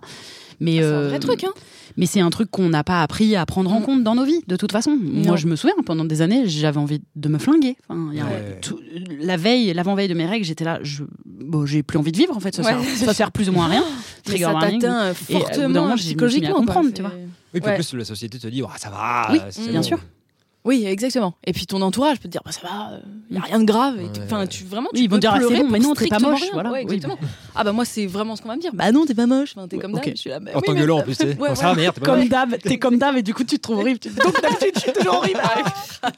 [0.60, 1.52] Mais C'est un euh, vrai truc, hein.
[1.98, 4.42] Mais c'est un truc qu'on n'a pas appris à prendre en compte dans nos vies,
[4.48, 4.98] de toute façon.
[5.02, 7.76] Moi, je me souviens, pendant des années, j'avais envie de me flinguer.
[7.90, 8.60] Enfin, il y a- Ouais.
[8.62, 8.80] tout-
[9.20, 12.36] la veille, l'avant-veille de mes règles, j'étais là, je, bon, j'ai plus envie de vivre,
[12.36, 12.56] en fait.
[12.56, 12.84] Ça, Ouais.
[12.86, 13.84] sert, ça sert plus ou moins à rien.
[14.28, 14.80] Mais Trigger ça warning.
[14.82, 16.56] t'atteint Et, euh, fortement moment, me suis mis à psychologiquement.
[16.56, 17.12] comprendre, tu vois.
[17.54, 19.28] Oui, puis en plus, la société te dit, Ah, ça va.
[19.32, 19.84] Oui, c'est bien bon.
[19.84, 20.00] sûr.
[20.68, 21.34] Oui, exactement.
[21.46, 23.00] Et puis ton entourage peut te dire, bah, ça va,
[23.30, 23.96] il y a rien de grave.
[24.26, 26.20] Enfin, tu vraiment, Oui, tu ils vont dire, ah, c'est bon, mais non, t'es pas
[26.20, 26.50] moche, rien.
[26.54, 26.72] voilà.
[26.72, 26.94] Ouais, Oui.
[26.96, 27.18] exactement.
[27.56, 28.72] Ah bah moi, c'est vraiment ce qu'on va me dire.
[28.74, 29.54] Bah non, t'es pas moche.
[29.56, 30.04] Enfin, t'es comme Ok.
[30.06, 30.14] d'hab.
[30.16, 30.40] Je suis là.
[30.40, 31.38] bah En oui, t'engueulant en plus, tu sais.
[31.40, 31.78] Ouais, Bon, ça va, ouais.
[31.78, 34.00] merde, t'es pas Comme d'hab, t'es comme d'hab et du coup, tu te trouves horrible.
[34.00, 35.40] Tu Donc, d'habitude, je suis toujours horrible.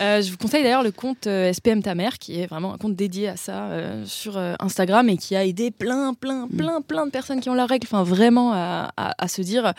[0.00, 2.76] Euh, je vous conseille d'ailleurs le compte euh, SPM ta mère, qui est vraiment un
[2.78, 6.56] compte dédié à ça euh, sur euh, Instagram et qui a aidé plein, plein, Mm.
[6.56, 7.84] plein, plein de personnes qui ont leurs règles.
[7.90, 9.72] Enfin, vraiment à, à- à se dire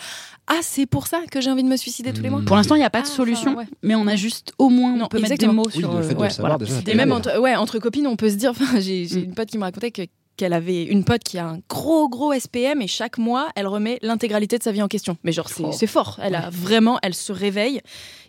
[0.47, 2.41] ah c'est pour ça que j'ai envie de me suicider tous les mois.
[2.45, 3.55] Pour l'instant, il n'y a pas de Ah, solution.
[3.83, 5.93] Mais on a juste au moins, Non, on peut mettre des mots Oui, sur.
[5.93, 6.65] le fait de euh, le savoir, voilà.
[6.81, 8.49] déjà, Et même entre, ouais, entre copines, on peut se dire.
[8.59, 9.23] Enfin, j'ai j'ai Mm.
[9.25, 10.01] une pote qui me racontait que
[10.39, 13.99] qu'elle avait une pote qui a un gros gros SPM et chaque mois elle remet
[14.01, 15.17] l'intégralité de sa vie en question.
[15.23, 15.71] Mais genre c'est Oh.
[15.73, 16.17] c'est fort.
[16.23, 17.81] Elle a vraiment, elle se réveille.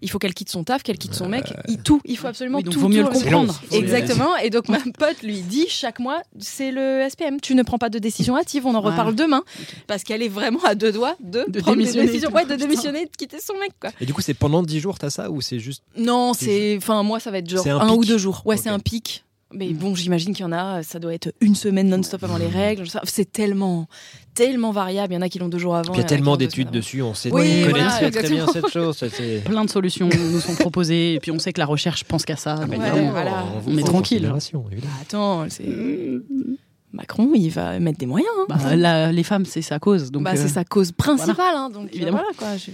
[0.03, 1.45] Il faut qu'elle quitte son taf, qu'elle quitte son mec.
[1.69, 2.81] Il, tout, il faut absolument Oui, donc tout.
[2.81, 3.61] vaut mieux tout le comprendre.
[3.71, 4.37] Exactement.
[4.39, 7.41] Et donc ma pote lui dit chaque mois, c'est le SPM.
[7.41, 8.67] Tu ne prends pas de décision hâtive.
[8.67, 9.43] On en reparle demain
[9.87, 12.07] parce qu'elle est vraiment à deux doigts de, De prendre des démissionner.
[12.09, 12.31] décisions.
[12.33, 13.73] Ouais, de démissionner, de quitter son mec.
[13.81, 13.91] Quoi.
[14.01, 15.83] Et du coup, c'est pendant 10 jours, t'as ça ou c'est juste.
[15.97, 17.97] Non, C'est enfin moi ça va être genre un pic.
[17.99, 18.43] ou deux jours.
[18.45, 19.25] Ouais, c'est un pic.
[19.53, 22.47] Mais bon, j'imagine qu'il y en a, ça doit être une semaine non-stop avant les
[22.47, 22.89] règles.
[22.89, 23.89] Ça, C'est tellement,
[24.33, 25.13] tellement variable.
[25.13, 25.93] Il y en a qui l'ont deux jours avant.
[25.93, 28.47] Il y a en tellement d'études dessus, on sait, Oui, on connaît voilà, très, bien
[28.47, 29.03] cette chose.
[29.45, 32.37] Plein de solutions nous sont proposées, et puis on sait que la recherche pense qu'à
[32.37, 32.59] ça.
[32.63, 33.45] Ah, bah, Ouais, voilà.
[33.67, 34.27] On est tranquille.
[34.27, 34.39] avant.
[35.03, 35.65] Attends, c'est
[36.93, 38.31] Macron, il va mettre des moyens.
[38.41, 38.47] hein.
[38.49, 40.11] Bah, la- les femmes, c'est sa cause.
[40.11, 41.55] Donc, Bah, euh, c'est sa cause principale.
[41.55, 42.19] hein, donc Évidemment.
[42.19, 42.23] évidemment.
[42.39, 42.57] Voilà, quoi.
[42.57, 42.73] je-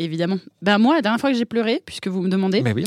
[0.00, 0.38] Évidemment.
[0.62, 2.84] Bah, moi, la dernière fois que j'ai pleuré, puisque vous me demandez, Mais oui.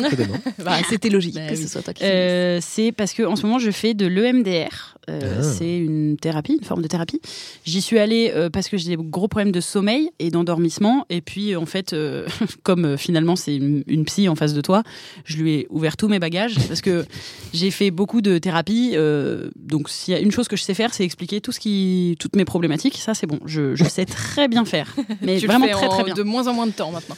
[0.63, 1.61] Bah, C'était logique Bah que oui.
[1.61, 2.03] ce soit toi qui.
[2.03, 4.97] Euh, c'est parce que en ce moment je fais de l'EMDR.
[5.09, 5.43] Euh, Ah.
[5.43, 7.19] C'est une thérapie, une forme de thérapie.
[7.65, 11.05] J'y suis allée euh, parce que j'ai des gros problèmes de sommeil et d'endormissement.
[11.09, 12.27] Et puis en fait, euh,
[12.63, 14.83] comme euh, finalement c'est une, une psy en face de toi,
[15.25, 17.05] je lui ai ouvert tous mes bagages parce que
[17.53, 18.91] j'ai fait beaucoup de thérapie.
[18.95, 21.59] euh, donc s'il y a une chose que je sais faire, c'est expliquer tout ce
[21.59, 22.97] qui, toutes mes problématiques.
[22.97, 24.95] Ça c'est bon, je, je sais très bien faire.
[25.21, 26.13] Mais tu le vraiment fais très très en bien.
[26.13, 27.17] De moins en moins de temps maintenant.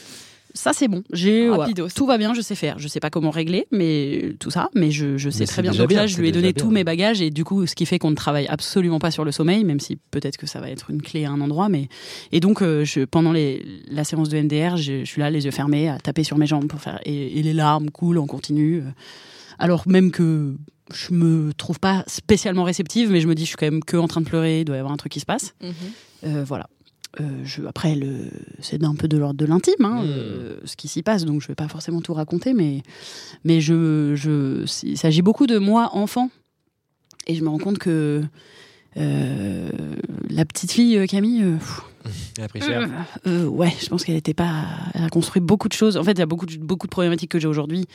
[0.56, 1.02] Ça c'est bon.
[1.12, 1.50] J'ai.
[1.50, 1.88] Rapidos.
[1.96, 2.78] tout va bien, je sais faire.
[2.78, 5.72] Je sais pas comment régler, mais tout ça, mais je, je sais Mais très bien.
[5.72, 6.62] Donc là, bien, je c'est lui ai donné bien.
[6.64, 9.24] tous mes bagages et du coup, ce qui fait qu'on ne travaille absolument pas sur
[9.24, 11.68] le sommeil, même si peut-être que ça va être une clé à un endroit.
[11.68, 11.88] Mais
[12.30, 15.44] et donc euh, je, pendant les, la séance de MDR, je, je suis là, les
[15.44, 18.26] yeux fermés, à taper sur mes jambes pour faire et, et les larmes coulent en
[18.28, 18.76] continu.
[18.76, 18.82] euh,
[19.58, 20.54] Alors même que
[20.94, 23.96] je me trouve pas spécialement réceptive, mais je me dis je suis quand même que
[23.96, 25.56] en train de pleurer, il doit y avoir un truc qui se passe.
[26.24, 26.68] Euh, voilà.
[27.20, 27.96] Euh, je, après,
[28.60, 30.06] c'est un peu de l'ordre de l'intime, hein, Mm.
[30.08, 32.82] euh, ce qui s'y passe, donc je vais pas forcément tout raconter, mais,
[33.44, 36.30] mais je, je, il s'agit beaucoup de moi, enfant.
[37.26, 38.22] Et je me rends compte que
[38.96, 39.70] euh,
[40.30, 41.56] la petite fille Camille, euh,
[42.38, 42.88] Elle a pris cher.
[43.26, 44.64] euh, ouais, je pense qu'elle était pas.
[44.94, 45.96] Elle a construit beaucoup de choses.
[45.96, 47.86] En fait, il y a beaucoup de, beaucoup de problématiques que j'ai aujourd'hui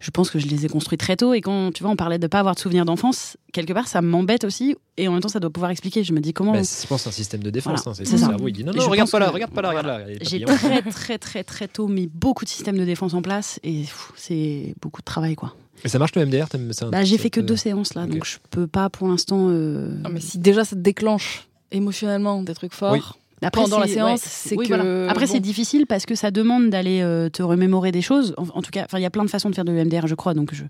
[0.00, 1.32] je pense que je les ai construits très tôt.
[1.34, 4.02] Et quand tu vois, on parlait de pas avoir de souvenirs d'enfance, quelque part, ça
[4.02, 4.76] m'embête aussi.
[4.96, 6.04] Et en même temps, ça doit pouvoir expliquer.
[6.04, 6.52] Je me dis comment.
[6.52, 7.82] Bah, je pense que c'est un système de défense.
[7.84, 9.62] Voilà, hein, c'est cerveau, il dit non, non, je regarde pas là, que- regarde pas
[9.62, 10.00] là, regarde là.
[10.22, 13.84] J'ai très très très très tôt mis beaucoup de systèmes de défense en place et
[14.16, 15.54] c'est beaucoup de travail quoi.
[15.84, 16.46] Et ça marche le MDR
[16.90, 19.48] Bah, j'ai fait que deux séances là, donc je peux pas pour l'instant.
[19.50, 23.00] euh, Non, mais si déjà ça te déclenche émotionnellement des trucs forts, Oui.
[23.42, 24.74] Après, pendant la c'est- séance, ouais, c'est oui, que.
[24.74, 25.10] voilà.
[25.10, 25.32] Après, bon.
[25.32, 28.34] c'est difficile parce que ça demande d'aller euh, te remémorer des choses.
[28.38, 30.06] En, en tout cas, enfin, il y a plein de façons de faire de l'EMDR,
[30.06, 30.32] je crois.
[30.34, 30.64] Donc, je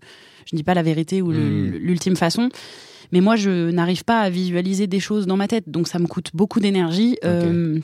[0.46, 1.70] je ne dis pas la vérité ou le- Mm.
[1.80, 2.48] l'ultime façon.
[3.12, 5.64] Mais moi, je n'arrive pas à visualiser des choses dans ma tête.
[5.68, 7.16] Donc, ça me coûte beaucoup d'énergie.
[7.24, 7.78] euh,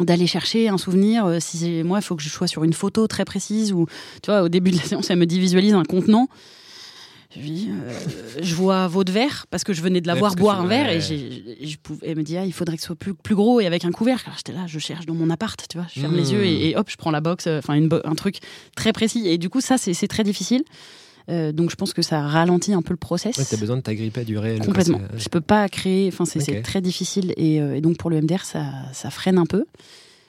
[0.00, 2.74] d'aller chercher un souvenir euh, si c'est- moi il faut que je sois sur une
[2.74, 3.86] photo très précise ou
[4.22, 6.28] tu vois au début de la séance elle me dit visualise un contenant
[7.40, 7.92] je euh,
[8.42, 10.66] je vois votre verre parce que je venais de la Ouais, voir boire tu- un
[10.66, 13.34] verre et je pouvais, elle me dit ah, il faudrait que ce soit plus, plus
[13.34, 14.24] gros et avec un couvercle.
[14.26, 16.16] Alors j'étais là, je cherche dans mon appart, tu vois, je ferme Mmh.
[16.16, 18.38] les yeux et, et hop, je prends la box, euh, enfin bo- un truc
[18.74, 19.26] très précis.
[19.28, 20.62] Et du coup, ça c'est très difficile.
[21.28, 23.36] Euh, donc je pense que ça ralentit un peu le process.
[23.36, 24.60] Ouais, t'as besoin de t'agripper à du réel.
[24.60, 25.00] Complètement.
[25.16, 26.08] Je peux pas créer.
[26.08, 29.46] Enfin, c'est très difficile et, euh, et donc pour le MDR, ça, ça freine un
[29.46, 29.64] peu.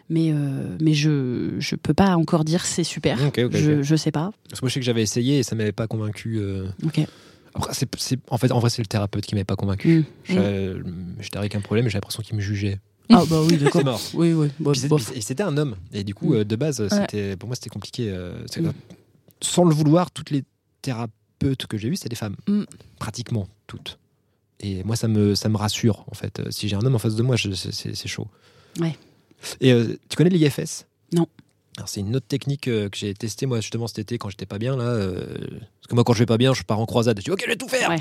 [0.10, 3.22] Mais euh, mais je je peux pas encore dire c'est super.
[3.26, 4.32] Ok, ok, je je sais pas.
[4.50, 6.38] Parce que moi, je sais que j'avais essayé et ça m'avait pas convaincu.
[6.40, 6.68] euh.
[8.30, 10.00] En fait, en vrai, c'est le thérapeute qui m'avait pas convaincu.
[10.00, 10.04] Mm.
[10.26, 10.74] J'avais-
[11.20, 12.80] J'étais avec un problème et j'ai l'impression qu'il me jugeait.
[13.10, 13.84] Ah bah oui, d'accord.
[13.84, 14.02] Mort.
[14.14, 14.50] Oui oui.
[14.60, 14.72] Bah,
[15.16, 15.76] et c'était un homme.
[15.94, 18.10] Et du coup, euh, de base, c'était, pour moi, c'était compliqué.
[18.12, 18.72] euh, Mm.
[19.42, 20.44] Sans le vouloir, toutes les
[20.82, 22.36] thérapeutes que j'ai vues, c'est des femmes.
[22.48, 22.64] Mm.
[23.00, 23.98] Pratiquement toutes.
[24.60, 26.42] Et moi, ça me, ça me rassure, en fait.
[26.50, 28.28] Si j'ai un homme en face de moi, je- c'est, c'est- c'est chaud.
[28.80, 28.96] Ouais.
[29.62, 31.28] Et euh, tu connais l'IFS Non.
[31.78, 34.48] Alors, c'est une autre technique euh, que j'ai testée, moi, justement, cet été, quand j'étais
[34.48, 34.76] pas bien.
[34.76, 37.20] Là, euh, parce que moi, quand je vais pas bien, je pars en croisade.
[37.20, 37.90] Je dis, OK, je vais tout faire.
[37.90, 38.00] Ouais.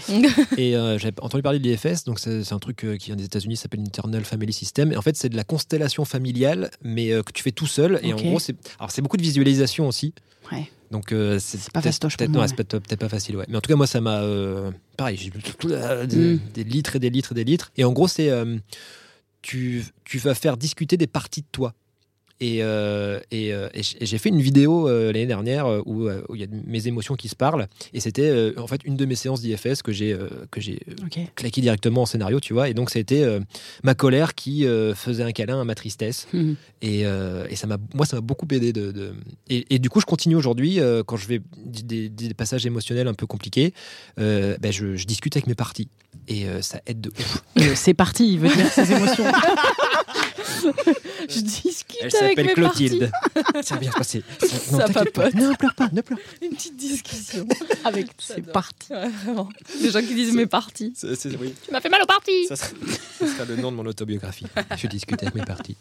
[0.57, 3.57] Et euh, j'avais entendu parler de l'IFS, donc c'est un truc qui vient des États-Unis,
[3.57, 4.93] s'appelle Internal Family System.
[4.93, 8.01] Et en fait, c'est de la constellation familiale, mais que tu fais tout seul.
[8.03, 10.15] Et en gros, c'est alors c'est beaucoup de visualisation aussi.
[10.53, 10.71] Ouais.
[10.91, 13.45] Donc euh, c'est pas peut-être- fastoche peut-être pas facile, ouais.
[13.49, 15.19] Mais en tout cas, moi, ça m'a euh, pareil.
[15.19, 16.41] J'ai des, Mm.
[16.55, 17.73] des litres et des litres et des litres.
[17.77, 18.57] Et en gros, c'est euh,
[19.47, 21.73] tu tu vas faire discuter des parties de toi.
[22.39, 26.45] Et, euh, et, euh, et j'ai fait une vidéo euh, l'année dernière où il y
[26.45, 27.67] a mes émotions qui se parlent.
[27.95, 30.15] Et c'était en fait une de mes séances d'IFS que j'ai
[30.51, 31.19] que j'ai euh, Ok.
[31.35, 32.69] claqué directement en scénario, tu vois.
[32.69, 33.25] Et donc, c'était
[33.85, 36.27] ma colère qui faisait un câlin à ma tristesse.
[36.35, 36.57] Mhm.
[36.83, 38.73] Et, et ça m'a, moi, ça m'a beaucoup aidé.
[38.75, 39.15] De, de-
[39.49, 43.27] Et, du coup, je continue aujourd'hui, quand je vais des, des passages émotionnels un peu
[43.27, 43.73] compliqués,
[44.19, 45.89] ben, je, je discute avec mes parties.
[46.29, 47.43] Et ça aide de ouf.
[47.75, 49.25] C'est parti, il veut dire ses émotions.
[51.29, 53.11] Je discute Elle avec s'appelle mes Clotilde.
[53.63, 54.23] ça va bien se passer.
[54.73, 55.31] Non, Ça t'inquiète pas.
[55.31, 56.25] Non, pleure pas, ne pleure pas.
[56.47, 57.47] Une petite discussion.
[57.85, 58.93] Avec ses parties.
[58.93, 59.49] Ouais, vraiment.
[59.81, 60.93] Les gens qui disent mes parties.
[60.97, 61.55] C'est- c'est- oui.
[61.65, 62.47] Tu m'as fait mal aux parties.
[62.47, 62.71] Ça, sera,
[63.19, 64.47] ça sera le nom de mon autobiographie.
[64.77, 65.77] Je discute avec mes parties.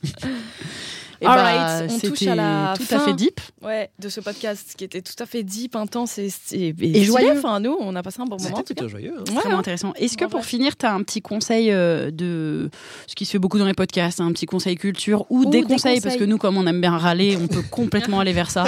[1.21, 2.97] Et Alright, on touche à la tout fin.
[2.97, 3.39] à fait deep.
[3.63, 7.33] Ouais, de ce podcast qui était tout à fait deep, intense et, et, Et joyeux.
[7.37, 8.57] Enfin, nous, on a passé un bon moment.
[8.57, 9.13] C'était plutôt joyeux.
[9.17, 9.23] hein.
[9.29, 9.93] Ouais, Vraiment intéressant.
[9.95, 10.49] Est-ce que En pour vrai.
[10.49, 12.69] finir, tu as un petit conseil euh, de
[13.07, 15.61] ce qui se fait beaucoup dans les podcasts, un petit conseil culture ou, Ou des,
[15.61, 18.51] des conseils, Parce que nous, comme on aime bien râler, on peut complètement aller vers
[18.51, 18.65] ça.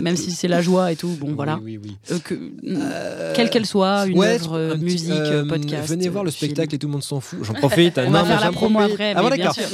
[0.00, 1.08] Même si c'est la joie et tout.
[1.20, 1.58] Bon, voilà.
[1.62, 1.96] Oui, oui, oui.
[2.12, 5.88] Euh, que- Quelle qu'elle soit, une Ouais, œuvre, euh, un petit- musique, euh, podcast.
[5.88, 6.50] Venez voir le euh, film.
[6.52, 7.40] spectacle et tout le monde s'en fout.
[7.42, 7.98] J'en profite.
[7.98, 9.22] On va faire la promo après, Ah.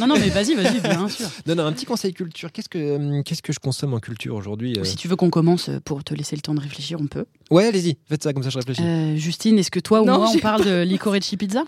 [0.01, 1.26] Non, non, mais vas-y, vas-y, bien sûr.
[1.47, 2.52] Non, non, un petit conseil culture.
[2.52, 5.30] Qu'est-ce que, hum, qu'est-ce que je consomme en culture aujourd'hui euh si tu veux qu'on
[5.30, 7.24] commence euh, pour te laisser le temps de réfléchir, on peut.
[7.50, 8.82] Ouais, allez-y, faites ça, comme ça je réfléchis.
[8.82, 11.64] Euh, Justine, est-ce que toi ou Non, moi, on parle de Licorice Pizza?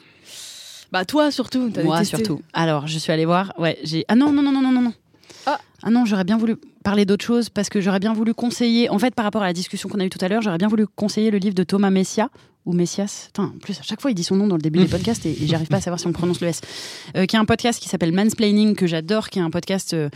[0.92, 1.72] Bah, toi surtout.
[1.82, 2.16] Moi testé.
[2.16, 2.40] surtout.
[2.52, 3.52] Alors, je suis allée voir.
[3.58, 4.04] Ouais, j'ai.
[4.08, 4.92] Ah non, non, non, non, non, non, non.
[5.46, 5.58] Ah.
[5.90, 8.88] non, j'aurais bien voulu parler d'autre chose parce que j'aurais bien voulu conseiller.
[8.90, 10.68] En fait, par rapport à la discussion qu'on a eue tout à l'heure, j'aurais bien
[10.68, 12.30] voulu conseiller le livre de Thomas Messia
[12.66, 13.28] ou Messias.
[13.38, 15.30] En plus, à chaque fois, il dit son nom dans le début des podcasts et,
[15.42, 16.60] et j'arrive pas à savoir si on prononce le S.
[17.16, 20.08] Euh, qui est un podcast qui s'appelle Mansplaining que j'adore, qui est un podcast euh,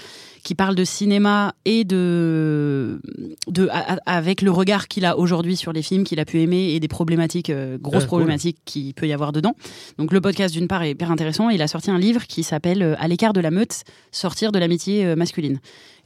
[0.44, 3.01] qui parle de cinéma et de,
[3.49, 6.40] de a- a- avec le regard qu'il a aujourd'hui sur les films qu'il a pu
[6.40, 8.07] aimer et des problématiques, euh, grosses Ah, cool.
[8.20, 9.55] problématiques qu'il peut y avoir dedans.
[9.99, 11.51] Donc le podcast d'une part est hyper intéressant.
[11.51, 13.82] Il a sorti un livre qui s'appelle À l'écart de la meute,
[14.12, 15.59] sortir de l'amitié masculine.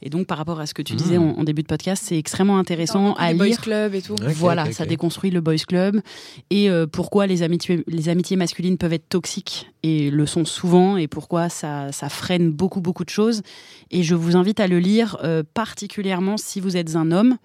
[0.05, 1.21] Et donc par rapport à ce que tu disais Mmh.
[1.23, 3.61] en, en début de podcast, c'est extrêmement intéressant à Les boys lire.
[3.61, 4.13] club et tout.
[4.13, 6.01] Ok, voilà, ça déconstruit le boys club
[6.49, 10.97] et euh, pourquoi les amitiés, les amitiés masculines peuvent être toxiques et le sont souvent
[10.97, 13.41] et pourquoi ça, ça freine beaucoup beaucoup de choses.
[13.91, 17.37] Et je vous invite à le lire euh, particulièrement si vous êtes un homme.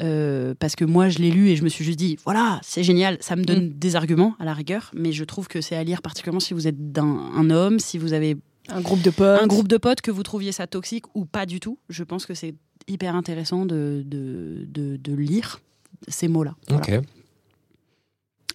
[0.00, 2.84] euh, parce que moi je l'ai lu et je me suis juste dit voilà c'est
[2.84, 5.82] génial ça me donne des arguments à la rigueur mais je trouve que c'est à
[5.84, 8.36] lire particulièrement si vous êtes un homme si vous avez
[8.68, 9.40] Un groupe de potes.
[9.42, 12.26] un groupe de potes que vous trouviez ça toxique ou pas du tout je pense
[12.26, 12.54] que c'est
[12.88, 15.60] hyper intéressant de, de, de, de lire
[16.08, 16.92] ces mots là Ok.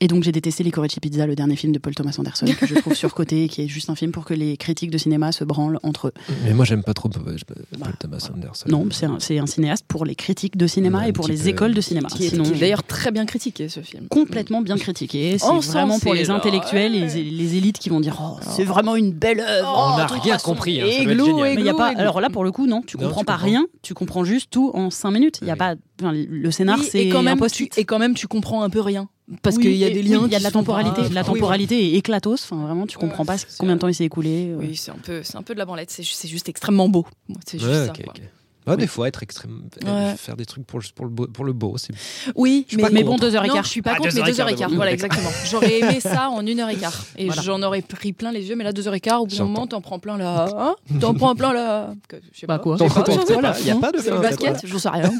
[0.02, 2.76] Et donc j'ai détesté Licorice Pizza, le dernier film de Paul Thomas Anderson, que je
[2.76, 5.44] trouve surcoté, et qui est juste un film pour que les critiques de cinéma se
[5.44, 6.14] branlent entre eux.
[6.44, 7.38] Mais moi, j'aime pas trop Paul
[8.00, 8.66] Thomas Anderson.
[8.70, 11.48] Non, c'est un, c'est un cinéaste pour les critiques de cinéma et pour les peu.
[11.48, 12.10] écoles de cinéma.
[12.10, 14.08] Qui est, Sinon, qui est d'ailleurs très bien critiqué ce film.
[14.10, 15.38] complètement bien critiqué.
[15.38, 17.08] C'est On sent vraiment pour c'est les intellectuels, ouais.
[17.16, 19.94] les, les élites qui vont dire oh, c'est vraiment une belle œuvre.
[19.94, 21.92] On n'a toute rien compris, hein, Églou, y a églou, pas.
[21.92, 22.02] églou.
[22.02, 23.46] Alors là, pour le coup, non, tu Non, comprends tu pas comprends.
[23.48, 23.66] rien.
[23.82, 25.40] Tu comprends juste tout en 5 minutes.
[25.42, 25.76] Il y a pas.
[26.02, 27.40] enfin, le scénar, Oui, c'est et quand même,
[27.78, 29.08] et quand même, tu comprends un peu rien.
[29.42, 30.24] Parce Oui, qu'il y a des liens.
[30.28, 31.02] Il y a de la temporalité.
[31.02, 31.40] pas- La Oui, oui.
[31.40, 32.44] temporalité est éclatos.
[32.44, 34.50] Enfin, vraiment, tu comprends pas c'est combien de temps il s'est écoulé.
[34.52, 34.58] euh.
[34.60, 35.90] Oui, c'est un peu, c'est un peu de la branlette.
[35.90, 37.06] C'est juste, c'est juste extrêmement beau.
[37.48, 37.94] C'est juste Ouais, ça.
[37.94, 38.76] quoi.
[38.78, 40.16] Des fois, être extrême, Ouais.
[40.18, 41.94] faire des trucs pour, juste pour le beau, pour le beau c'est
[42.36, 43.22] Oui, pas Mais bon, contre.
[43.28, 43.64] deux heures et Non, quart.
[43.64, 44.70] je suis pas Ah, contre, deux mais heures et deux heures et quart, quart.
[44.72, 45.18] oui, Voilà, d'accord.
[45.18, 45.32] exactement.
[45.52, 47.06] J'aurais aimé ça en une heure et quart.
[47.18, 47.42] Et Voilà.
[47.44, 49.44] j'en aurais pris plein les yeux, mais là, deux heures et quart, au bout d'un
[49.46, 50.48] moment, t'en prends plein là.
[50.58, 51.94] Hein T'en prends plein là.
[52.08, 52.64] Que- Je sais Bah pas.
[52.64, 53.60] quoi Je sais pas, pas.
[53.60, 55.12] Il y a pas de basket, j'en sais rien.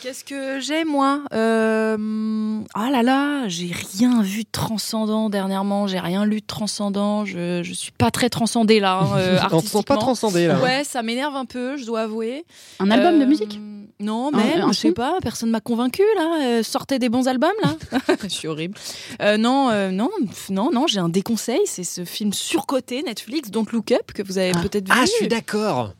[0.00, 1.20] Qu'est-ce que j'ai moi?
[1.34, 2.60] Euh...
[2.74, 5.86] Ah là là, j'ai rien vu de transcendant dernièrement.
[5.86, 7.24] J'ai rien lu de transcendant.
[7.24, 9.96] Je, je suis pas très transcendée là, hein, euh, On se sent pas artistiquement.
[9.98, 10.60] transcendé là.
[10.60, 12.44] Ouais, ça m'énerve un peu, je dois avouer.
[12.80, 13.60] Un album de Euh, musique?
[14.00, 16.40] Non, Un- même, un je sais pas, personne m'a convaincu là.
[16.42, 17.74] Euh, sortez des bons albums là.
[18.22, 18.78] je suis horrible.
[19.22, 20.10] Euh, non, euh, non,
[20.50, 24.38] non, non, j'ai un déconseil, c'est ce film surcoté Netflix, Don't Look Up, que vous
[24.38, 24.60] avez Ah.
[24.62, 24.94] peut-être vu.
[24.96, 25.94] Ah, je suis d'accord.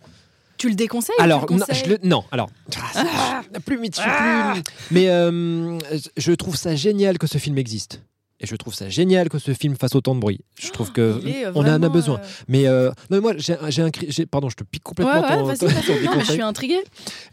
[0.59, 2.51] Tu le déconseilles Alors, tu le non, conseilles je le- non, alors,
[2.95, 4.63] ah, plus vite, je suis plus.
[4.91, 5.79] Mais euh,
[6.17, 8.03] je trouve ça génial que ce film existe.
[8.41, 10.43] Et je trouve ça génial que ce film fasse autant de bruit.
[10.61, 12.21] Je trouve que euh, on en a besoin.
[12.21, 13.91] euh, Mais euh, non, moi, j'ai un
[14.31, 16.43] Pardon, je te pique Ouais, complètement ouais, ton, vas-y, ton- ton Non, mais je suis
[16.43, 16.79] intriguée.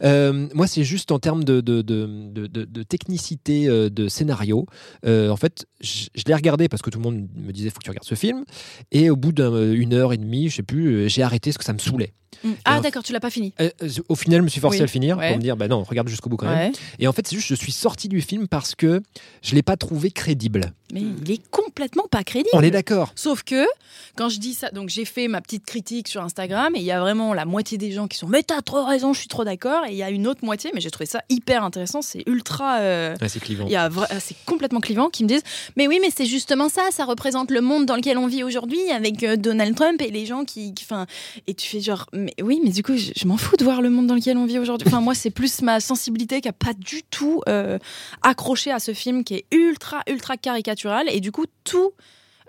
[0.02, 4.66] Euh, moi, c'est juste en termes de, de, de, de, de- de technicité de scénario.
[5.04, 7.78] Euh, en fait, je, je l'ai regardé parce que tout le monde me disait faut
[7.78, 8.44] que tu regardes ce film.
[8.90, 11.72] Et au bout d'une heure et demie, je sais plus, j'ai arrêté parce que ça
[11.72, 12.14] me saoulait.
[12.46, 12.54] Mm.
[12.64, 13.52] Ah, d'accord, tu l'as pas fini.
[13.60, 14.82] Euh, euh, au final, je me suis forcé Oui.
[14.82, 15.28] à le finir Ouais.
[15.28, 16.70] pour me dire bah non, regarde jusqu'au bout quand même.
[16.72, 16.78] Ouais.
[16.98, 19.02] Et en fait, c'est juste je suis sorti du film parce que
[19.42, 20.72] je l'ai pas trouvé crédible.
[20.92, 22.50] Mais il est complètement pas crédible.
[22.52, 23.12] On est d'accord.
[23.16, 23.64] Sauf que
[24.14, 26.92] quand je dis ça, donc j'ai fait ma petite critique sur Instagram et il y
[26.92, 29.44] a vraiment la moitié des gens qui sont mais t'as trop raison, je suis trop
[29.44, 29.84] d'accord.
[29.86, 32.78] Et il y a une autre moitié, mais j'ai trouvé ça hyper intéressant, c'est ultra.
[32.80, 33.64] euh, c'est clivant.
[33.66, 35.42] il y a vra- c'est complètement clivant qui me disent
[35.76, 38.78] mais oui mais c'est justement ça ça représente le monde dans lequel on vit aujourd'hui
[38.92, 41.06] avec Donald Trump et les gens qui qui- enfin
[41.48, 43.80] et tu fais genre mais oui mais du coup je, je m'en fous de voir
[43.82, 46.52] le monde dans lequel on vit aujourd'hui enfin moi c'est plus ma sensibilité qui a
[46.52, 47.78] pas du tout euh,
[48.22, 51.92] accroché à ce film qui est ultra ultra caricatural et du coup tout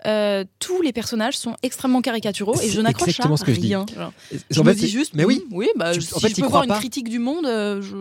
[0.06, 3.66] euh, tous les personnages sont extrêmement caricaturaux et je n'accroche à ce que je dis.
[3.74, 3.84] rien.
[3.96, 4.12] genre.
[4.32, 5.42] En Je fait, me dis c'est- juste, Mais oui.
[5.50, 6.74] mm, oui, bah, Tu- si en fait, je peux voir pas.
[6.74, 7.96] une critique du monde, euh, je,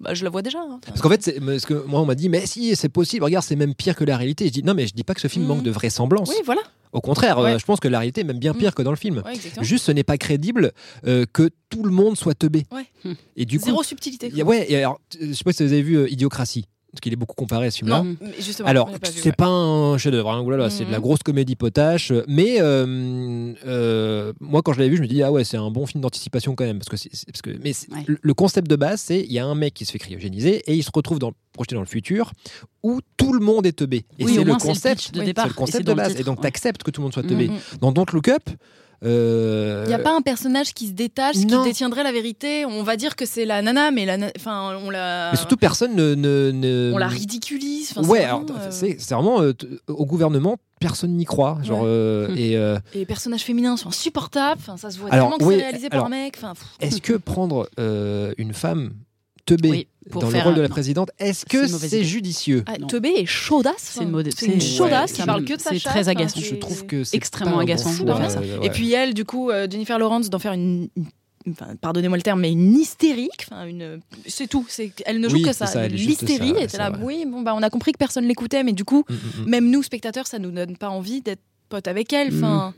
[0.00, 0.60] bah, je la vois déjà.
[0.60, 0.80] hein.
[0.86, 3.56] Parce qu'en fait, parce que moi, on m'a dit, mais si, c'est possible, regarde, c'est
[3.56, 4.46] même pire que la réalité.
[4.46, 5.48] Je dis, non, mais je dis pas que ce film Mhm.
[5.48, 6.30] manque de vraisemblance.
[6.30, 6.62] Oui, voilà.
[6.92, 7.52] Au contraire, Ouais.
[7.54, 9.22] euh, je pense que la réalité est même bien pire que dans le film.
[9.24, 9.34] Ouais.
[9.62, 10.72] Juste, ce n'est pas crédible
[11.06, 12.64] euh, que tout le monde soit teubé.
[12.72, 12.86] Ouais.
[13.36, 14.28] Et du coup, Zéro subtilité.
[14.30, 14.54] il y a- quoi.
[14.54, 17.16] ouais, et alors, je sais pas si vous avez vu euh, Idiocratie, parce qu'il est
[17.16, 18.02] beaucoup comparé à ce film-là.
[18.64, 21.02] Alors, c'est pas un chef-d'œuvre, hein, c'est de la Mhm.
[21.02, 22.12] grosse comédie potache.
[22.26, 25.70] Mais euh, euh, moi, quand je l'avais vu, je me dis ah ouais, c'est un
[25.70, 28.04] bon film d'anticipation quand même, parce que parce que mais Ouais.
[28.06, 30.62] le- le concept de base, c'est il y a un mec qui se fait cryogéniser
[30.66, 32.32] et il se retrouve dans, projeté dans le futur
[32.82, 34.04] où tout le monde est teubé.
[34.18, 35.46] Et Oui, c'est le le concept, pitch de départ.
[35.48, 36.08] le concept de le base.
[36.08, 36.42] titre, Et donc ouais.
[36.42, 37.48] t'acceptes que tout le monde soit teubé.
[37.48, 37.58] Mm.
[37.80, 38.42] Dans Don't Look Up.
[39.04, 41.62] Euh, Il n'y a pas un personnage qui se détache, non.
[41.62, 42.64] qui détiendrait la vérité.
[42.66, 45.56] On va dire que c'est la nana, mais la, na- enfin, on la, Mais surtout
[45.56, 47.92] personne ne, ne- ne- on la ridiculise.
[47.96, 51.58] Enfin, ouais, euh, c'est vraiment euh, t- au gouvernement, personne n'y croit.
[51.62, 51.86] Genre, Ouais.
[51.88, 54.60] euh, et euh, Et les personnages féminins sont insupportables.
[54.60, 56.34] Enfin, ça se voit Alors, tellement que oui, c'est réalisé par un mec.
[56.42, 58.90] Enfin, est-ce que prendre euh, une femme
[59.56, 60.72] teubée Oui, pour dans le rôle de la non.
[60.72, 62.74] présidente, est-ce que c'est judicieux ah.
[62.88, 63.74] Teubé est chaudasse.
[63.78, 66.00] C'est une enfin, mode- c'est une chaudasse ouais, qui parle que de sa c'est très
[66.00, 66.40] enfin, agaçant.
[66.40, 68.40] Je trouve que c'est extrêmement bon agaçant ça.
[68.40, 72.16] ouais, Et puis elle, du coup, euh, Jennifer Lawrence, d'en faire une, une- enfin, pardonnez-moi
[72.18, 73.46] le terme, mais une hystérique.
[73.50, 74.64] Enfin, une, c'est tout.
[74.68, 75.86] C'est, elle ne joue Oui, que ça.
[75.88, 76.92] L'hystérie était là.
[77.02, 79.48] Oui, bon, bah, on a compris que personne l'écoutait, mais du coup, Mm, mm, mm.
[79.50, 82.34] même nous, spectateurs, ça nous donne pas envie d'être potes avec elle.
[82.34, 82.74] Enfin,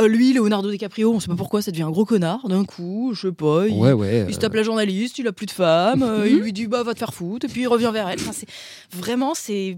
[0.00, 3.12] euh, lui, Leonardo DiCaprio, on sait pas pourquoi, ça devient un gros connard d'un coup.
[3.14, 3.66] Je sais pas.
[3.68, 4.24] Il, Ouais, ouais.
[4.28, 6.66] il se euh, tape la journaliste, il a plus de femme, euh, il lui dit
[6.66, 8.18] bah va te faire foutre, et puis il revient vers elle.
[8.20, 8.46] Enfin, c'est
[8.96, 9.76] vraiment c'est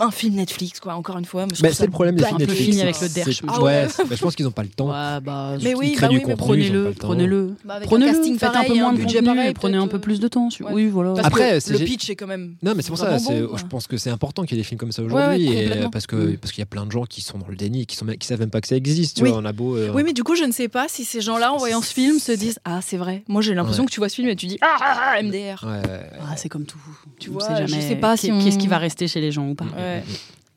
[0.00, 0.94] un film Netflix quoi.
[0.94, 2.82] Encore une fois, trouve c'est le problème des films Netflix.
[2.82, 3.42] avec le derche.
[3.48, 3.86] Ah ouais.
[3.98, 4.88] Bah, je pense qu'ils n'ont pas le temps.
[4.88, 7.08] Ouais, bah, Mais oui, bah du oui, ont prenez-le, le temps.
[7.08, 7.54] prenez-le.
[7.64, 9.22] Bah, Prenez-le, casting faites un peu moins de budget
[9.54, 10.48] prenez un peu euh, plus de temps.
[10.72, 11.14] Oui, voilà.
[11.22, 12.54] Après, le pitch est quand même.
[12.62, 14.60] Non, mais c'est pour ça, vraiment c'est- bon, je pense que c'est important qu'il y
[14.60, 15.48] ait des films comme ça aujourd'hui.
[15.70, 16.36] euh, parce que Mm.
[16.38, 18.26] parce qu'il y a plein de gens qui sont dans le déni, qui sont qui
[18.26, 19.22] savent même pas que ça existe.
[19.22, 19.76] On a beau.
[19.76, 21.92] euh, Oui, mais du coup, je ne sais pas si ces gens-là, en voyant ce
[21.92, 23.22] film, se disent Ah, c'est vrai.
[23.28, 23.88] Moi, j'ai l'impression Ouais.
[23.88, 25.64] que tu vois ce film et tu dis Ah, ah, ah, MDR.
[25.64, 26.10] ouais, ouais, ouais.
[26.20, 26.78] Ah, c'est comme tout.
[27.18, 29.20] Tu On vois, sait je jamais sais pas si on- Qu'est-ce qui va rester chez
[29.20, 30.02] les gens ou pas Ouais.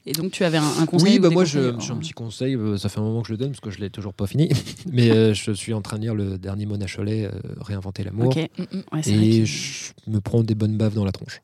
[0.06, 2.56] Et donc tu avais un, un conseil Oui, ou bah moi j'ai un petit conseil,
[2.58, 4.28] euh, ça fait un moment que je le donne parce que je l'ai toujours pas
[4.28, 4.50] fini,
[4.92, 7.30] mais euh, je suis en train de lire le dernier Mona Cholet, euh,
[7.62, 8.50] Réinventer l'amour, Ok.
[8.58, 8.82] Mm, mm.
[8.92, 11.42] Ouais, et je me prends des bonnes baves dans la tronche.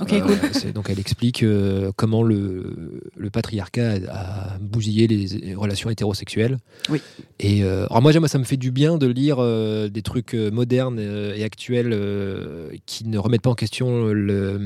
[0.00, 0.36] Ok, Euh, cool.
[0.54, 6.58] c'est- donc elle explique euh, comment le, le patriarcat a, a bousillé les relations hétérosexuelles.
[6.90, 7.00] Oui.
[7.40, 10.50] Et euh, alors moi, ça me fait du bien de lire euh, des trucs euh,
[10.50, 11.96] modernes et actuels
[12.86, 14.60] qui ne remettent pas en question le,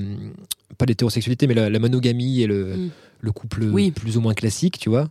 [0.78, 2.90] pas l'hétérosexualité, mais la, la monogamie et le, Mm.
[3.20, 3.90] le couple Oui.
[3.90, 5.08] plus ou moins classique, tu vois.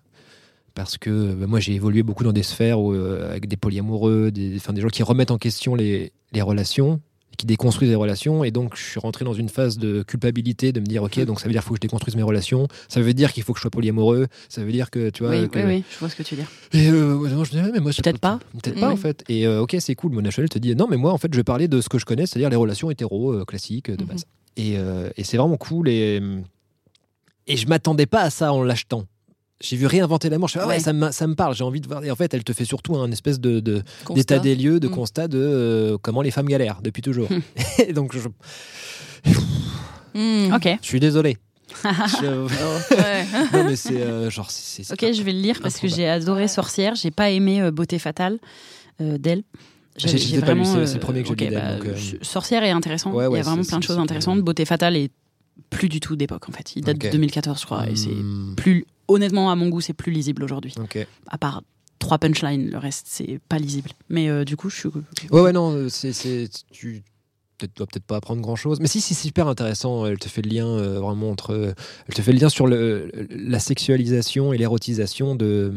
[0.74, 4.32] Parce que bah, moi, j'ai évolué beaucoup dans des sphères où, euh, avec des polyamoureux,
[4.32, 6.99] des, des gens qui remettent en question les, les relations
[7.38, 8.44] qui déconstruisent les relations.
[8.44, 11.40] Et donc je suis rentré dans une phase de culpabilité de me dire ok donc
[11.40, 12.68] ça veut dire qu'il faut que je déconstruise mes relations.
[12.88, 14.28] Ça veut dire qu'il faut que je sois polyamoureux.
[14.49, 16.36] Ça veut dire que tu vois Oui, que- oui, oui, je vois ce que tu
[16.36, 16.52] veux dire.
[16.74, 18.40] et euh, non, je disais, mais moi je- Peut-être pas.
[18.62, 19.24] peut-être pas en fait.
[19.30, 20.12] Et euh, ok c'est cool.
[20.12, 21.98] Mona Chollet te dit non mais moi en fait je vais parler de ce que
[21.99, 24.10] je connais c'est-à-dire les relations hétéro euh, classiques de Mhm.
[24.10, 24.26] base.
[24.58, 26.22] Et, et c'est vraiment cool et
[27.48, 29.06] et je m'attendais pas à ça en l'achetant
[29.62, 30.80] j'ai vu réinventer l'amour je fais ah ouais, Ouais.
[30.80, 32.66] ça, me, ça me parle j'ai envie de voir et en fait elle te fait
[32.66, 34.14] surtout un espèce de, de- Constat.
[34.16, 34.92] d'état des lieux, de Mm.
[34.92, 37.28] constat de euh, comment les femmes galèrent depuis toujours.
[37.88, 38.20] Et donc je,
[40.14, 40.54] Mm.
[40.54, 40.78] Ok.
[40.82, 41.38] je suis désolé.
[41.84, 42.48] Je-
[43.56, 44.84] non mais c'est euh, genre c'est.
[44.84, 46.96] c'est- Ok, je vais le lire parce que j'ai adoré Sorcière.
[46.96, 48.40] J'ai pas aimé euh, Beauté fatale
[49.00, 49.44] euh, d'elle.
[49.96, 51.76] J'ai- je l'ai pas lu, c'est- c'est le premier que j'ai ok, lu d'elle, bah,
[51.78, 53.12] donc, euh, Sorcière est intéressant.
[53.14, 54.42] Ouais, Il y a vraiment plein de choses intéressantes.
[54.42, 55.12] Beauté fatale est
[55.70, 56.76] plus du tout d'époque en fait.
[56.76, 57.90] Il date de 2014, je crois.
[57.90, 60.74] Et c'est Hmm, plus, honnêtement, à mon goût, c'est plus lisible aujourd'hui.
[60.80, 61.06] Ok.
[61.28, 61.62] À part
[62.00, 63.92] trois punchlines, le reste c'est pas lisible.
[64.10, 64.90] Mais euh, du coup, je suis.
[65.30, 67.04] Ouais ouais non euh, c'est tu
[67.76, 70.50] dois peut-être pas apprendre grand chose mais si c'est super intéressant elle te fait le
[70.50, 71.74] lien euh, vraiment entre euh,
[72.08, 75.72] elle te fait le lien sur le, la sexualisation et l'érotisation de,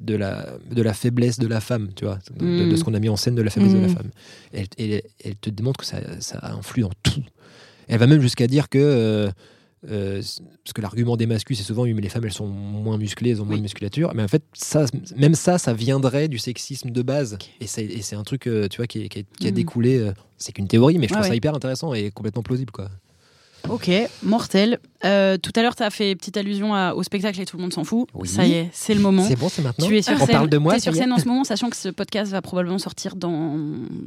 [0.00, 2.76] de la de la faiblesse de la femme tu vois de, de- de Mm.
[2.76, 3.94] ce qu'on a mis en scène de la faiblesse de la Mm.
[3.94, 4.10] femme
[4.52, 7.22] elle, elle, elle te démontre que ça, ça influe dans tout
[7.88, 9.30] elle va même jusqu'à dire que
[9.88, 10.16] euh,
[10.64, 13.46] parce que l'argument des masculins, c'est souvent les femmes elles sont moins musclées, elles ont
[13.46, 14.12] moins de musculature.
[14.14, 14.84] Mais en fait, ça,
[15.16, 17.38] même ça, ça viendrait du sexisme de base.
[17.60, 19.50] Et c'est et c'est un truc, euh, tu vois, qui, a Mhm.
[19.52, 19.98] découlé.
[19.98, 22.90] euh, c'est qu'une théorie, mais je trouve ça hyper intéressant et complètement plausible, quoi.
[23.68, 23.90] Ok,
[24.22, 24.78] mortel.
[25.04, 27.62] Euh, tout à l'heure, tu as fait petite allusion à- au spectacle et tout le
[27.62, 28.08] monde s'en fout.
[28.14, 28.26] Oui.
[28.28, 29.24] Ça y est, c'est le moment.
[29.26, 29.86] C'est bon, c'est maintenant.
[29.86, 30.28] Tu es sur On scène.
[30.28, 30.72] parle de moi.
[30.74, 33.56] T'es ça sur scène en ce moment, sachant que ce podcast va probablement sortir dans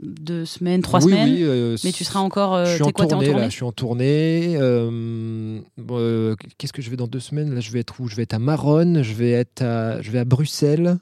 [0.04, 1.30] deux semaines, trois oui, semaines.
[1.34, 2.54] Oui, euh, Mais tu seras encore.
[2.56, 3.50] euh, je suis t'es en quoi, tournée, en tournée là.
[3.50, 4.56] Je suis en tournée.
[4.60, 8.08] euh, bon, euh, Qu'est-ce que je vais dans deux semaines Là, je vais être où?
[8.08, 9.02] Je vais être à Maronne.
[9.04, 10.98] Je vais être à, je vais à Bruxelles.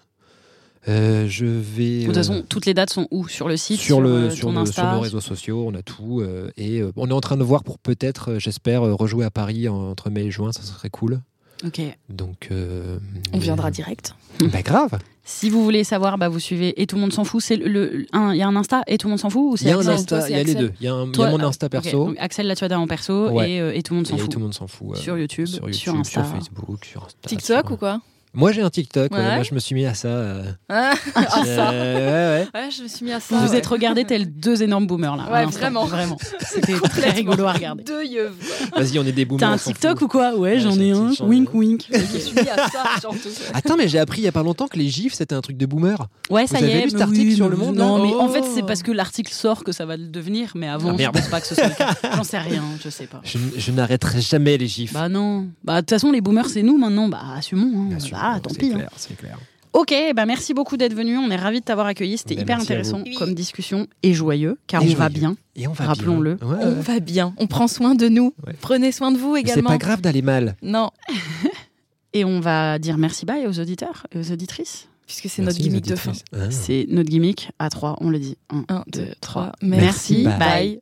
[0.88, 2.00] Euh, je vais.
[2.02, 3.28] De toute euh, façon, toutes les dates sont où?
[3.28, 5.82] Sur le site sur, le, euh, sur, nos, Insta sur nos réseaux sociaux, on a
[5.84, 6.22] tout.
[6.22, 9.24] euh, et euh, on est en train de voir pour peut-être, euh, j'espère, euh, rejouer
[9.26, 11.22] à Paris en- entre mai et juin, ça serait cool.
[11.64, 11.80] Ok.
[12.10, 12.48] Donc.
[12.50, 12.98] euh,
[13.34, 14.16] On viendra direct.
[14.52, 17.44] Bah grave Si vous voulez savoir, bah, vous suivez et tout le monde s'en fout.
[17.44, 19.60] C'est le, il y a un Insta et tout le monde s'en fout ou Il
[19.60, 20.74] c'est y a un Insta, il y a les deux.
[20.82, 22.06] Il y a, mon Insta ok, perso.
[22.08, 23.52] donc Axel Latuada en perso Ouais.
[23.52, 24.32] et, euh, et tout le monde s'en et fout.
[24.32, 24.94] tout le monde s'en fout.
[24.94, 26.24] euh, Sur YouTube, sur, YouTube, sur Insta.
[26.24, 27.30] Facebook, sur Insta.
[27.30, 28.02] TikTok sur- ou quoi?
[28.34, 29.36] Moi j'ai un TikTok, ouais, Ouais.
[29.36, 30.08] moi je me suis mis à ça.
[30.08, 31.72] euh, Ah, ah, ça.
[31.72, 32.62] euh, ouais, ouais.
[32.62, 33.36] Ouais, je me suis mis à Vous ça.
[33.46, 33.58] vous ouais.
[33.58, 35.30] êtes regardés tels deux énormes boomers là.
[35.32, 35.84] Ouais, vraiment.
[35.86, 36.18] Vraiment.
[36.40, 37.84] C'était très rigolo à regarder.
[37.84, 38.32] Deux yeux.
[38.76, 39.40] Vas-y, on est des boomers.
[39.50, 40.36] T'as un TikTok ou quoi?
[40.38, 41.88] Ouais, j'en ai un Wink wink.
[41.92, 43.28] Je me suis mis à ça, surtout.
[43.54, 45.58] Attends, mais j'ai appris il y a pas longtemps que les gifs c'était un truc
[45.58, 46.08] de boomer.
[46.30, 46.84] Ouais, ça Vous y avez est.
[46.86, 48.52] lu cet article oui, sur Le Monde, Non, mais en fait, Oh.
[48.56, 50.52] c'est parce que l'article sort que ça va le devenir.
[50.56, 51.16] Mais avant, Ah, je merde.
[51.16, 51.90] pense pas que ce soit le cas.
[52.16, 53.22] J'en sais rien, je sais pas.
[53.26, 54.94] Je, n'arrêterai jamais les gifs.
[54.94, 55.48] Bah non.
[55.66, 57.10] Bah de toute façon, les boomers, c'est nous maintenant.
[57.10, 57.90] Bah assumons.
[58.22, 58.74] Bah tant c'est pis.
[58.74, 58.88] hein.
[58.96, 59.38] c'est clair.
[59.74, 61.18] Ok, bah merci beaucoup d'être venu.
[61.18, 62.18] On est ravis de t'avoir accueilli.
[62.18, 65.38] C'était Bah, hyper intéressant comme discussion et joyeux, car Et on va bien.
[65.56, 66.36] Et on va Rappelons-le.
[66.36, 66.48] bien.
[66.48, 66.82] Ouais, On ouais.
[66.82, 67.34] va bien.
[67.38, 68.34] On prend soin de nous.
[68.46, 68.54] Ouais.
[68.60, 69.70] Prenez soin de vous Mais C'est également.
[69.70, 70.56] pas grave d'aller mal.
[70.62, 70.90] Non,
[72.14, 74.90] Et on va dire merci bye aux auditeurs et aux auditrices.
[75.08, 76.12] puisque c'est notre gimmick de fin.
[76.34, 76.52] Ah.
[76.52, 78.38] C'est notre gimmick à trois, on le dit.
[78.50, 79.44] Un, 1, deux, 2, trois.
[79.54, 79.56] 3.
[79.62, 80.24] Merci, Merci.
[80.26, 80.38] bye.
[80.40, 80.82] bye.